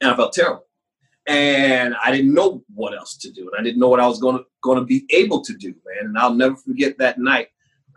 And 0.00 0.10
I 0.10 0.16
felt 0.16 0.32
terrible. 0.32 0.64
And 1.26 1.94
I 2.02 2.10
didn't 2.10 2.34
know 2.34 2.62
what 2.74 2.94
else 2.94 3.16
to 3.18 3.30
do. 3.30 3.42
And 3.42 3.58
I 3.58 3.62
didn't 3.62 3.80
know 3.80 3.88
what 3.88 4.00
I 4.00 4.06
was 4.06 4.20
going 4.20 4.44
going 4.62 4.78
to 4.78 4.84
be 4.84 5.04
able 5.10 5.42
to 5.42 5.54
do, 5.54 5.68
man. 5.68 6.06
And 6.06 6.18
I'll 6.18 6.34
never 6.34 6.56
forget 6.56 6.98
that 6.98 7.18
night. 7.18 7.48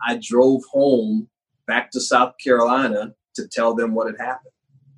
I 0.06 0.20
drove 0.22 0.62
home 0.70 1.28
back 1.66 1.90
to 1.92 2.00
South 2.00 2.34
Carolina 2.42 3.14
to 3.34 3.48
tell 3.48 3.74
them 3.74 3.94
what 3.94 4.06
had 4.06 4.18
happened 4.18 4.52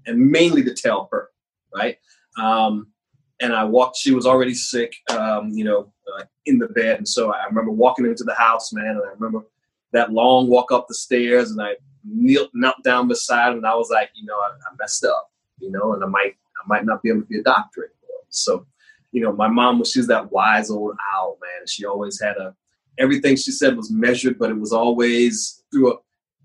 and 0.06 0.30
mainly 0.30 0.62
to 0.64 0.74
tell 0.74 1.08
her 1.12 1.30
right? 1.74 1.96
Um, 2.38 2.88
and 3.40 3.52
I 3.54 3.64
walked. 3.64 3.96
She 3.96 4.12
was 4.12 4.26
already 4.26 4.54
sick, 4.54 4.94
um, 5.10 5.50
you 5.50 5.64
know, 5.64 5.92
uh, 6.18 6.24
in 6.46 6.58
the 6.58 6.68
bed. 6.68 6.98
And 6.98 7.08
so 7.08 7.32
I 7.32 7.44
remember 7.44 7.70
walking 7.70 8.06
into 8.06 8.24
the 8.24 8.34
house, 8.34 8.72
man, 8.72 8.96
and 8.96 9.02
I 9.04 9.12
remember 9.12 9.46
that 9.92 10.12
long 10.12 10.48
walk 10.48 10.72
up 10.72 10.86
the 10.88 10.94
stairs, 10.94 11.50
and 11.50 11.60
I 11.60 11.74
knelt, 12.04 12.50
knelt 12.54 12.76
down 12.84 13.08
beside 13.08 13.52
him, 13.52 13.58
and 13.58 13.66
I 13.66 13.74
was 13.74 13.90
like, 13.90 14.10
you 14.14 14.26
know, 14.26 14.36
I, 14.36 14.48
I 14.48 14.74
messed 14.78 15.04
up, 15.04 15.30
you 15.58 15.70
know, 15.70 15.94
and 15.94 16.04
I 16.04 16.06
might, 16.06 16.34
I 16.34 16.66
might 16.66 16.84
not 16.84 17.02
be 17.02 17.08
able 17.08 17.22
to 17.22 17.26
be 17.26 17.40
a 17.40 17.42
doctor 17.42 17.84
anymore. 17.84 18.22
So, 18.28 18.66
you 19.12 19.22
know, 19.22 19.32
my 19.32 19.48
mom 19.48 19.78
was 19.78 19.90
she's 19.90 20.06
that 20.06 20.30
wise 20.30 20.70
old 20.70 20.96
owl, 21.14 21.38
man. 21.40 21.66
She 21.66 21.84
always 21.84 22.20
had 22.20 22.36
a 22.36 22.54
everything 23.00 23.36
she 23.36 23.50
said 23.50 23.76
was 23.76 23.90
measured, 23.90 24.38
but 24.38 24.50
it 24.50 24.58
was 24.58 24.72
always 24.72 25.62
through 25.72 25.92
a 25.92 25.96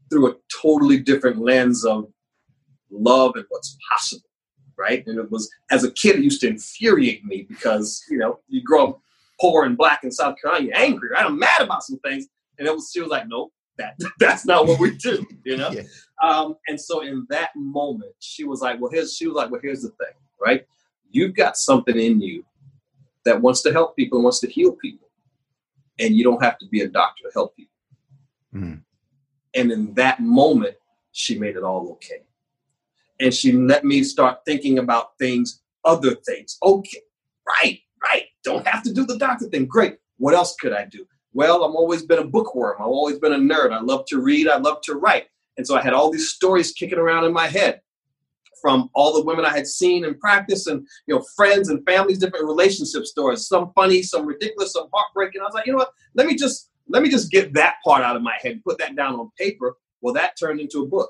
through 0.10 0.32
a 0.32 0.36
totally 0.62 1.00
different 1.00 1.40
lens 1.40 1.84
of 1.86 2.08
love 2.92 3.34
and 3.36 3.46
what's 3.50 3.78
possible 3.92 4.30
right? 4.78 5.06
And 5.08 5.20
it 5.20 5.32
was 5.32 5.50
as 5.72 5.84
a 5.84 5.92
kid, 5.92 6.18
it 6.18 6.24
used 6.24 6.42
to 6.42 6.48
infuriate 6.48 7.24
me 7.26 7.46
because 7.48 8.04
you 8.10 8.18
know 8.18 8.40
you 8.48 8.62
grow 8.64 8.88
up 8.88 9.02
poor 9.40 9.66
and 9.66 9.78
black 9.78 10.04
in 10.04 10.12
South 10.12 10.36
Carolina, 10.42 10.66
you're 10.66 10.78
angry, 10.78 11.10
right? 11.12 11.26
I'm 11.26 11.40
mad 11.40 11.62
about 11.62 11.84
some 11.84 12.00
things, 12.00 12.28
and 12.58 12.68
it 12.68 12.74
was 12.74 12.90
she 12.94 13.02
was 13.02 13.10
like, 13.10 13.28
nope, 13.28 13.52
that 13.78 13.96
that's 14.20 14.46
not 14.46 14.68
what 14.68 14.80
we 14.80 14.96
do, 14.98 15.26
you 15.44 15.58
know. 15.58 15.70
yeah. 15.72 15.84
um, 16.24 16.56
and 16.68 16.80
so 16.80 17.02
in 17.02 17.26
that 17.30 17.52
moment, 17.56 18.14
she 18.20 18.44
was 18.44 18.62
like, 18.62 18.80
well, 18.80 18.92
here's 18.92 19.16
she 19.16 19.28
was 19.28 19.36
like, 19.36 19.52
well, 19.52 19.62
here's 19.62 19.82
the 19.82 19.90
thing, 19.90 20.14
right? 20.42 20.66
You've 21.10 21.36
got 21.36 21.58
something 21.58 21.98
in 21.98 22.22
you 22.22 22.46
that 23.26 23.42
wants 23.42 23.62
to 23.64 23.72
help 23.72 23.96
people 23.96 24.18
and 24.18 24.24
wants 24.24 24.40
to 24.42 24.48
heal 24.48 24.74
people, 24.74 25.05
and 26.00 26.16
you 26.16 26.24
don't 26.24 26.44
have 26.44 26.58
to 26.60 26.68
be 26.68 26.82
a 26.82 26.88
doctor 26.88 27.24
to 27.24 27.32
help 27.34 27.56
people. 27.56 27.74
Mm. 28.54 28.82
And 29.54 29.72
in 29.72 29.94
that 29.94 30.20
moment, 30.20 30.76
she 31.12 31.40
made 31.40 31.56
it 31.56 31.64
all 31.64 31.90
okay 31.92 32.26
and 33.20 33.34
she 33.34 33.52
let 33.52 33.84
me 33.84 34.04
start 34.04 34.40
thinking 34.46 34.80
about 34.80 35.18
things, 35.18 35.62
other 35.84 36.16
things. 36.16 36.58
Okay, 36.64 37.02
right, 37.48 37.80
right. 38.04 38.26
Don't 38.44 38.68
have 38.68 38.84
to 38.84 38.94
do 38.94 39.06
the 39.06 39.18
doctor 39.18 39.48
thing. 39.48 39.66
Great. 39.66 39.98
What 40.18 40.34
else 40.34 40.56
could 40.56 40.74
I 40.74 40.86
do? 40.86 41.06
Well, 41.34 41.64
I've 41.64 41.76
always 41.76 42.04
been 42.04 42.20
a 42.20 42.26
bookworm. 42.26 42.78
I've 42.80 42.88
always 42.88 43.20
been 43.20 43.34
a 43.34 43.38
nerd. 43.38 43.72
I 43.72 43.82
love 43.82 44.06
to 44.08 44.20
read. 44.20 44.48
I 44.48 44.58
love 44.58 44.82
to 44.82 44.96
write. 44.96 45.26
And 45.58 45.66
so 45.66 45.76
I 45.76 45.82
had 45.82 45.94
all 45.94 46.12
these 46.12 46.30
stories 46.30 46.72
kicking 46.72 46.98
around 46.98 47.26
in 47.26 47.34
my 47.34 47.48
head 47.48 47.82
from 48.62 48.90
all 48.94 49.14
the 49.14 49.24
women 49.24 49.46
I 49.46 49.56
had 49.56 49.68
seen 49.68 50.06
in 50.06 50.18
practice 50.20 50.68
and 50.68 50.88
you 51.08 51.16
know 51.16 51.24
friends 51.36 51.70
and 51.70 51.86
families, 51.86 52.20
different 52.20 52.46
relationship 52.46 53.06
stories. 53.06 53.48
Some 53.48 53.72
funny, 53.76 54.02
some 54.02 54.26
ridiculous, 54.26 54.74
some 54.74 54.88
heartbreaking. 54.94 55.42
I 55.42 55.46
was 55.46 55.54
like, 55.54 55.66
you 55.66 55.74
know 55.74 55.80
what? 55.80 55.92
Let 56.14 56.28
me 56.28 56.36
just 56.36 56.72
let 56.88 57.02
me 57.02 57.10
just 57.10 57.32
get 57.32 57.54
that 57.54 57.76
part 57.84 58.04
out 58.04 58.16
of 58.16 58.22
my 58.22 58.36
head, 58.42 58.54
and 58.54 58.64
put 58.64 58.78
that 58.80 58.96
down 58.96 59.16
on 59.16 59.32
paper. 59.38 59.76
Well, 60.02 60.14
that 60.14 60.38
turned 60.40 60.60
into 60.60 60.84
a 60.84 60.88
book. 60.88 61.10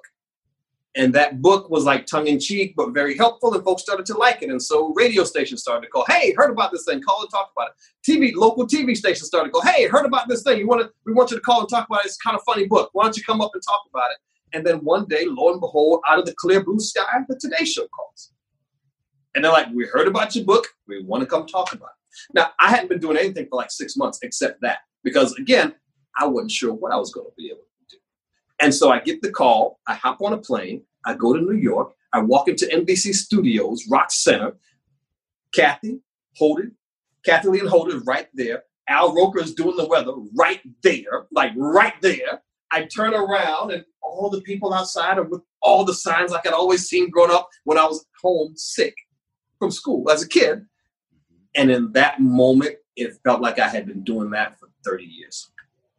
And 0.97 1.13
that 1.13 1.41
book 1.41 1.69
was 1.69 1.84
like 1.84 2.05
tongue 2.05 2.27
in 2.27 2.39
cheek, 2.39 2.73
but 2.77 2.93
very 2.93 3.17
helpful, 3.17 3.53
and 3.53 3.62
folks 3.65 3.81
started 3.81 4.05
to 4.05 4.17
like 4.17 4.41
it. 4.41 4.49
And 4.49 4.62
so 4.62 4.93
radio 4.95 5.25
stations 5.25 5.62
started 5.62 5.81
to 5.81 5.89
call, 5.89 6.05
"Hey, 6.08 6.34
heard 6.38 6.51
about 6.51 6.71
this 6.71 6.86
thing? 6.86 7.01
Call 7.01 7.21
and 7.21 7.29
talk 7.29 7.51
about 7.55 7.71
it." 7.71 7.75
TV, 8.10 8.34
local 8.34 8.65
TV 8.65 8.95
stations 8.95 9.27
started 9.27 9.49
to 9.49 9.51
go, 9.51 9.60
"Hey, 9.60 9.88
heard 9.88 10.05
about 10.05 10.29
this 10.29 10.41
thing? 10.43 10.58
You 10.58 10.67
want 10.67 10.84
to? 10.84 10.91
We 11.05 11.12
want 11.12 11.31
you 11.31 11.38
to 11.38 11.43
call 11.43 11.60
and 11.60 11.69
talk 11.69 11.88
about 11.89 12.05
it. 12.05 12.05
It's 12.05 12.17
kind 12.17 12.38
of 12.38 12.43
funny 12.45 12.65
book. 12.65 12.91
Why 12.93 13.03
don't 13.03 13.17
you 13.17 13.23
come 13.23 13.41
up 13.41 13.51
and 13.53 13.62
talk 13.62 13.81
about 13.93 14.12
it?" 14.12 14.17
And 14.56 14.65
then 14.65 14.78
one 14.78 15.06
day, 15.06 15.26
lo 15.28 15.52
and 15.52 15.60
behold, 15.60 16.02
out 16.08 16.20
of 16.20 16.26
the 16.26 16.34
clear 16.34 16.63
blue 16.63 16.80
sky, 16.80 17.04
the 17.28 17.38
Today 17.38 17.65
Show 17.65 17.88
calls, 17.88 18.32
and 19.36 19.44
they're 19.44 19.52
like, 19.52 19.68
"We 19.74 19.86
heard 19.86 20.08
about 20.08 20.36
your 20.36 20.46
book. 20.46 20.68
We 20.88 21.04
want 21.04 21.22
to 21.22 21.28
come 21.28 21.46
talk 21.46 21.74
about 21.74 21.89
it." 21.89 22.34
Now, 22.34 22.52
I 22.60 22.70
hadn't 22.70 22.89
been 22.89 23.00
doing 23.00 23.18
anything 23.18 23.48
for 23.50 23.58
like 23.58 23.70
six 23.70 23.98
months 23.98 24.20
except 24.24 24.62
that, 24.62 24.80
because 25.04 25.34
again, 25.34 25.76
I 26.18 26.26
wasn't 26.26 26.52
sure 26.52 26.74
what 26.74 26.94
I 26.94 26.98
was 26.98 27.13
going 27.13 27.28
to 27.28 27.34
be 27.38 27.48
able 27.48 27.60
to 27.60 27.96
do. 27.96 28.02
and 28.62 28.74
so 28.74 28.89
I 28.89 29.00
get 29.00 29.22
the 29.22 29.32
call, 29.32 29.80
I 29.86 29.94
hop 29.96 30.22
on 30.22 30.34
a 30.34 30.38
plane, 30.38 30.84
I 31.06 31.13
go 31.15 31.34
to 31.34 31.41
New 31.41 31.58
York, 31.58 31.94
I 32.13 32.20
walk 32.20 32.48
into 32.48 32.65
NBC 32.65 33.13
Studios, 33.13 33.86
Rock 33.89 34.12
Center. 34.12 34.54
Kathy 35.56 36.02
Holden, 36.36 36.76
Kathie 37.26 37.48
Lee 37.48 37.60
Holden 37.60 38.04
right 38.06 38.28
there. 38.34 38.63
Al 38.88 39.15
Roker 39.15 39.39
is 39.39 39.56
doing 39.56 39.78
the 39.78 39.88
weather 39.88 40.12
right 40.38 40.62
there, 40.84 41.28
like 41.32 41.54
right 41.56 42.00
there. 42.02 42.41
I 42.71 42.86
turn 42.86 43.13
around 43.13 43.71
and 43.71 43.86
all 44.01 44.30
the 44.30 44.41
people 44.41 44.73
outside 44.73 45.17
are 45.17 45.23
with 45.23 45.41
all 45.62 45.86
the 45.86 45.93
signs 45.93 46.32
like 46.32 46.47
I'd 46.47 46.54
always 46.54 46.88
seen 46.88 47.10
growing 47.10 47.32
up 47.32 47.49
when 47.63 47.78
I 47.78 47.86
was 47.86 48.06
home 48.21 48.54
sick 48.56 48.95
from 49.60 49.71
school 49.71 50.10
as 50.12 50.23
a 50.23 50.28
kid. 50.28 50.60
Mm-hmm. 50.60 51.62
And 51.62 51.71
in 51.71 51.91
that 51.93 52.19
moment, 52.19 52.75
it 52.95 53.13
felt 53.23 53.41
like 53.41 53.60
I 53.60 53.67
had 53.67 53.86
been 53.86 54.04
doing 54.04 54.30
that 54.32 54.60
for 54.60 54.69
30 54.84 55.04
years. 55.04 55.51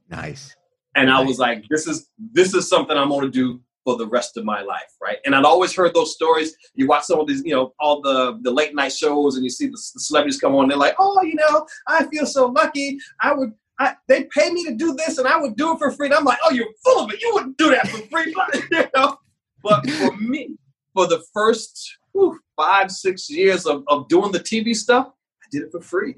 Nice 0.09 0.55
and 0.97 1.11
I 1.11 1.21
was 1.21 1.39
like, 1.39 1.65
this 1.69 1.87
is 1.87 2.11
this 2.33 2.55
is 2.55 2.69
something 2.69 2.97
I'm 2.97 3.11
gonna 3.11 3.29
do 3.29 3.61
for 3.85 3.97
the 3.97 4.07
rest 4.07 4.37
of 4.37 4.45
my 4.45 4.63
life, 4.63 4.97
right? 5.01 5.19
And 5.25 5.35
I'd 5.35 5.45
always 5.45 5.75
heard 5.75 5.95
those 5.95 6.13
stories. 6.13 6.57
You 6.75 6.89
watch 6.89 7.05
some 7.05 7.21
of 7.21 7.29
these, 7.29 7.45
you 7.45 7.55
know, 7.55 7.75
all 7.79 8.01
the 8.01 8.39
the 8.43 8.51
late 8.51 8.75
night 8.75 8.93
shows, 8.93 9.37
and 9.37 9.45
you 9.45 9.51
see 9.51 9.67
the, 9.67 9.73
the 9.73 10.01
celebrities 10.01 10.41
come 10.41 10.55
on. 10.57 10.69
They're 10.69 10.79
like, 10.79 10.97
"Oh, 10.99 11.23
you 11.23 11.35
know, 11.35 11.67
I 11.87 12.07
feel 12.07 12.27
so 12.27 12.47
lucky. 12.47 12.99
I 13.21 13.35
would, 13.35 13.53
I, 13.79 13.95
they 14.09 14.25
pay 14.25 14.51
me 14.51 14.65
to 14.65 14.75
do 14.75 14.95
this, 14.95 15.19
and 15.19 15.29
I 15.29 15.39
would 15.39 15.57
do 15.57 15.73
it 15.73 15.79
for 15.79 15.91
free." 15.91 16.07
And 16.07 16.15
I'm 16.15 16.25
like, 16.25 16.39
"Oh, 16.45 16.53
you're 16.53 16.67
full 16.85 17.05
of 17.05 17.13
it. 17.13 17.21
You 17.21 17.31
wouldn't 17.35 17.59
do 17.59 17.71
that 17.71 17.89
for 17.89 17.99
free, 18.09 18.35
you 18.71 18.85
know." 18.95 19.19
But 19.63 19.89
for 19.91 20.17
me, 20.21 20.57
for 20.95 21.07
the 21.07 21.23
first 21.33 21.99
whew, 22.13 22.39
five, 22.57 22.91
six 22.91 23.29
years 23.29 23.67
of, 23.67 23.85
of 23.89 24.09
doing 24.09 24.33
the 24.33 24.41
TV 24.41 24.75
stuff, 24.75 25.09
I 25.09 25.47
did 25.51 25.63
it 25.63 25.71
for 25.71 25.81
free. 25.81 26.17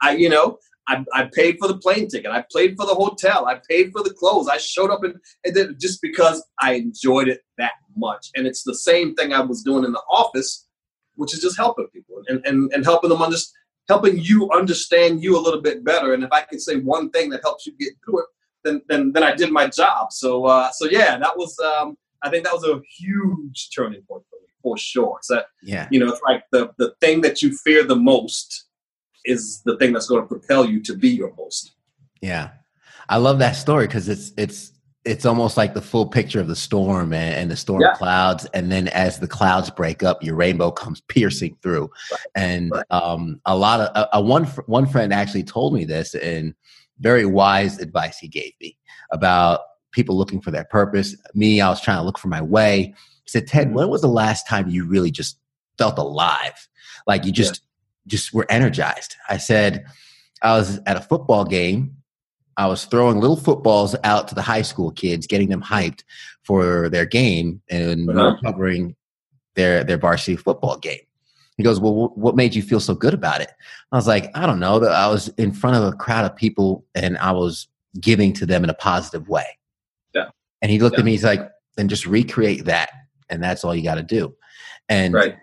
I, 0.00 0.12
you 0.12 0.28
know, 0.28 0.58
I, 0.88 1.04
I 1.12 1.28
paid 1.32 1.58
for 1.58 1.68
the 1.68 1.78
plane 1.78 2.08
ticket. 2.08 2.30
I 2.30 2.44
paid 2.54 2.76
for 2.76 2.86
the 2.86 2.94
hotel. 2.94 3.46
I 3.46 3.60
paid 3.68 3.92
for 3.92 4.02
the 4.02 4.14
clothes. 4.14 4.48
I 4.48 4.58
showed 4.58 4.90
up 4.90 5.04
and, 5.04 5.14
and 5.44 5.54
then 5.54 5.76
just 5.80 6.02
because 6.02 6.44
I 6.60 6.74
enjoyed 6.74 7.28
it 7.28 7.42
that 7.58 7.72
much. 7.96 8.28
And 8.34 8.46
it's 8.46 8.62
the 8.62 8.74
same 8.74 9.14
thing 9.14 9.32
I 9.32 9.40
was 9.40 9.62
doing 9.62 9.84
in 9.84 9.92
the 9.92 10.02
office, 10.10 10.66
which 11.14 11.34
is 11.34 11.40
just 11.40 11.56
helping 11.56 11.86
people 11.88 12.22
and, 12.26 12.44
and, 12.46 12.72
and 12.72 12.84
helping 12.84 13.10
them 13.10 13.22
understand, 13.22 13.56
helping 13.88 14.18
you 14.18 14.50
understand 14.50 15.22
you 15.22 15.36
a 15.36 15.40
little 15.40 15.60
bit 15.60 15.84
better. 15.84 16.14
And 16.14 16.22
if 16.22 16.32
I 16.32 16.42
could 16.42 16.60
say 16.60 16.76
one 16.76 17.10
thing 17.10 17.30
that 17.30 17.40
helps 17.42 17.66
you 17.66 17.72
get 17.78 17.92
through 18.04 18.20
it, 18.20 18.26
then 18.64 18.82
then, 18.88 19.12
then 19.12 19.22
I 19.22 19.34
did 19.34 19.50
my 19.50 19.66
job. 19.68 20.12
So 20.12 20.46
uh, 20.46 20.70
so 20.72 20.86
yeah, 20.86 21.18
that 21.18 21.36
was 21.36 21.58
um, 21.58 21.96
I 22.22 22.30
think 22.30 22.44
that 22.44 22.54
was 22.54 22.64
a 22.64 22.80
huge 22.98 23.70
turning 23.74 24.02
point 24.02 24.24
for 24.30 24.36
me 24.36 24.48
for 24.62 24.78
sure. 24.78 25.18
So 25.22 25.42
yeah, 25.62 25.88
you 25.90 26.00
know, 26.00 26.08
it's 26.08 26.22
like 26.22 26.44
the 26.52 26.72
the 26.78 26.94
thing 27.00 27.20
that 27.22 27.42
you 27.42 27.56
fear 27.56 27.84
the 27.84 27.96
most 27.96 28.66
is 29.24 29.62
the 29.64 29.76
thing 29.76 29.92
that's 29.92 30.08
going 30.08 30.22
to 30.22 30.28
propel 30.28 30.64
you 30.64 30.80
to 30.82 30.96
be 30.96 31.10
your 31.10 31.32
most. 31.36 31.74
Yeah, 32.20 32.50
I 33.08 33.16
love 33.16 33.38
that 33.40 33.56
story 33.56 33.86
because 33.86 34.08
it's 34.08 34.32
it's 34.36 34.72
it's 35.04 35.26
almost 35.26 35.56
like 35.56 35.74
the 35.74 35.82
full 35.82 36.06
picture 36.06 36.40
of 36.40 36.46
the 36.46 36.56
storm 36.56 37.12
and, 37.12 37.34
and 37.34 37.50
the 37.50 37.56
storm 37.56 37.82
yeah. 37.82 37.94
clouds, 37.94 38.46
and 38.54 38.70
then 38.70 38.88
as 38.88 39.18
the 39.18 39.26
clouds 39.26 39.70
break 39.70 40.02
up, 40.02 40.22
your 40.22 40.36
rainbow 40.36 40.70
comes 40.70 41.00
piercing 41.02 41.56
through. 41.62 41.90
Right. 42.10 42.20
And 42.34 42.70
right. 42.70 42.84
Um, 42.90 43.40
a 43.44 43.56
lot 43.56 43.80
of 43.80 43.88
a, 43.96 44.08
a 44.18 44.20
one 44.20 44.44
one 44.66 44.86
friend 44.86 45.12
actually 45.12 45.44
told 45.44 45.74
me 45.74 45.84
this, 45.84 46.14
and 46.14 46.54
very 47.00 47.26
wise 47.26 47.78
advice 47.78 48.18
he 48.18 48.28
gave 48.28 48.52
me 48.60 48.76
about 49.10 49.60
people 49.90 50.16
looking 50.16 50.40
for 50.40 50.50
their 50.50 50.64
purpose. 50.64 51.16
Me, 51.34 51.60
I 51.60 51.68
was 51.68 51.80
trying 51.80 51.98
to 51.98 52.04
look 52.04 52.18
for 52.18 52.28
my 52.28 52.40
way. 52.40 52.94
He 53.24 53.28
said, 53.28 53.46
Ted, 53.46 53.74
when 53.74 53.88
was 53.88 54.02
the 54.02 54.08
last 54.08 54.48
time 54.48 54.68
you 54.68 54.86
really 54.86 55.10
just 55.10 55.38
felt 55.78 55.98
alive? 55.98 56.68
Like 57.06 57.24
you 57.24 57.32
just 57.32 57.62
just 58.06 58.32
were 58.32 58.46
energized. 58.48 59.16
I 59.28 59.36
said, 59.36 59.84
I 60.42 60.56
was 60.56 60.80
at 60.86 60.96
a 60.96 61.00
football 61.00 61.44
game. 61.44 61.96
I 62.56 62.66
was 62.66 62.84
throwing 62.84 63.20
little 63.20 63.36
footballs 63.36 63.96
out 64.04 64.28
to 64.28 64.34
the 64.34 64.42
high 64.42 64.62
school 64.62 64.90
kids, 64.90 65.26
getting 65.26 65.48
them 65.48 65.62
hyped 65.62 66.02
for 66.42 66.88
their 66.88 67.06
game 67.06 67.62
and 67.70 68.10
uh-huh. 68.10 68.36
covering 68.44 68.96
their 69.54 69.84
their 69.84 69.98
varsity 69.98 70.36
football 70.36 70.78
game. 70.78 71.00
He 71.56 71.62
goes, 71.62 71.80
"Well, 71.80 72.12
what 72.14 72.36
made 72.36 72.54
you 72.54 72.62
feel 72.62 72.80
so 72.80 72.94
good 72.94 73.14
about 73.14 73.40
it?" 73.40 73.50
I 73.90 73.96
was 73.96 74.06
like, 74.06 74.30
"I 74.34 74.46
don't 74.46 74.60
know. 74.60 74.82
I 74.84 75.08
was 75.08 75.28
in 75.38 75.52
front 75.52 75.76
of 75.76 75.84
a 75.84 75.96
crowd 75.96 76.24
of 76.24 76.36
people 76.36 76.84
and 76.94 77.18
I 77.18 77.32
was 77.32 77.68
giving 78.00 78.32
to 78.34 78.46
them 78.46 78.64
in 78.64 78.70
a 78.70 78.74
positive 78.74 79.28
way." 79.28 79.46
Yeah. 80.14 80.30
And 80.60 80.70
he 80.70 80.78
looked 80.78 80.96
yeah. 80.96 81.00
at 81.00 81.04
me. 81.04 81.12
He's 81.12 81.24
like, 81.24 81.50
"Then 81.76 81.88
just 81.88 82.06
recreate 82.06 82.64
that, 82.66 82.90
and 83.28 83.42
that's 83.42 83.64
all 83.64 83.74
you 83.74 83.82
got 83.82 83.96
to 83.96 84.02
do." 84.02 84.34
And 84.88 85.14
right. 85.14 85.36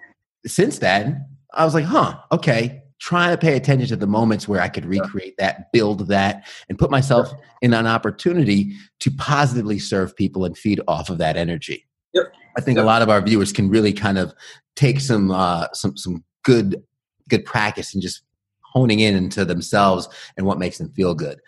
since 0.45 0.79
then, 0.79 1.25
I 1.53 1.65
was 1.65 1.73
like, 1.73 1.85
huh, 1.85 2.17
okay. 2.31 2.83
Trying 2.99 3.31
to 3.31 3.37
pay 3.37 3.55
attention 3.55 3.87
to 3.87 3.95
the 3.95 4.07
moments 4.07 4.47
where 4.47 4.61
I 4.61 4.67
could 4.67 4.85
recreate 4.85 5.35
that, 5.37 5.71
build 5.71 6.07
that, 6.09 6.47
and 6.67 6.77
put 6.77 6.91
myself 6.91 7.31
in 7.61 7.73
an 7.73 7.87
opportunity 7.87 8.75
to 8.99 9.11
positively 9.11 9.79
serve 9.79 10.15
people 10.15 10.43
and 10.43 10.57
feed 10.57 10.81
off 10.87 11.09
of 11.09 11.17
that 11.19 11.37
energy. 11.37 11.87
Yep. 12.13 12.33
I 12.57 12.61
think 12.61 12.75
yep. 12.75 12.83
a 12.83 12.87
lot 12.87 13.01
of 13.01 13.09
our 13.09 13.21
viewers 13.21 13.53
can 13.53 13.69
really 13.69 13.93
kind 13.93 14.17
of 14.17 14.33
take 14.75 14.99
some 14.99 15.31
uh, 15.31 15.67
some 15.73 15.95
some 15.95 16.23
good 16.43 16.83
good 17.29 17.45
practice 17.45 17.93
and 17.93 18.01
just 18.01 18.23
honing 18.61 18.99
in 18.99 19.15
into 19.15 19.45
themselves 19.45 20.09
and 20.37 20.45
what 20.45 20.59
makes 20.59 20.77
them 20.77 20.89
feel 20.91 21.15
good. 21.15 21.39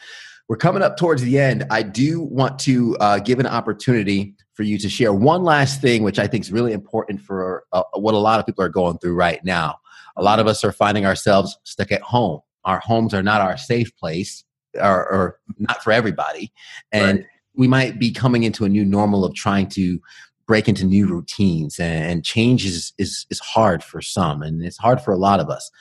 We're 0.48 0.58
coming 0.58 0.84
up 0.84 0.98
towards 0.98 1.22
the 1.22 1.40
end. 1.40 1.66
I 1.70 1.82
do 1.82 2.22
want 2.22 2.60
to 2.60 2.98
uh, 2.98 3.20
give 3.20 3.40
an 3.40 3.48
opportunity 3.48 4.36
for 4.54 4.64
you 4.64 4.78
to 4.80 4.90
share 4.90 5.14
one 5.14 5.44
last 5.44 5.82
thing, 5.82 6.04
which 6.04 6.20
I 6.20 6.28
think 6.28 6.44
is 6.44 6.52
really 6.52 6.74
important 6.74 7.22
for 7.22 7.64
uh, 7.72 7.84
what 7.94 8.14
a 8.14 8.18
lot 8.18 8.40
of 8.40 8.46
people 8.46 8.64
are 8.64 8.70
going 8.70 8.98
through 8.98 9.16
right 9.16 9.44
now. 9.46 9.78
A 10.18 10.24
lot 10.24 10.40
of 10.40 10.48
us 10.48 10.64
are 10.64 10.72
finding 10.72 11.06
ourselves 11.06 11.58
stuck 11.64 11.92
at 11.92 12.02
home. 12.02 12.42
Our 12.66 12.80
homes 12.80 13.14
are 13.14 13.24
not 13.24 13.42
our 13.42 13.58
safe 13.58 13.96
place, 13.98 14.44
or, 14.76 15.08
or 15.10 15.40
not 15.58 15.84
for 15.84 15.92
everybody. 15.92 16.52
And 16.92 17.20
right. 17.20 17.28
we 17.56 17.68
might 17.68 18.00
be 18.00 18.12
coming 18.12 18.44
into 18.44 18.66
a 18.66 18.70
new 18.70 18.86
normal 18.86 19.26
of 19.26 19.34
trying 19.34 19.68
to 19.70 20.00
break 20.48 20.68
into 20.68 20.86
new 20.86 21.08
routines, 21.08 21.80
and, 21.80 22.12
and 22.12 22.26
change 22.26 22.66
is, 22.66 22.94
is, 22.98 23.26
is 23.30 23.40
hard 23.40 23.84
for 23.84 24.02
some, 24.02 24.42
and 24.42 24.64
it's 24.64 24.78
hard 24.78 25.02
for 25.02 25.14
a 25.14 25.18
lot 25.18 25.40
of 25.40 25.50
us. 25.50 25.72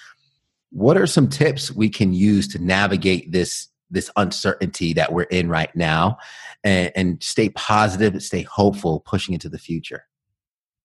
What 0.70 0.96
are 0.96 1.06
some 1.06 1.28
tips 1.28 1.72
we 1.72 1.88
can 1.88 2.12
use 2.12 2.46
to 2.48 2.58
navigate 2.58 3.32
this 3.32 3.68
this 3.90 4.08
uncertainty 4.16 4.92
that 4.92 5.12
we're 5.12 5.24
in 5.24 5.48
right 5.48 5.74
now 5.74 6.16
and, 6.62 6.92
and 6.94 7.22
stay 7.22 7.48
positive, 7.50 8.22
stay 8.22 8.42
hopeful, 8.42 9.00
pushing 9.00 9.34
into 9.34 9.48
the 9.48 9.58
future? 9.58 10.04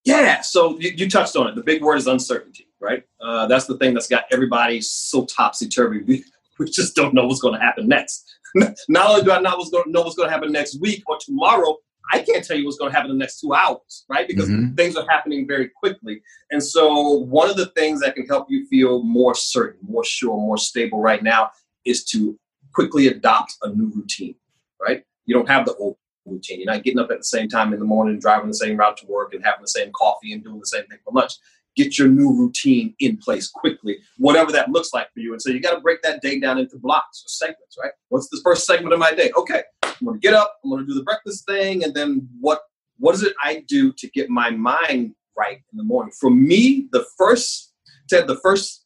Yeah, 0.04 0.42
so 0.42 0.80
you, 0.80 0.92
you, 0.96 1.10
touched 1.10 1.36
on 1.36 1.48
it. 1.48 1.56
The 1.56 1.64
big 1.64 1.84
word 1.84 1.98
is 1.98 2.08
uncertainty, 2.08 2.65
right? 2.86 3.04
Uh, 3.20 3.48
that's 3.48 3.66
the 3.66 3.78
thing 3.78 3.94
that's 3.94 4.08
got 4.08 4.26
everybody 4.32 4.80
so 4.80 5.26
topsy 5.26 5.68
turvy. 5.68 6.04
We, 6.04 6.24
we 6.60 6.70
just 6.70 6.96
don't 6.96 7.14
know 7.14 7.26
what's 7.26 7.42
going 7.42 7.56
to 7.56 7.60
happen 7.60 7.88
next. 7.88 8.32
not 8.88 9.10
only 9.10 9.24
do 9.24 9.32
I 9.32 9.42
not 9.42 9.60
know 9.88 10.02
what's 10.02 10.16
going 10.16 10.30
to 10.30 10.34
happen 10.34 10.52
next 10.52 10.80
week 10.80 11.04
or 11.08 11.18
tomorrow, 11.20 11.76
I 12.14 12.20
can't 12.20 12.46
tell 12.46 12.56
you 12.56 12.66
what's 12.66 12.78
going 12.78 12.92
to 12.92 12.96
happen 12.96 13.12
in 13.12 13.18
the 13.18 13.24
next 13.24 13.42
two 13.42 13.54
hours, 13.54 14.06
right? 14.08 14.28
Because 14.28 14.48
mm-hmm. 14.48 14.76
things 14.76 14.96
are 14.96 15.06
happening 15.10 15.48
very 15.48 15.70
quickly. 15.70 16.22
And 16.52 16.64
so, 16.64 17.12
one 17.12 17.50
of 17.50 17.58
the 17.58 17.66
things 17.68 18.00
that 18.02 18.16
can 18.16 18.28
help 18.28 18.46
you 18.50 18.68
feel 18.68 19.04
more 19.04 19.34
certain, 19.34 19.80
more 19.82 20.06
sure, 20.06 20.38
more 20.38 20.58
stable 20.58 21.02
right 21.02 21.24
now 21.24 21.50
is 21.84 22.06
to 22.06 22.38
quickly 22.74 23.08
adopt 23.08 23.56
a 23.64 23.70
new 23.70 23.92
routine, 23.96 24.36
right? 24.80 25.04
You 25.26 25.34
don't 25.34 25.50
have 25.50 25.66
the 25.66 25.76
old 25.76 25.98
routine. 26.26 26.60
You're 26.60 26.72
not 26.72 26.84
getting 26.84 27.00
up 27.00 27.12
at 27.12 27.20
the 27.20 27.24
same 27.24 27.50
time 27.50 27.74
in 27.74 27.80
the 27.80 27.86
morning, 27.86 28.20
driving 28.20 28.48
the 28.48 28.54
same 28.54 28.78
route 28.78 28.98
to 28.98 29.08
work, 29.08 29.34
and 29.34 29.44
having 29.44 29.62
the 29.62 29.68
same 29.68 29.92
coffee 29.94 30.34
and 30.34 30.44
doing 30.44 30.60
the 30.60 30.68
same 30.68 30.86
thing 30.86 31.00
for 31.04 31.14
lunch. 31.14 31.34
Get 31.76 31.98
your 31.98 32.08
new 32.08 32.34
routine 32.34 32.96
in 33.00 33.18
place 33.18 33.50
quickly, 33.50 33.98
whatever 34.18 34.52
that 34.52 34.70
looks 34.70 34.94
like 34.94 35.12
for 35.14 35.20
you. 35.20 35.34
And 35.34 35.42
so 35.42 35.50
you 35.50 35.60
got 35.60 35.76
to 35.76 35.82
break 35.82 36.02
that 36.04 36.22
day 36.22 36.40
down 36.40 36.58
into 36.58 36.78
blocks 36.78 37.24
or 37.26 37.30
segments, 37.30 37.78
right? 37.82 37.92
What's 38.10 38.30
the 38.30 38.40
first 38.44 38.66
segment 38.66 38.94
of 38.94 39.00
my 39.00 39.12
day? 39.12 39.32
Okay, 39.38 39.64
I'm 39.84 40.06
going 40.06 40.20
to 40.20 40.22
get 40.22 40.34
up. 40.34 40.58
I'm 40.64 40.70
going 40.70 40.82
to 40.82 40.88
do 40.88 40.94
the 40.94 41.04
breakfast 41.04 41.46
thing, 41.46 41.84
and 41.84 41.94
then 41.94 42.28
what? 42.40 42.62
What 42.98 43.14
is 43.14 43.24
it 43.24 43.34
I 43.44 43.66
do 43.68 43.92
to 43.92 44.10
get 44.12 44.30
my 44.30 44.52
mind 44.52 45.16
right 45.38 45.58
in 45.72 45.78
the 45.78 45.84
morning? 45.84 46.14
For 46.18 46.30
me, 46.30 46.88
the 46.94 47.06
first 47.18 47.74
Ted, 48.10 48.28
the 48.28 48.38
first 48.38 48.86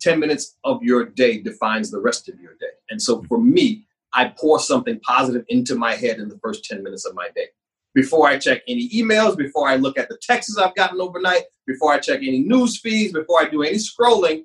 10 0.00 0.18
minutes 0.18 0.56
of 0.64 0.82
your 0.82 1.04
day 1.06 1.40
defines 1.40 1.90
the 1.90 2.00
rest 2.00 2.28
of 2.28 2.40
your 2.40 2.54
day. 2.54 2.66
And 2.90 3.00
so 3.00 3.22
for 3.24 3.38
me, 3.38 3.86
I 4.12 4.28
pour 4.28 4.58
something 4.58 5.00
positive 5.00 5.44
into 5.48 5.74
my 5.74 5.94
head 5.94 6.18
in 6.18 6.28
the 6.28 6.38
first 6.38 6.64
10 6.64 6.82
minutes 6.82 7.04
of 7.04 7.14
my 7.14 7.28
day. 7.34 7.46
Before 7.94 8.26
I 8.26 8.38
check 8.38 8.62
any 8.66 8.88
emails, 8.90 9.36
before 9.36 9.68
I 9.68 9.76
look 9.76 9.98
at 9.98 10.08
the 10.08 10.18
texts 10.20 10.58
I've 10.58 10.74
gotten 10.74 11.00
overnight, 11.00 11.42
before 11.66 11.92
I 11.92 11.98
check 12.00 12.18
any 12.18 12.40
news 12.40 12.80
feeds, 12.80 13.12
before 13.12 13.40
I 13.40 13.48
do 13.48 13.62
any 13.62 13.76
scrolling, 13.76 14.44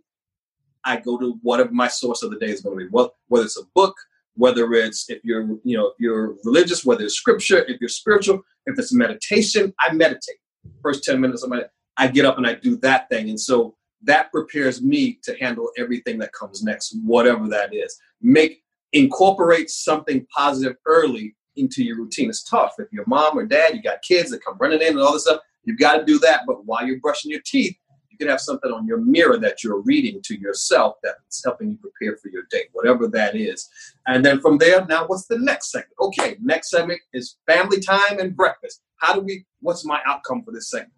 I 0.86 0.98
go 0.98 1.18
to 1.18 1.40
whatever 1.42 1.72
my 1.72 1.88
source 1.88 2.24
of 2.24 2.32
the 2.32 2.40
day 2.40 2.52
is 2.52 2.62
going 2.62 2.78
to 2.78 2.86
be. 2.86 2.92
Whether 3.28 3.46
it's 3.46 3.60
a 3.60 3.66
book, 3.76 3.96
whether 4.36 4.72
it's 4.74 5.10
if 5.10 5.20
you're 5.24 5.48
you 5.64 5.78
know 5.78 5.94
you're 6.00 6.36
religious, 6.46 6.86
whether 6.86 7.04
it's 7.04 7.16
scripture, 7.16 7.66
if 7.66 7.82
you're 7.82 7.90
spiritual, 7.90 8.42
if 8.66 8.78
it's 8.78 8.94
meditation, 8.94 9.74
I 9.80 9.94
meditate. 9.94 10.38
First 10.82 11.04
10 11.04 11.20
minutes 11.20 11.44
of 11.44 11.50
my 11.50 11.64
I 11.98 12.08
get 12.08 12.26
up 12.26 12.38
and 12.38 12.48
I 12.48 12.54
do 12.56 12.78
that 12.78 13.10
thing. 13.10 13.30
And 13.30 13.40
so 13.40 13.76
that 14.04 14.32
prepares 14.32 14.82
me 14.82 15.20
to 15.24 15.36
handle 15.40 15.70
everything 15.78 16.18
that 16.20 16.32
comes 16.32 16.64
next, 16.64 16.96
whatever 17.04 17.48
that 17.50 17.74
is. 17.74 18.00
Make 18.22 18.64
incorporate 18.94 19.70
something 19.70 20.26
positive 20.36 20.78
early 20.86 21.36
into 21.60 21.84
your 21.84 21.98
routine. 21.98 22.30
It's 22.30 22.44
tough. 22.44 22.76
If 22.80 22.88
you're 22.92 23.06
mom 23.08 23.38
or 23.38 23.46
dad, 23.46 23.76
you 23.76 23.82
got 23.82 24.02
kids 24.02 24.32
that 24.32 24.44
come 24.44 24.58
running 24.60 24.82
in 24.82 24.90
and 24.90 25.00
all 25.00 25.14
this 25.14 25.24
stuff, 25.24 25.42
you've 25.64 25.80
got 25.80 25.98
to 25.98 26.06
do 26.06 26.18
that. 26.20 26.42
But 26.48 26.66
while 26.66 26.86
you're 26.86 27.00
brushing 27.00 27.32
your 27.32 27.42
teeth, 27.46 27.76
you 28.10 28.18
can 28.18 28.28
have 28.28 28.42
something 28.42 28.72
on 28.72 28.88
your 28.88 28.98
mirror 28.98 29.38
that 29.38 29.64
you're 29.64 29.82
reading 29.82 30.22
to 30.24 30.40
yourself 30.40 30.96
that's 31.04 31.44
helping 31.44 31.70
you 31.72 31.78
prepare 31.78 32.18
for 32.18 32.30
your 32.30 32.44
day, 32.50 32.64
whatever 32.74 33.08
that 33.08 33.36
is. 33.36 33.70
And 34.08 34.26
then 34.26 34.40
from 34.42 34.58
there, 34.58 34.86
now 34.86 35.06
what's 35.08 35.28
the 35.28 35.38
next 35.38 35.72
segment? 35.72 35.94
Okay, 36.00 36.38
next 36.42 36.72
segment 36.72 37.02
is 37.14 37.38
family 37.46 37.80
time 37.80 38.20
and 38.20 38.36
breakfast. 38.36 38.82
How 38.98 39.14
do 39.14 39.22
we, 39.22 39.46
what's 39.62 39.86
my 39.86 40.00
outcome 40.06 40.44
for 40.44 40.52
this 40.52 40.70
segment? 40.70 40.94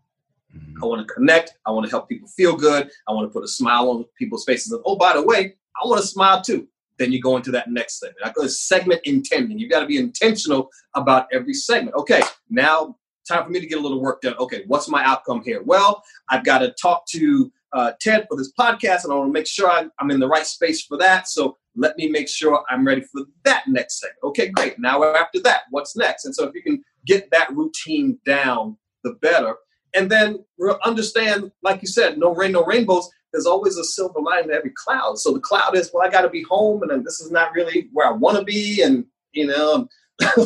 I 0.82 0.86
want 0.86 1.08
to 1.08 1.14
connect. 1.14 1.56
I 1.66 1.72
want 1.72 1.86
to 1.86 1.90
help 1.90 2.10
people 2.10 2.28
feel 2.28 2.56
good. 2.56 2.90
I 3.08 3.12
want 3.14 3.30
to 3.30 3.34
put 3.34 3.44
a 3.44 3.48
smile 3.48 3.90
on 3.90 4.06
people's 4.18 4.44
faces. 4.44 4.72
And 4.72 4.82
oh, 4.86 4.98
by 4.98 5.14
the 5.14 5.22
way, 5.22 5.56
I 5.82 5.88
want 5.88 6.02
to 6.02 6.08
smile 6.08 6.42
too. 6.42 6.68
Then 7.02 7.12
you 7.12 7.20
go 7.20 7.36
into 7.36 7.50
that 7.50 7.68
next 7.68 8.00
segment. 8.00 8.24
I 8.24 8.30
call 8.30 8.46
it 8.46 8.50
segment 8.50 9.02
intending. 9.06 9.58
You've 9.58 9.72
got 9.72 9.80
to 9.80 9.88
be 9.88 9.98
intentional 9.98 10.70
about 10.94 11.26
every 11.34 11.56
segment. 11.56 11.96
Okay, 11.96 12.22
now 12.52 12.96
time 13.28 13.44
for 13.44 13.50
me 13.50 13.60
to 13.60 13.66
get 13.66 13.80
a 13.80 13.82
little 13.82 14.00
work 14.00 14.22
done. 14.22 14.36
Okay, 14.38 14.66
what's 14.68 14.88
my 14.88 15.04
outcome 15.04 15.42
here? 15.44 15.64
Well, 15.64 16.04
I've 16.30 16.44
got 16.44 16.60
to 16.60 16.76
talk 16.80 17.08
to 17.08 17.52
uh, 17.74 17.94
Ted 18.00 18.28
for 18.30 18.38
this 18.38 18.54
podcast, 18.54 19.04
and 19.04 19.12
I 19.12 19.16
want 19.16 19.30
to 19.30 19.34
make 19.34 19.48
sure 19.48 19.68
I, 19.68 19.88
I'm 19.98 20.12
in 20.12 20.20
the 20.20 20.28
right 20.28 20.46
space 20.46 20.84
for 20.84 20.96
that. 21.00 21.28
So 21.28 21.58
let 21.76 21.98
me 21.98 22.08
make 22.08 22.30
sure 22.30 22.64
I'm 22.70 22.86
ready 22.86 23.02
for 23.02 23.24
that 23.46 23.64
next 23.68 24.00
segment. 24.00 24.20
Okay, 24.26 24.50
great. 24.50 24.78
Now 24.78 25.04
after 25.04 25.42
that, 25.42 25.62
what's 25.72 25.96
next? 25.96 26.26
And 26.26 26.36
so 26.36 26.48
if 26.48 26.54
you 26.54 26.62
can 26.62 26.84
get 27.08 27.32
that 27.32 27.50
routine 27.52 28.20
down, 28.28 28.78
the 29.04 29.14
better. 29.24 29.56
And 29.96 30.08
then 30.08 30.46
understand, 30.86 31.52
like 31.64 31.82
you 31.82 31.88
said, 31.88 32.20
no 32.20 32.36
rain, 32.36 32.52
no 32.52 32.64
rainbows. 32.64 33.10
There's 33.32 33.46
always 33.46 33.78
a 33.78 33.84
silver 33.84 34.20
lining 34.20 34.50
to 34.50 34.56
every 34.56 34.74
cloud. 34.76 35.18
So 35.18 35.32
the 35.32 35.40
cloud 35.40 35.76
is, 35.76 35.90
well, 35.94 36.06
I 36.06 36.12
got 36.12 36.22
to 36.22 36.30
be 36.30 36.44
home, 36.44 36.84
and 36.84 37.06
this 37.06 37.20
is 37.20 37.32
not 37.32 37.54
really 37.54 37.90
where 37.94 38.08
I 38.08 38.12
want 38.12 38.38
to 38.38 38.44
be, 38.44 38.82
and 38.82 39.06
you 39.34 39.48
know, 39.48 39.88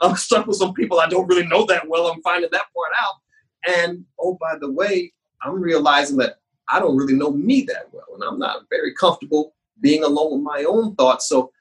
I'm 0.00 0.16
stuck 0.16 0.46
with 0.46 0.56
some 0.56 0.74
people 0.74 1.00
I 1.00 1.08
don't 1.08 1.28
really 1.28 1.46
know 1.46 1.66
that 1.66 1.88
well. 1.88 2.06
I'm 2.06 2.22
finding 2.22 2.50
that 2.50 2.64
part 2.74 2.92
out. 2.98 3.14
And 3.66 4.04
oh, 4.18 4.38
by 4.40 4.56
the 4.58 4.70
way, 4.70 5.12
I'm 5.42 5.60
realizing 5.60 6.16
that 6.18 6.36
I 6.68 6.78
don't 6.78 6.96
really 6.96 7.14
know 7.14 7.30
me 7.30 7.62
that 7.62 7.88
well, 7.92 8.06
and 8.14 8.24
I'm 8.24 8.38
not 8.38 8.62
very 8.70 8.94
comfortable 8.94 9.54
being 9.80 10.04
alone 10.04 10.32
with 10.32 10.42
my 10.42 10.64
own 10.64 10.94
thoughts. 10.94 11.28
So 11.28 11.52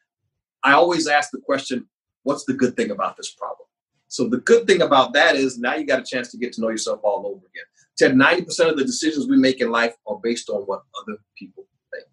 I 0.64 0.74
always 0.74 1.08
ask 1.08 1.32
the 1.32 1.40
question, 1.40 1.88
what's 2.24 2.46
the 2.46 2.54
good 2.54 2.76
thing 2.76 2.92
about 2.92 3.18
this 3.18 3.32
problem? 3.32 3.68
So 4.08 4.28
the 4.28 4.38
good 4.38 4.68
thing 4.68 4.82
about 4.82 5.14
that 5.14 5.36
is 5.36 5.60
now 5.60 5.76
you 5.76 5.86
got 5.86 6.00
a 6.00 6.04
chance 6.04 6.32
to 6.32 6.38
get 6.38 6.54
to 6.54 6.62
know 6.62 6.70
yourself 6.70 7.00
all 7.04 7.26
over 7.26 7.38
again. 7.38 7.66
Ted, 8.00 8.14
90% 8.14 8.70
of 8.70 8.78
the 8.78 8.86
decisions 8.86 9.28
we 9.28 9.38
make 9.38 9.60
in 9.60 9.72
life 9.72 9.94
are 10.08 10.20
based 10.24 10.50
on 10.50 10.62
what 10.62 10.84
other 11.02 11.18
people 11.38 11.66
think. 11.94 12.06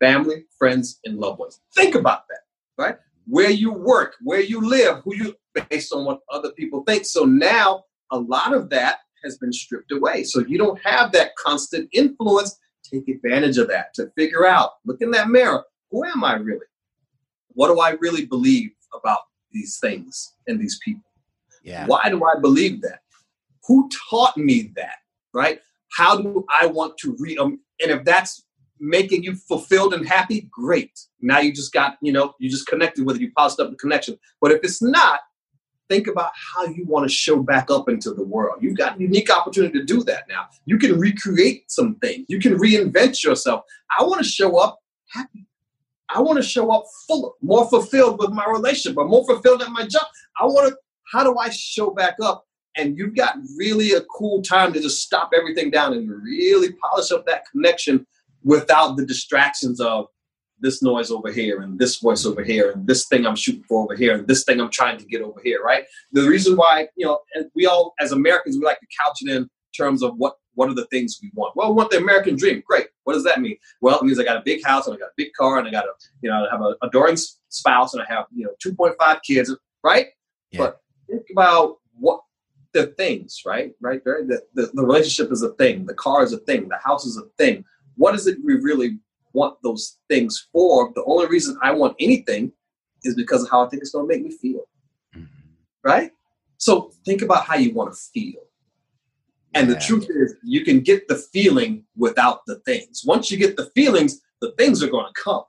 Family, 0.00 0.44
friends, 0.58 0.98
and 1.04 1.18
loved 1.18 1.38
ones. 1.38 1.60
Think 1.74 1.94
about 1.94 2.22
that, 2.28 2.40
right? 2.82 2.96
Where 3.26 3.50
you 3.50 3.72
work, 3.72 4.16
where 4.22 4.40
you 4.40 4.60
live, 4.60 5.02
who 5.04 5.14
you 5.14 5.36
based 5.70 5.92
on 5.92 6.04
what 6.04 6.20
other 6.30 6.50
people 6.52 6.82
think. 6.82 7.04
So 7.04 7.24
now 7.24 7.84
a 8.10 8.18
lot 8.18 8.54
of 8.54 8.70
that 8.70 8.98
has 9.22 9.38
been 9.38 9.52
stripped 9.52 9.92
away. 9.92 10.24
So 10.24 10.40
you 10.40 10.58
don't 10.58 10.80
have 10.84 11.12
that 11.12 11.36
constant 11.36 11.88
influence. 11.92 12.58
Take 12.82 13.08
advantage 13.08 13.58
of 13.58 13.68
that 13.68 13.94
to 13.94 14.10
figure 14.16 14.46
out, 14.46 14.72
look 14.84 15.00
in 15.00 15.10
that 15.12 15.28
mirror, 15.28 15.64
who 15.90 16.04
am 16.04 16.24
I 16.24 16.34
really? 16.34 16.66
What 17.48 17.68
do 17.68 17.80
I 17.80 17.90
really 18.00 18.24
believe 18.24 18.70
about 18.94 19.20
these 19.52 19.78
things 19.78 20.34
and 20.46 20.60
these 20.60 20.78
people? 20.84 21.02
Yeah. 21.62 21.86
Why 21.86 22.08
do 22.08 22.24
I 22.24 22.40
believe 22.40 22.80
that? 22.82 23.00
Who 23.68 23.88
taught 24.10 24.36
me 24.36 24.72
that? 24.74 24.96
Right? 25.32 25.60
How 25.92 26.20
do 26.20 26.44
I 26.50 26.66
want 26.66 26.98
to 26.98 27.16
read? 27.18 27.38
And 27.38 27.58
if 27.78 28.04
that's 28.04 28.44
making 28.80 29.22
you 29.22 29.34
fulfilled 29.34 29.94
and 29.94 30.06
happy, 30.06 30.48
great. 30.50 30.98
Now 31.20 31.38
you 31.38 31.52
just 31.52 31.72
got, 31.72 31.96
you 32.00 32.12
know, 32.12 32.34
you 32.38 32.50
just 32.50 32.66
connected 32.66 33.04
with 33.06 33.16
it, 33.16 33.22
you 33.22 33.32
polished 33.36 33.60
up 33.60 33.70
the 33.70 33.76
connection. 33.76 34.18
But 34.40 34.52
if 34.52 34.60
it's 34.62 34.82
not, 34.82 35.20
think 35.88 36.06
about 36.06 36.32
how 36.34 36.66
you 36.66 36.84
want 36.84 37.08
to 37.08 37.12
show 37.12 37.42
back 37.42 37.70
up 37.70 37.88
into 37.88 38.12
the 38.12 38.22
world. 38.22 38.58
You've 38.60 38.76
got 38.76 38.96
a 38.96 39.00
unique 39.00 39.34
opportunity 39.34 39.78
to 39.78 39.84
do 39.84 40.04
that 40.04 40.28
now. 40.28 40.46
You 40.66 40.78
can 40.78 40.98
recreate 40.98 41.70
some 41.70 41.96
things. 41.96 42.26
You 42.28 42.38
can 42.38 42.58
reinvent 42.58 43.24
yourself. 43.24 43.64
I 43.98 44.04
want 44.04 44.22
to 44.22 44.28
show 44.28 44.58
up 44.58 44.78
happy. 45.08 45.46
I 46.10 46.20
want 46.20 46.36
to 46.36 46.42
show 46.42 46.70
up 46.70 46.84
fuller, 47.06 47.32
more 47.42 47.68
fulfilled 47.68 48.18
with 48.18 48.30
my 48.30 48.46
relationship, 48.46 48.96
or 48.96 49.06
more 49.06 49.26
fulfilled 49.26 49.62
at 49.62 49.70
my 49.70 49.86
job. 49.86 50.06
I 50.40 50.44
want 50.44 50.68
to, 50.68 50.76
how 51.12 51.24
do 51.24 51.36
I 51.38 51.50
show 51.50 51.90
back 51.90 52.16
up? 52.22 52.44
And 52.78 52.96
you've 52.96 53.16
got 53.16 53.36
really 53.56 53.92
a 53.92 54.00
cool 54.02 54.40
time 54.40 54.72
to 54.72 54.80
just 54.80 55.02
stop 55.02 55.30
everything 55.36 55.70
down 55.70 55.92
and 55.92 56.08
really 56.08 56.72
polish 56.72 57.10
up 57.12 57.26
that 57.26 57.42
connection 57.50 58.06
without 58.44 58.96
the 58.96 59.04
distractions 59.04 59.80
of 59.80 60.06
this 60.60 60.82
noise 60.82 61.10
over 61.10 61.30
here 61.30 61.60
and 61.60 61.78
this 61.78 61.96
voice 61.96 62.24
over 62.24 62.42
here 62.42 62.70
and 62.70 62.86
this 62.86 63.06
thing 63.06 63.26
I'm 63.26 63.36
shooting 63.36 63.64
for 63.64 63.84
over 63.84 63.94
here 63.94 64.14
and 64.14 64.26
this 64.26 64.44
thing 64.44 64.60
I'm 64.60 64.70
trying 64.70 64.98
to 64.98 65.04
get 65.04 65.22
over 65.22 65.40
here, 65.42 65.60
right? 65.62 65.84
The 66.12 66.26
reason 66.28 66.56
why, 66.56 66.88
you 66.96 67.06
know, 67.06 67.20
we 67.54 67.66
all 67.66 67.94
as 68.00 68.12
Americans 68.12 68.56
we 68.56 68.64
like 68.64 68.80
to 68.80 68.86
couch 69.04 69.18
it 69.22 69.30
in 69.30 69.48
terms 69.76 70.02
of 70.02 70.16
what 70.16 70.34
what 70.54 70.68
are 70.68 70.74
the 70.74 70.86
things 70.86 71.20
we 71.22 71.30
want? 71.34 71.54
Well, 71.54 71.68
we 71.68 71.76
want 71.76 71.90
the 71.90 71.98
American 71.98 72.34
dream. 72.34 72.64
Great. 72.66 72.88
What 73.04 73.12
does 73.14 73.22
that 73.22 73.40
mean? 73.40 73.56
Well, 73.80 74.00
it 74.00 74.04
means 74.04 74.18
I 74.18 74.24
got 74.24 74.36
a 74.36 74.42
big 74.44 74.64
house 74.64 74.88
and 74.88 74.96
I 74.96 74.98
got 74.98 75.10
a 75.10 75.16
big 75.16 75.32
car 75.34 75.58
and 75.58 75.68
I 75.68 75.70
got 75.70 75.84
a, 75.84 75.92
you 76.20 76.28
know, 76.28 76.44
I 76.44 76.48
have 76.50 76.60
a 76.60 76.74
adoring 76.82 77.16
spouse 77.48 77.94
and 77.94 78.02
I 78.02 78.06
have, 78.12 78.24
you 78.34 78.44
know, 78.44 78.50
2.5 78.64 79.20
kids, 79.22 79.54
right? 79.84 80.08
Yeah. 80.50 80.58
But 80.58 80.80
think 81.08 81.22
about 81.30 81.76
what 81.94 82.22
things, 82.86 83.42
right? 83.44 83.72
Right? 83.80 84.00
Right? 84.04 84.26
The, 84.26 84.42
the, 84.54 84.70
the 84.74 84.82
relationship 84.82 85.32
is 85.32 85.42
a 85.42 85.50
thing. 85.54 85.86
The 85.86 85.94
car 85.94 86.22
is 86.22 86.32
a 86.32 86.38
thing. 86.38 86.68
The 86.68 86.78
house 86.84 87.04
is 87.04 87.16
a 87.16 87.26
thing. 87.36 87.64
What 87.96 88.14
is 88.14 88.26
it 88.26 88.38
we 88.44 88.54
really 88.54 88.98
want 89.32 89.56
those 89.62 89.98
things 90.08 90.48
for. 90.52 90.92
The 90.94 91.04
only 91.04 91.26
reason 91.26 91.58
I 91.62 91.72
want 91.72 91.96
anything 92.00 92.52
is 93.04 93.14
because 93.14 93.44
of 93.44 93.50
how 93.50 93.64
I 93.64 93.68
think 93.68 93.82
it's 93.82 93.92
going 93.92 94.08
to 94.08 94.14
make 94.14 94.24
me 94.24 94.32
feel. 94.36 94.62
Mm-hmm. 95.14 95.26
Right? 95.84 96.10
So 96.56 96.92
think 97.04 97.22
about 97.22 97.44
how 97.44 97.56
you 97.56 97.72
want 97.72 97.92
to 97.92 97.98
feel. 98.12 98.40
And 99.54 99.68
yeah. 99.68 99.74
the 99.74 99.80
truth 99.80 100.08
is, 100.10 100.34
you 100.42 100.64
can 100.64 100.80
get 100.80 101.08
the 101.08 101.16
feeling 101.16 101.84
without 101.96 102.40
the 102.46 102.56
things. 102.60 103.02
Once 103.06 103.30
you 103.30 103.38
get 103.38 103.56
the 103.56 103.70
feelings, 103.74 104.20
the 104.40 104.52
things 104.52 104.82
are 104.82 104.90
going 104.90 105.06
to 105.06 105.22
come. 105.22 105.44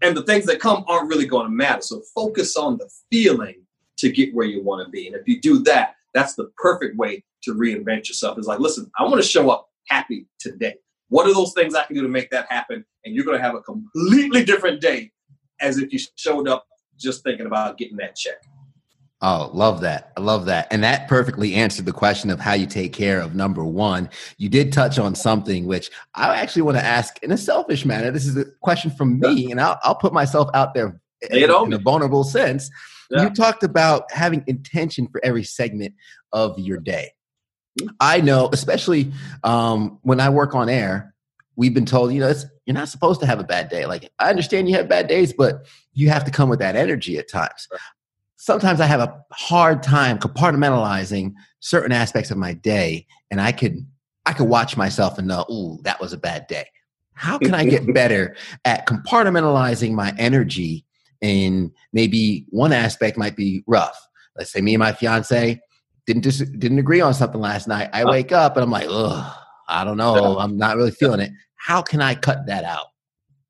And 0.00 0.16
the 0.16 0.22
things 0.22 0.46
that 0.46 0.60
come 0.60 0.84
aren't 0.86 1.08
really 1.08 1.26
going 1.26 1.46
to 1.46 1.52
matter. 1.52 1.82
So 1.82 2.02
focus 2.14 2.56
on 2.56 2.78
the 2.78 2.88
feeling 3.10 3.62
to 3.98 4.10
get 4.10 4.34
where 4.34 4.46
you 4.46 4.62
want 4.62 4.86
to 4.86 4.90
be. 4.90 5.06
And 5.06 5.16
if 5.16 5.26
you 5.26 5.40
do 5.40 5.62
that, 5.64 5.96
that's 6.18 6.34
the 6.34 6.50
perfect 6.56 6.96
way 6.96 7.24
to 7.44 7.54
reinvent 7.54 8.08
yourself. 8.08 8.36
It's 8.38 8.48
like, 8.48 8.58
listen, 8.58 8.90
I 8.98 9.04
want 9.04 9.16
to 9.16 9.22
show 9.22 9.50
up 9.50 9.68
happy 9.86 10.26
today. 10.40 10.74
What 11.08 11.26
are 11.26 11.32
those 11.32 11.52
things 11.54 11.74
I 11.74 11.84
can 11.84 11.94
do 11.94 12.02
to 12.02 12.08
make 12.08 12.30
that 12.30 12.50
happen? 12.50 12.84
And 13.04 13.14
you're 13.14 13.24
going 13.24 13.38
to 13.38 13.42
have 13.42 13.54
a 13.54 13.60
completely 13.60 14.44
different 14.44 14.80
day 14.80 15.12
as 15.60 15.78
if 15.78 15.92
you 15.92 15.98
showed 16.16 16.48
up 16.48 16.66
just 16.98 17.22
thinking 17.22 17.46
about 17.46 17.78
getting 17.78 17.96
that 17.98 18.16
check. 18.16 18.36
Oh, 19.20 19.50
love 19.52 19.80
that. 19.80 20.12
I 20.16 20.20
love 20.20 20.46
that. 20.46 20.68
And 20.70 20.82
that 20.84 21.08
perfectly 21.08 21.54
answered 21.54 21.86
the 21.86 21.92
question 21.92 22.30
of 22.30 22.38
how 22.38 22.52
you 22.54 22.66
take 22.66 22.92
care 22.92 23.20
of 23.20 23.34
number 23.34 23.64
one. 23.64 24.10
You 24.36 24.48
did 24.48 24.72
touch 24.72 24.98
on 24.98 25.14
something 25.14 25.66
which 25.66 25.90
I 26.14 26.36
actually 26.36 26.62
want 26.62 26.76
to 26.76 26.84
ask 26.84 27.20
in 27.22 27.32
a 27.32 27.36
selfish 27.36 27.84
manner. 27.84 28.12
This 28.12 28.26
is 28.26 28.36
a 28.36 28.44
question 28.60 28.90
from 28.92 29.18
me, 29.18 29.50
and 29.50 29.60
I'll, 29.60 29.78
I'll 29.82 29.96
put 29.96 30.12
myself 30.12 30.50
out 30.54 30.72
there 30.74 31.00
in, 31.30 31.50
in 31.50 31.72
a 31.72 31.78
vulnerable 31.78 32.22
sense. 32.22 32.70
Yeah. 33.10 33.24
You 33.24 33.30
talked 33.30 33.62
about 33.62 34.10
having 34.12 34.44
intention 34.46 35.08
for 35.10 35.20
every 35.24 35.44
segment 35.44 35.94
of 36.32 36.58
your 36.58 36.78
day. 36.78 37.12
I 38.00 38.20
know, 38.20 38.50
especially 38.52 39.12
um, 39.44 39.98
when 40.02 40.20
I 40.20 40.28
work 40.30 40.54
on 40.54 40.68
air, 40.68 41.14
we've 41.56 41.74
been 41.74 41.86
told, 41.86 42.12
you 42.12 42.20
know, 42.20 42.32
you're 42.66 42.74
not 42.74 42.88
supposed 42.88 43.20
to 43.20 43.26
have 43.26 43.40
a 43.40 43.44
bad 43.44 43.68
day. 43.68 43.86
Like, 43.86 44.10
I 44.18 44.30
understand 44.30 44.68
you 44.68 44.76
have 44.76 44.88
bad 44.88 45.08
days, 45.08 45.32
but 45.32 45.66
you 45.92 46.08
have 46.08 46.24
to 46.24 46.30
come 46.30 46.48
with 46.48 46.58
that 46.60 46.76
energy 46.76 47.18
at 47.18 47.28
times. 47.28 47.68
Sometimes 48.36 48.80
I 48.80 48.86
have 48.86 49.00
a 49.00 49.24
hard 49.32 49.82
time 49.82 50.18
compartmentalizing 50.18 51.32
certain 51.60 51.92
aspects 51.92 52.30
of 52.30 52.36
my 52.38 52.52
day, 52.54 53.06
and 53.30 53.40
I 53.40 53.52
could 53.52 53.86
I 54.26 54.32
could 54.32 54.48
watch 54.48 54.76
myself 54.76 55.18
and 55.18 55.26
know, 55.26 55.46
ooh, 55.50 55.78
that 55.82 56.00
was 56.00 56.12
a 56.12 56.18
bad 56.18 56.46
day. 56.46 56.66
How 57.14 57.38
can 57.38 57.54
I 57.54 57.64
get 57.64 57.92
better 57.94 58.36
at 58.64 58.86
compartmentalizing 58.86 59.92
my 59.92 60.14
energy? 60.18 60.84
And 61.22 61.72
maybe 61.92 62.46
one 62.50 62.72
aspect 62.72 63.18
might 63.18 63.36
be 63.36 63.64
rough. 63.66 63.98
Let's 64.36 64.52
say 64.52 64.60
me 64.60 64.74
and 64.74 64.80
my 64.80 64.92
fiance, 64.92 65.60
didn't 66.06 66.22
dis- 66.22 66.38
didn't 66.38 66.78
agree 66.78 67.00
on 67.00 67.12
something 67.12 67.40
last 67.40 67.68
night. 67.68 67.90
I 67.92 68.04
wake 68.04 68.32
up 68.32 68.56
and 68.56 68.64
I'm 68.64 68.70
like, 68.70 68.86
ugh, 68.88 69.36
I 69.68 69.84
don't 69.84 69.96
know. 69.96 70.38
I'm 70.38 70.56
not 70.56 70.76
really 70.76 70.90
feeling 70.90 71.20
it. 71.20 71.32
How 71.56 71.82
can 71.82 72.00
I 72.00 72.14
cut 72.14 72.46
that 72.46 72.64
out? 72.64 72.86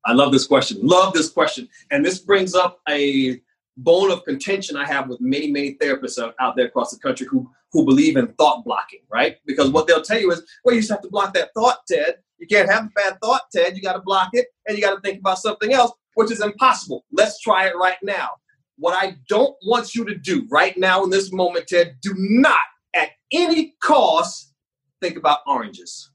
I 0.05 0.13
love 0.13 0.31
this 0.31 0.47
question. 0.47 0.79
Love 0.81 1.13
this 1.13 1.29
question. 1.29 1.69
And 1.91 2.05
this 2.05 2.19
brings 2.19 2.55
up 2.55 2.79
a 2.89 3.39
bone 3.77 4.11
of 4.11 4.23
contention 4.25 4.75
I 4.75 4.85
have 4.85 5.07
with 5.07 5.21
many, 5.21 5.51
many 5.51 5.75
therapists 5.75 6.19
out 6.39 6.55
there 6.55 6.65
across 6.65 6.91
the 6.91 6.99
country 6.99 7.27
who 7.27 7.49
who 7.71 7.85
believe 7.85 8.17
in 8.17 8.27
thought 8.33 8.65
blocking, 8.65 9.01
right? 9.11 9.37
Because 9.45 9.69
what 9.69 9.85
they'll 9.85 10.01
tell 10.01 10.19
you 10.19 10.31
is, 10.31 10.41
well, 10.65 10.73
you 10.73 10.81
just 10.81 10.91
have 10.91 11.01
to 11.01 11.09
block 11.09 11.33
that 11.35 11.51
thought, 11.53 11.77
Ted. 11.87 12.15
You 12.39 12.47
can't 12.47 12.69
have 12.69 12.85
a 12.85 12.89
bad 12.95 13.17
thought, 13.21 13.43
Ted. 13.53 13.75
You 13.75 13.83
got 13.83 13.93
to 13.93 14.01
block 14.01 14.29
it 14.33 14.47
and 14.67 14.75
you 14.75 14.83
got 14.83 14.95
to 14.95 15.01
think 15.01 15.19
about 15.19 15.37
something 15.37 15.71
else, 15.71 15.91
which 16.19 16.31
is 16.31 16.41
impossible. 16.41 17.05
Let's 17.13 17.39
try 17.39 17.67
it 17.67 17.77
right 17.77 17.95
now. 18.03 18.31
What 18.77 18.93
I 18.93 19.15
don't 19.29 19.55
want 19.65 19.95
you 19.95 20.03
to 20.03 20.15
do 20.15 20.45
right 20.51 20.77
now 20.77 21.01
in 21.05 21.09
this 21.09 21.31
moment, 21.31 21.67
Ted, 21.67 21.95
do 22.01 22.13
not 22.17 22.59
at 22.93 23.11
any 23.31 23.75
cost 23.81 24.53
think 25.01 25.15
about 25.15 25.39
oranges. 25.47 26.11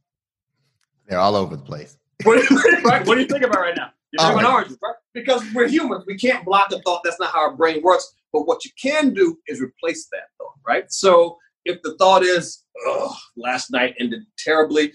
They're 1.09 1.19
all 1.19 1.37
over 1.37 1.57
the 1.57 1.63
place. 1.63 1.97
what, 2.25 2.39
right? 2.85 3.07
what 3.07 3.17
are 3.17 3.21
you 3.23 3.27
thinking 3.27 3.49
about 3.49 3.61
right 3.61 3.75
now? 3.75 3.93
You're 4.13 4.29
thinking 4.29 4.47
oranges, 4.47 4.77
right? 4.83 4.95
Because 5.15 5.43
we're 5.55 5.69
humans. 5.69 6.05
We 6.07 6.19
can't 6.19 6.45
block 6.45 6.71
a 6.71 6.83
thought. 6.83 7.01
That's 7.03 7.19
not 7.19 7.33
how 7.33 7.41
our 7.41 7.57
brain 7.57 7.83
works. 7.83 8.13
But 8.31 8.47
what 8.47 8.63
you 8.67 8.73
can 8.81 9.15
do 9.15 9.39
is 9.47 9.63
replace 9.63 10.09
that 10.13 10.25
thought, 10.37 10.53
right? 10.69 10.85
So 10.93 11.39
if 11.65 11.81
the 11.81 11.97
thought 11.97 12.23
is, 12.23 12.63
oh, 12.85 13.17
last 13.39 13.71
night 13.71 13.95
ended 13.99 14.25
terribly, 14.37 14.93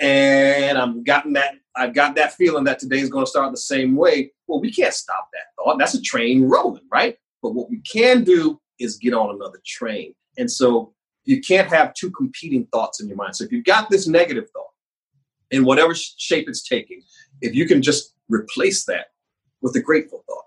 and 0.00 0.78
I'm 0.78 1.02
gotten 1.02 1.32
that 1.34 1.54
I've 1.76 1.94
got 1.94 2.14
that 2.16 2.32
feeling 2.34 2.64
that 2.64 2.78
today 2.78 2.98
is 2.98 3.10
going 3.10 3.24
to 3.24 3.30
start 3.30 3.50
the 3.52 3.58
same 3.58 3.96
way. 3.96 4.32
Well, 4.46 4.60
we 4.60 4.72
can't 4.72 4.94
stop 4.94 5.28
that 5.32 5.54
thought. 5.56 5.78
That's 5.78 5.94
a 5.94 6.00
train 6.00 6.44
rolling, 6.44 6.84
right? 6.90 7.16
But 7.42 7.54
what 7.54 7.70
we 7.70 7.80
can 7.80 8.24
do 8.24 8.60
is 8.78 8.96
get 8.96 9.12
on 9.12 9.34
another 9.34 9.60
train. 9.64 10.14
And 10.38 10.50
so 10.50 10.94
you 11.24 11.40
can't 11.40 11.68
have 11.68 11.94
two 11.94 12.10
competing 12.10 12.66
thoughts 12.72 13.00
in 13.00 13.08
your 13.08 13.16
mind. 13.16 13.36
So 13.36 13.44
if 13.44 13.52
you've 13.52 13.64
got 13.64 13.90
this 13.90 14.06
negative 14.06 14.48
thought 14.50 14.70
in 15.50 15.64
whatever 15.64 15.94
shape 15.94 16.48
it's 16.48 16.66
taking, 16.66 17.02
if 17.42 17.54
you 17.54 17.66
can 17.66 17.82
just 17.82 18.14
replace 18.28 18.84
that 18.86 19.08
with 19.60 19.76
a 19.76 19.80
grateful 19.80 20.24
thought, 20.26 20.45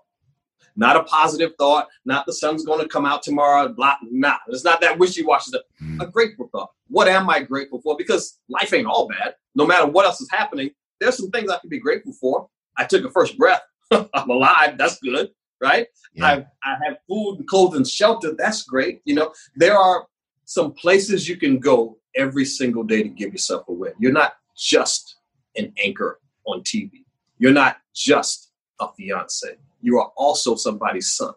not 0.76 0.96
a 0.96 1.04
positive 1.04 1.52
thought, 1.58 1.88
not 2.04 2.26
the 2.26 2.32
sun's 2.32 2.64
going 2.64 2.80
to 2.80 2.88
come 2.88 3.06
out 3.06 3.22
tomorrow, 3.22 3.68
blah, 3.68 3.96
nah, 4.02 4.36
it's 4.48 4.64
not 4.64 4.80
that 4.80 4.98
wishy-washy 4.98 5.50
stuff. 5.50 5.62
Mm. 5.82 6.02
A 6.02 6.06
grateful 6.06 6.48
thought. 6.52 6.70
What 6.88 7.08
am 7.08 7.30
I 7.30 7.42
grateful 7.42 7.80
for? 7.80 7.96
Because 7.96 8.38
life 8.48 8.72
ain't 8.72 8.86
all 8.86 9.08
bad. 9.08 9.34
No 9.54 9.66
matter 9.66 9.86
what 9.86 10.06
else 10.06 10.20
is 10.20 10.30
happening, 10.30 10.70
there's 11.00 11.16
some 11.16 11.30
things 11.30 11.50
I 11.50 11.58
can 11.58 11.70
be 11.70 11.78
grateful 11.78 12.12
for. 12.12 12.48
I 12.76 12.84
took 12.84 13.04
a 13.04 13.10
first 13.10 13.36
breath. 13.36 13.62
I'm 13.90 14.30
alive. 14.30 14.78
That's 14.78 14.98
good, 15.00 15.30
right? 15.60 15.86
Yeah. 16.14 16.26
I, 16.26 16.46
I 16.64 16.76
have 16.86 16.98
food 17.08 17.36
and 17.38 17.46
clothing, 17.46 17.84
shelter. 17.84 18.32
That's 18.36 18.62
great. 18.62 19.00
You 19.04 19.14
know, 19.14 19.32
there 19.56 19.76
are 19.76 20.06
some 20.44 20.72
places 20.72 21.28
you 21.28 21.36
can 21.36 21.58
go 21.58 21.98
every 22.16 22.44
single 22.44 22.82
day 22.82 23.02
to 23.02 23.08
give 23.08 23.32
yourself 23.32 23.64
a 23.68 23.72
win. 23.72 23.92
You're 23.98 24.12
not 24.12 24.34
just 24.56 25.16
an 25.56 25.72
anchor 25.82 26.20
on 26.46 26.62
TV. 26.62 27.04
You're 27.38 27.52
not 27.52 27.78
just 27.94 28.50
a 28.80 28.88
fiance. 28.96 29.56
You 29.80 29.98
are 29.98 30.12
also 30.16 30.54
somebody's 30.54 31.12
son. 31.12 31.32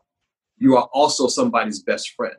You 0.57 0.77
are 0.77 0.89
also 0.93 1.27
somebody's 1.27 1.81
best 1.83 2.11
friend. 2.15 2.35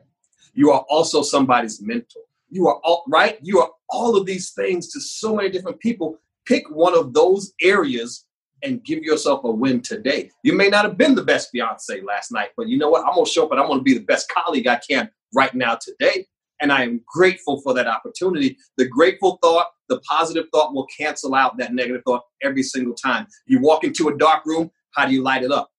You 0.53 0.71
are 0.71 0.85
also 0.89 1.21
somebody's 1.21 1.81
mentor. 1.81 2.21
You 2.49 2.67
are 2.67 2.79
all 2.83 3.03
right. 3.07 3.37
You 3.41 3.59
are 3.59 3.69
all 3.89 4.15
of 4.15 4.25
these 4.25 4.51
things 4.51 4.91
to 4.93 5.01
so 5.01 5.35
many 5.35 5.49
different 5.49 5.79
people. 5.79 6.17
Pick 6.45 6.69
one 6.69 6.97
of 6.97 7.13
those 7.13 7.53
areas 7.61 8.25
and 8.63 8.83
give 8.83 9.03
yourself 9.03 9.43
a 9.43 9.51
win 9.51 9.81
today. 9.81 10.31
You 10.43 10.53
may 10.53 10.69
not 10.69 10.85
have 10.85 10.97
been 10.97 11.15
the 11.15 11.23
best 11.23 11.49
fiance 11.51 12.01
last 12.01 12.31
night, 12.31 12.49
but 12.55 12.67
you 12.67 12.77
know 12.77 12.89
what? 12.89 13.05
I'm 13.05 13.13
gonna 13.13 13.25
show 13.25 13.45
up 13.45 13.51
and 13.51 13.59
I'm 13.59 13.67
gonna 13.67 13.81
be 13.81 13.93
the 13.93 14.05
best 14.05 14.29
colleague 14.29 14.67
I 14.67 14.79
can 14.89 15.09
right 15.33 15.53
now 15.53 15.75
today. 15.75 16.25
And 16.61 16.71
I 16.71 16.83
am 16.83 17.01
grateful 17.05 17.61
for 17.61 17.73
that 17.73 17.87
opportunity. 17.87 18.57
The 18.77 18.87
grateful 18.87 19.37
thought, 19.41 19.67
the 19.89 19.99
positive 20.01 20.45
thought 20.53 20.73
will 20.73 20.87
cancel 20.97 21.35
out 21.35 21.57
that 21.57 21.73
negative 21.73 22.01
thought 22.05 22.23
every 22.41 22.63
single 22.63 22.93
time. 22.93 23.27
You 23.45 23.59
walk 23.61 23.83
into 23.83 24.07
a 24.07 24.17
dark 24.17 24.45
room, 24.45 24.71
how 24.91 25.05
do 25.05 25.13
you 25.13 25.21
light 25.21 25.43
it 25.43 25.51
up? 25.51 25.69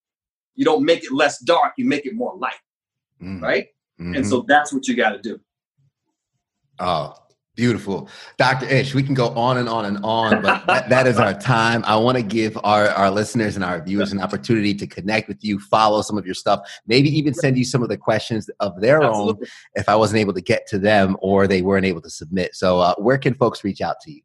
You 0.56 0.64
don't 0.64 0.84
make 0.84 1.04
it 1.04 1.12
less 1.12 1.38
dark, 1.38 1.74
you 1.78 1.84
make 1.84 2.06
it 2.06 2.14
more 2.14 2.36
light. 2.36 2.54
Mm-hmm. 3.22 3.42
Right? 3.42 3.66
Mm-hmm. 4.00 4.16
And 4.16 4.26
so 4.26 4.44
that's 4.46 4.72
what 4.72 4.86
you 4.88 4.96
got 4.96 5.10
to 5.10 5.18
do. 5.18 5.40
Oh, 6.78 7.14
Beautiful. 7.56 8.10
Dr. 8.36 8.66
Ish, 8.66 8.94
we 8.94 9.02
can 9.02 9.14
go 9.14 9.28
on 9.28 9.56
and 9.56 9.66
on 9.66 9.86
and 9.86 9.98
on, 10.04 10.42
but 10.42 10.66
that, 10.66 10.90
that 10.90 11.06
is 11.06 11.18
our 11.18 11.32
time. 11.32 11.82
I 11.86 11.96
want 11.96 12.18
to 12.18 12.22
give 12.22 12.56
our, 12.64 12.88
our 12.90 13.10
listeners 13.10 13.56
and 13.56 13.64
our 13.64 13.82
viewers 13.82 14.12
an 14.12 14.20
opportunity 14.20 14.74
to 14.74 14.86
connect 14.86 15.26
with 15.26 15.42
you, 15.42 15.58
follow 15.58 16.02
some 16.02 16.18
of 16.18 16.26
your 16.26 16.34
stuff, 16.34 16.60
maybe 16.86 17.08
even 17.08 17.32
send 17.32 17.56
you 17.56 17.64
some 17.64 17.82
of 17.82 17.88
the 17.88 17.96
questions 17.96 18.50
of 18.60 18.78
their 18.82 19.02
Absolutely. 19.02 19.46
own 19.46 19.50
if 19.74 19.88
I 19.88 19.96
wasn't 19.96 20.20
able 20.20 20.34
to 20.34 20.42
get 20.42 20.66
to 20.66 20.78
them 20.78 21.16
or 21.20 21.46
they 21.46 21.62
weren't 21.62 21.86
able 21.86 22.02
to 22.02 22.10
submit. 22.10 22.54
So, 22.54 22.78
uh, 22.78 22.94
where 22.98 23.16
can 23.16 23.32
folks 23.32 23.64
reach 23.64 23.80
out 23.80 24.00
to 24.02 24.12
you? 24.12 24.20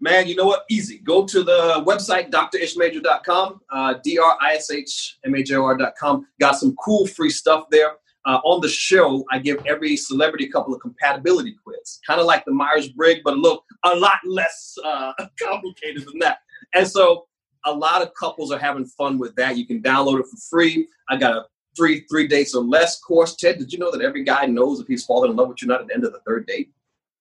Man, 0.00 0.28
you 0.28 0.36
know 0.36 0.44
what? 0.44 0.64
Easy. 0.70 0.98
Go 0.98 1.26
to 1.26 1.42
the 1.42 1.82
website, 1.86 2.30
drishmajor.com, 2.30 3.60
uh, 3.70 3.94
D-R-I-S-H-M-A-J-O-R.com. 4.04 6.26
Got 6.40 6.56
some 6.56 6.76
cool 6.76 7.06
free 7.06 7.30
stuff 7.30 7.64
there. 7.70 7.92
Uh, 8.24 8.40
on 8.44 8.60
the 8.60 8.68
show, 8.68 9.24
I 9.32 9.38
give 9.38 9.64
every 9.66 9.96
celebrity 9.96 10.46
a 10.46 10.50
couple 10.50 10.74
a 10.74 10.78
compatibility 10.78 11.56
quiz, 11.64 11.98
kind 12.06 12.20
of 12.20 12.26
like 12.26 12.44
the 12.44 12.52
Myers 12.52 12.88
Briggs, 12.88 13.22
but 13.24 13.34
a 13.34 13.36
little, 13.36 13.64
a 13.84 13.96
lot 13.96 14.18
less 14.24 14.76
uh, 14.84 15.12
complicated 15.42 16.04
than 16.04 16.18
that. 16.20 16.38
And 16.74 16.86
so, 16.86 17.26
a 17.64 17.72
lot 17.72 18.02
of 18.02 18.12
couples 18.14 18.52
are 18.52 18.58
having 18.58 18.84
fun 18.84 19.18
with 19.18 19.34
that. 19.36 19.56
You 19.56 19.66
can 19.66 19.82
download 19.82 20.20
it 20.20 20.26
for 20.26 20.36
free. 20.48 20.88
I 21.08 21.16
got 21.16 21.36
a 21.36 21.46
free 21.76 22.04
three 22.10 22.28
dates 22.28 22.54
or 22.54 22.62
less 22.62 23.00
course. 23.00 23.36
Ted, 23.36 23.58
did 23.58 23.72
you 23.72 23.78
know 23.78 23.90
that 23.90 24.02
every 24.02 24.24
guy 24.24 24.46
knows 24.46 24.80
if 24.80 24.86
he's 24.86 25.04
falling 25.04 25.30
in 25.30 25.36
love 25.36 25.48
with 25.48 25.62
you 25.62 25.68
not 25.68 25.80
at 25.80 25.88
the 25.88 25.94
end 25.94 26.04
of 26.04 26.12
the 26.12 26.20
third 26.26 26.46
date? 26.46 26.70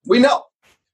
We 0.05 0.19
know. 0.19 0.43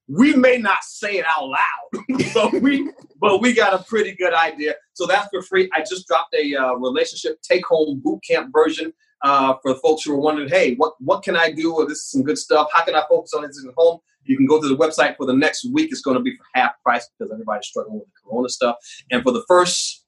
We 0.08 0.36
may 0.36 0.58
not 0.58 0.84
say 0.84 1.18
it 1.18 1.26
out 1.26 1.48
loud, 1.48 2.06
but 2.34 2.62
we 2.62 2.92
but 3.20 3.42
we 3.42 3.54
got 3.54 3.74
a 3.74 3.84
pretty 3.86 4.16
good 4.16 4.34
idea. 4.34 4.76
So 4.94 5.08
that's 5.08 5.30
for 5.30 5.42
free. 5.42 5.70
I 5.74 5.80
just 5.80 6.08
dropped 6.08 6.36
a 6.36 6.56
uh, 6.56 6.74
relationship 6.74 7.42
take 7.42 7.66
home 7.66 8.02
boot 8.04 8.20
camp 8.28 8.52
version 8.54 8.94
uh, 9.24 9.56
for 9.62 9.76
folks 9.76 10.04
who 10.04 10.14
are 10.14 10.20
wondering, 10.20 10.50
hey, 10.50 10.76
what, 10.76 10.94
what 11.00 11.24
can 11.24 11.36
I 11.36 11.52
do? 11.52 11.74
Or 11.74 11.88
this 11.88 12.00
is 12.00 12.12
some 12.12 12.24
good 12.24 12.38
stuff. 12.38 12.68
How 12.74 12.84
can 12.84 12.96
I 12.96 13.04
focus 13.10 13.34
on 13.34 13.44
this 13.44 13.66
at 13.66 13.74
home? 13.78 14.00
You 14.26 14.38
can 14.38 14.46
go 14.46 14.62
to 14.62 14.68
the 14.68 14.76
website 14.76 15.18
for 15.18 15.26
the 15.26 15.34
next 15.34 15.66
week. 15.74 15.90
It's 15.92 16.02
going 16.02 16.18
to 16.18 16.24
be 16.24 16.36
for 16.36 16.44
half 16.54 16.74
price 16.84 17.10
because 17.18 17.32
everybody's 17.32 17.68
struggling 17.68 18.00
with 18.00 18.08
the 18.08 18.30
corona 18.30 18.50
stuff. 18.50 18.76
And 19.12 19.24
for 19.24 19.32
the 19.32 19.44
first 19.48 20.03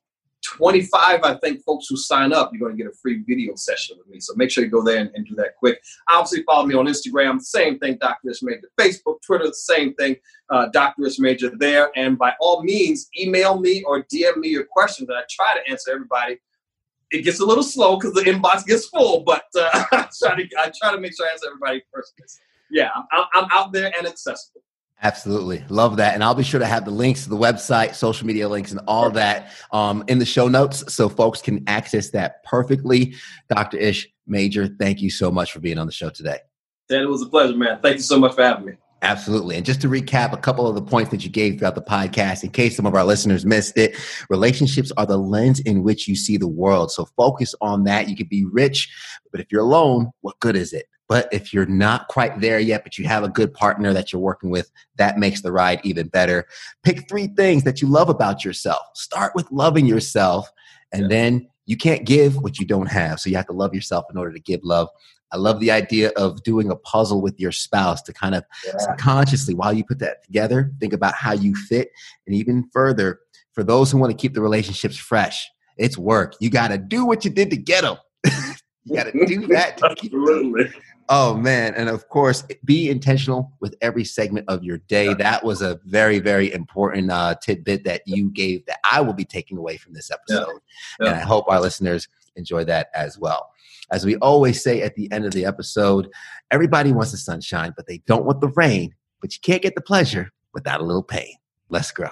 25, 0.45 1.23
I 1.23 1.33
think, 1.35 1.63
folks 1.63 1.87
who 1.89 1.97
sign 1.97 2.33
up, 2.33 2.51
you're 2.51 2.59
going 2.59 2.77
to 2.77 2.83
get 2.83 2.91
a 2.91 2.95
free 2.95 3.23
video 3.27 3.55
session 3.55 3.97
with 3.97 4.07
me. 4.07 4.19
So 4.19 4.33
make 4.35 4.51
sure 4.51 4.63
you 4.63 4.69
go 4.69 4.83
there 4.83 4.99
and, 4.99 5.11
and 5.15 5.25
do 5.25 5.35
that 5.35 5.55
quick. 5.57 5.81
Obviously, 6.09 6.43
follow 6.43 6.65
me 6.65 6.75
on 6.75 6.87
Instagram. 6.87 7.41
Same 7.41 7.79
thing, 7.79 7.97
Dr. 7.99 8.29
Ish 8.29 8.41
Major. 8.43 8.69
Facebook, 8.79 9.21
Twitter, 9.25 9.51
same 9.53 9.93
thing, 9.95 10.15
uh, 10.49 10.67
Dr. 10.67 11.05
Ish 11.05 11.19
Major 11.19 11.51
there. 11.57 11.91
And 11.95 12.17
by 12.17 12.33
all 12.39 12.63
means, 12.63 13.09
email 13.19 13.59
me 13.59 13.83
or 13.83 14.03
DM 14.03 14.37
me 14.37 14.49
your 14.49 14.65
questions. 14.65 15.09
And 15.09 15.17
I 15.17 15.23
try 15.29 15.53
to 15.55 15.71
answer 15.71 15.91
everybody 15.91 16.39
it 17.11 17.23
gets 17.23 17.39
a 17.39 17.45
little 17.45 17.63
slow 17.63 17.97
because 17.97 18.13
the 18.13 18.21
inbox 18.21 18.65
gets 18.65 18.87
full, 18.87 19.21
but 19.21 19.45
uh, 19.57 19.69
I 19.91 20.09
try 20.21 20.35
to 20.35 20.49
I 20.59 20.71
try 20.75 20.91
to 20.91 20.99
make 20.99 21.15
sure 21.15 21.27
I 21.27 21.31
answer 21.31 21.47
everybody 21.47 21.83
first. 21.93 22.13
Yeah, 22.71 22.89
I'm, 23.11 23.25
I'm 23.33 23.47
out 23.51 23.71
there 23.71 23.91
and 23.97 24.07
accessible. 24.07 24.61
Absolutely. 25.03 25.63
Love 25.69 25.97
that. 25.97 26.13
And 26.13 26.23
I'll 26.23 26.35
be 26.35 26.43
sure 26.43 26.59
to 26.59 26.65
have 26.65 26.85
the 26.85 26.91
links 26.91 27.23
to 27.23 27.29
the 27.29 27.37
website, 27.37 27.95
social 27.95 28.25
media 28.25 28.47
links, 28.47 28.71
and 28.71 28.79
all 28.87 29.11
that 29.11 29.51
um, 29.71 30.03
in 30.07 30.19
the 30.19 30.25
show 30.25 30.47
notes 30.47 30.91
so 30.93 31.09
folks 31.09 31.41
can 31.41 31.63
access 31.67 32.09
that 32.11 32.43
perfectly. 32.43 33.13
Dr. 33.49 33.77
Ish 33.77 34.07
Major, 34.25 34.67
thank 34.67 35.01
you 35.01 35.09
so 35.09 35.29
much 35.29 35.51
for 35.51 35.59
being 35.59 35.77
on 35.77 35.85
the 35.85 35.91
show 35.91 36.09
today. 36.09 36.39
Ted, 36.89 37.01
it 37.01 37.07
was 37.07 37.21
a 37.21 37.27
pleasure, 37.27 37.55
man. 37.55 37.79
Thank 37.81 37.97
you 37.97 38.03
so 38.03 38.17
much 38.17 38.35
for 38.35 38.43
having 38.43 38.65
me. 38.65 38.73
Absolutely. 39.01 39.55
And 39.55 39.65
just 39.65 39.81
to 39.81 39.87
recap 39.87 40.33
a 40.33 40.37
couple 40.37 40.65
of 40.65 40.73
the 40.73 40.81
points 40.81 41.11
that 41.11 41.23
you 41.23 41.29
gave 41.29 41.59
throughout 41.59 41.75
the 41.75 41.81
podcast, 41.81 42.43
in 42.43 42.49
case 42.49 42.75
some 42.75 42.87
of 42.87 42.95
our 42.95 43.03
listeners 43.03 43.45
missed 43.45 43.77
it, 43.77 43.95
relationships 44.29 44.91
are 44.97 45.05
the 45.05 45.17
lens 45.17 45.59
in 45.59 45.83
which 45.83 46.07
you 46.07 46.15
see 46.15 46.37
the 46.37 46.47
world. 46.47 46.91
So 46.91 47.05
focus 47.15 47.53
on 47.61 47.83
that. 47.83 48.09
You 48.09 48.15
could 48.15 48.29
be 48.29 48.45
rich, 48.45 48.91
but 49.31 49.41
if 49.41 49.51
you're 49.51 49.61
alone, 49.61 50.11
what 50.21 50.39
good 50.39 50.55
is 50.55 50.73
it? 50.73 50.87
But 51.07 51.29
if 51.31 51.53
you're 51.53 51.67
not 51.67 52.07
quite 52.07 52.41
there 52.41 52.59
yet, 52.59 52.83
but 52.83 52.97
you 52.97 53.05
have 53.07 53.23
a 53.23 53.29
good 53.29 53.53
partner 53.53 53.93
that 53.93 54.11
you're 54.11 54.21
working 54.21 54.49
with, 54.49 54.71
that 54.97 55.17
makes 55.19 55.41
the 55.41 55.51
ride 55.51 55.79
even 55.83 56.07
better. 56.07 56.45
Pick 56.83 57.07
three 57.07 57.27
things 57.27 57.63
that 57.63 57.81
you 57.81 57.87
love 57.87 58.09
about 58.09 58.43
yourself. 58.43 58.81
Start 58.95 59.33
with 59.35 59.51
loving 59.51 59.85
yourself, 59.85 60.51
and 60.91 61.03
yeah. 61.03 61.07
then 61.09 61.47
you 61.65 61.77
can't 61.77 62.05
give 62.05 62.37
what 62.37 62.59
you 62.59 62.65
don't 62.65 62.87
have. 62.87 63.19
So 63.19 63.29
you 63.29 63.35
have 63.35 63.47
to 63.47 63.53
love 63.53 63.73
yourself 63.73 64.05
in 64.09 64.17
order 64.17 64.33
to 64.33 64.39
give 64.39 64.61
love. 64.63 64.89
I 65.31 65.37
love 65.37 65.59
the 65.59 65.71
idea 65.71 66.11
of 66.15 66.43
doing 66.43 66.69
a 66.69 66.75
puzzle 66.75 67.21
with 67.21 67.39
your 67.39 67.51
spouse 67.51 68.01
to 68.03 68.13
kind 68.13 68.35
of 68.35 68.43
yeah. 68.65 68.77
subconsciously, 68.77 69.53
while 69.53 69.73
you 69.73 69.83
put 69.83 69.99
that 69.99 70.23
together, 70.23 70.71
think 70.79 70.93
about 70.93 71.15
how 71.15 71.33
you 71.33 71.55
fit. 71.55 71.89
And 72.25 72.35
even 72.35 72.69
further, 72.71 73.19
for 73.53 73.63
those 73.63 73.91
who 73.91 73.97
want 73.97 74.11
to 74.11 74.17
keep 74.17 74.33
the 74.33 74.41
relationships 74.41 74.97
fresh, 74.97 75.49
it's 75.77 75.97
work. 75.97 76.35
You 76.39 76.49
got 76.49 76.69
to 76.69 76.77
do 76.77 77.05
what 77.05 77.25
you 77.25 77.31
did 77.31 77.49
to 77.49 77.57
get 77.57 77.81
them. 77.81 77.97
you 78.85 78.95
got 78.95 79.11
to 79.11 79.25
do 79.25 79.47
that. 79.47 79.77
To 79.77 79.85
Absolutely. 79.91 80.71
Oh 81.07 81.35
man, 81.35 81.75
and 81.75 81.87
of 81.87 82.09
course, 82.09 82.43
be 82.63 82.89
intentional 82.89 83.51
with 83.59 83.75
every 83.81 84.03
segment 84.03 84.49
of 84.49 84.63
your 84.63 84.79
day. 84.79 85.13
That 85.13 85.43
was 85.43 85.61
a 85.61 85.79
very, 85.85 86.19
very 86.19 86.51
important 86.51 87.11
uh, 87.11 87.35
tidbit 87.41 87.83
that 87.83 88.01
you 88.05 88.31
gave 88.31 88.65
that 88.65 88.79
I 88.91 89.01
will 89.01 89.13
be 89.13 89.25
taking 89.25 89.57
away 89.57 89.77
from 89.77 89.93
this 89.93 90.09
episode, 90.09 90.59
yeah. 90.99 91.05
Yeah. 91.05 91.11
and 91.11 91.15
I 91.17 91.23
hope 91.23 91.45
our 91.47 91.61
listeners 91.61 92.07
enjoy 92.35 92.63
that 92.65 92.89
as 92.95 93.19
well. 93.19 93.51
As 93.91 94.03
we 94.03 94.15
always 94.17 94.63
say 94.63 94.81
at 94.81 94.95
the 94.95 95.11
end 95.11 95.25
of 95.25 95.31
the 95.31 95.45
episode, 95.45 96.09
everybody 96.49 96.91
wants 96.91 97.11
the 97.11 97.17
sunshine, 97.17 97.73
but 97.75 97.85
they 97.87 97.99
don't 98.07 98.25
want 98.25 98.41
the 98.41 98.49
rain. 98.49 98.95
But 99.21 99.33
you 99.33 99.39
can't 99.41 99.61
get 99.61 99.75
the 99.75 99.81
pleasure 99.81 100.31
without 100.53 100.81
a 100.81 100.83
little 100.83 101.03
pain. 101.03 101.35
Let's 101.69 101.91
grow. 101.91 102.09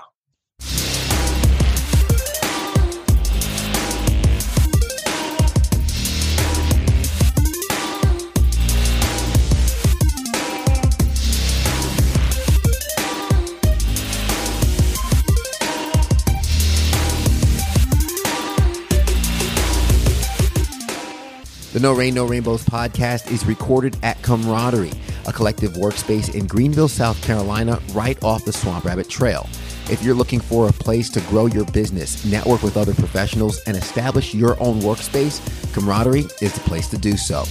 The 21.74 21.80
No 21.80 21.94
Rain, 21.94 22.14
No 22.14 22.28
Rainbows 22.28 22.64
podcast 22.64 23.32
is 23.32 23.48
recorded 23.48 23.98
at 24.04 24.22
Camaraderie, 24.22 24.92
a 25.26 25.34
collective 25.34 25.72
workspace 25.72 26.36
in 26.36 26.46
Greenville, 26.46 26.88
South 26.88 27.20
Carolina, 27.24 27.82
right 27.94 28.24
off 28.24 28.46
the 28.46 28.54
Swamp 28.54 28.86
Rabbit 28.86 29.10
Trail. 29.10 29.50
If 29.90 30.04
you're 30.04 30.14
looking 30.14 30.40
for 30.40 30.70
a 30.70 30.72
place 30.72 31.10
to 31.10 31.22
grow 31.22 31.48
your 31.48 31.66
business, 31.66 32.24
network 32.26 32.62
with 32.62 32.78
other 32.78 32.94
professionals, 32.94 33.60
and 33.66 33.76
establish 33.76 34.36
your 34.36 34.56
own 34.62 34.82
workspace, 34.82 35.42
Camaraderie 35.74 36.28
is 36.44 36.54
the 36.54 36.60
place 36.60 36.88
to 36.90 36.98
do 37.00 37.18
so. 37.18 37.44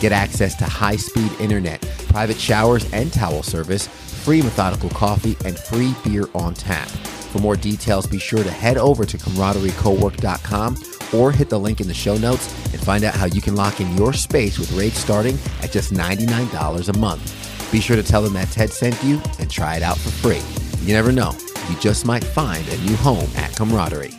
Get 0.00 0.12
access 0.12 0.54
to 0.56 0.64
high 0.64 0.96
speed 0.96 1.32
internet, 1.40 1.80
private 2.08 2.38
showers 2.38 2.86
and 2.92 3.10
towel 3.10 3.42
service, 3.42 3.86
free 3.86 4.42
methodical 4.42 4.90
coffee, 4.90 5.38
and 5.46 5.58
free 5.58 5.94
beer 6.04 6.26
on 6.34 6.52
tap. 6.52 6.88
For 6.88 7.38
more 7.38 7.56
details, 7.56 8.06
be 8.06 8.18
sure 8.18 8.44
to 8.44 8.50
head 8.50 8.76
over 8.76 9.06
to 9.06 9.16
camaraderiecowork.com 9.16 10.89
or 11.14 11.32
hit 11.32 11.48
the 11.48 11.58
link 11.58 11.80
in 11.80 11.88
the 11.88 11.94
show 11.94 12.16
notes 12.16 12.52
and 12.72 12.80
find 12.80 13.04
out 13.04 13.14
how 13.14 13.26
you 13.26 13.40
can 13.40 13.56
lock 13.56 13.80
in 13.80 13.96
your 13.96 14.12
space 14.12 14.58
with 14.58 14.72
rates 14.72 14.98
starting 14.98 15.38
at 15.62 15.72
just 15.72 15.92
$99 15.92 16.88
a 16.88 16.98
month. 16.98 17.72
Be 17.72 17.80
sure 17.80 17.96
to 17.96 18.02
tell 18.02 18.22
them 18.22 18.32
that 18.34 18.50
Ted 18.50 18.70
sent 18.70 19.02
you 19.02 19.20
and 19.38 19.50
try 19.50 19.76
it 19.76 19.82
out 19.82 19.98
for 19.98 20.10
free. 20.10 20.42
You 20.86 20.94
never 20.94 21.12
know, 21.12 21.32
you 21.68 21.76
just 21.78 22.04
might 22.04 22.24
find 22.24 22.66
a 22.68 22.78
new 22.78 22.96
home 22.96 23.28
at 23.36 23.54
Camaraderie. 23.54 24.14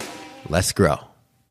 Let's 0.49 0.71
grow. 0.71 1.10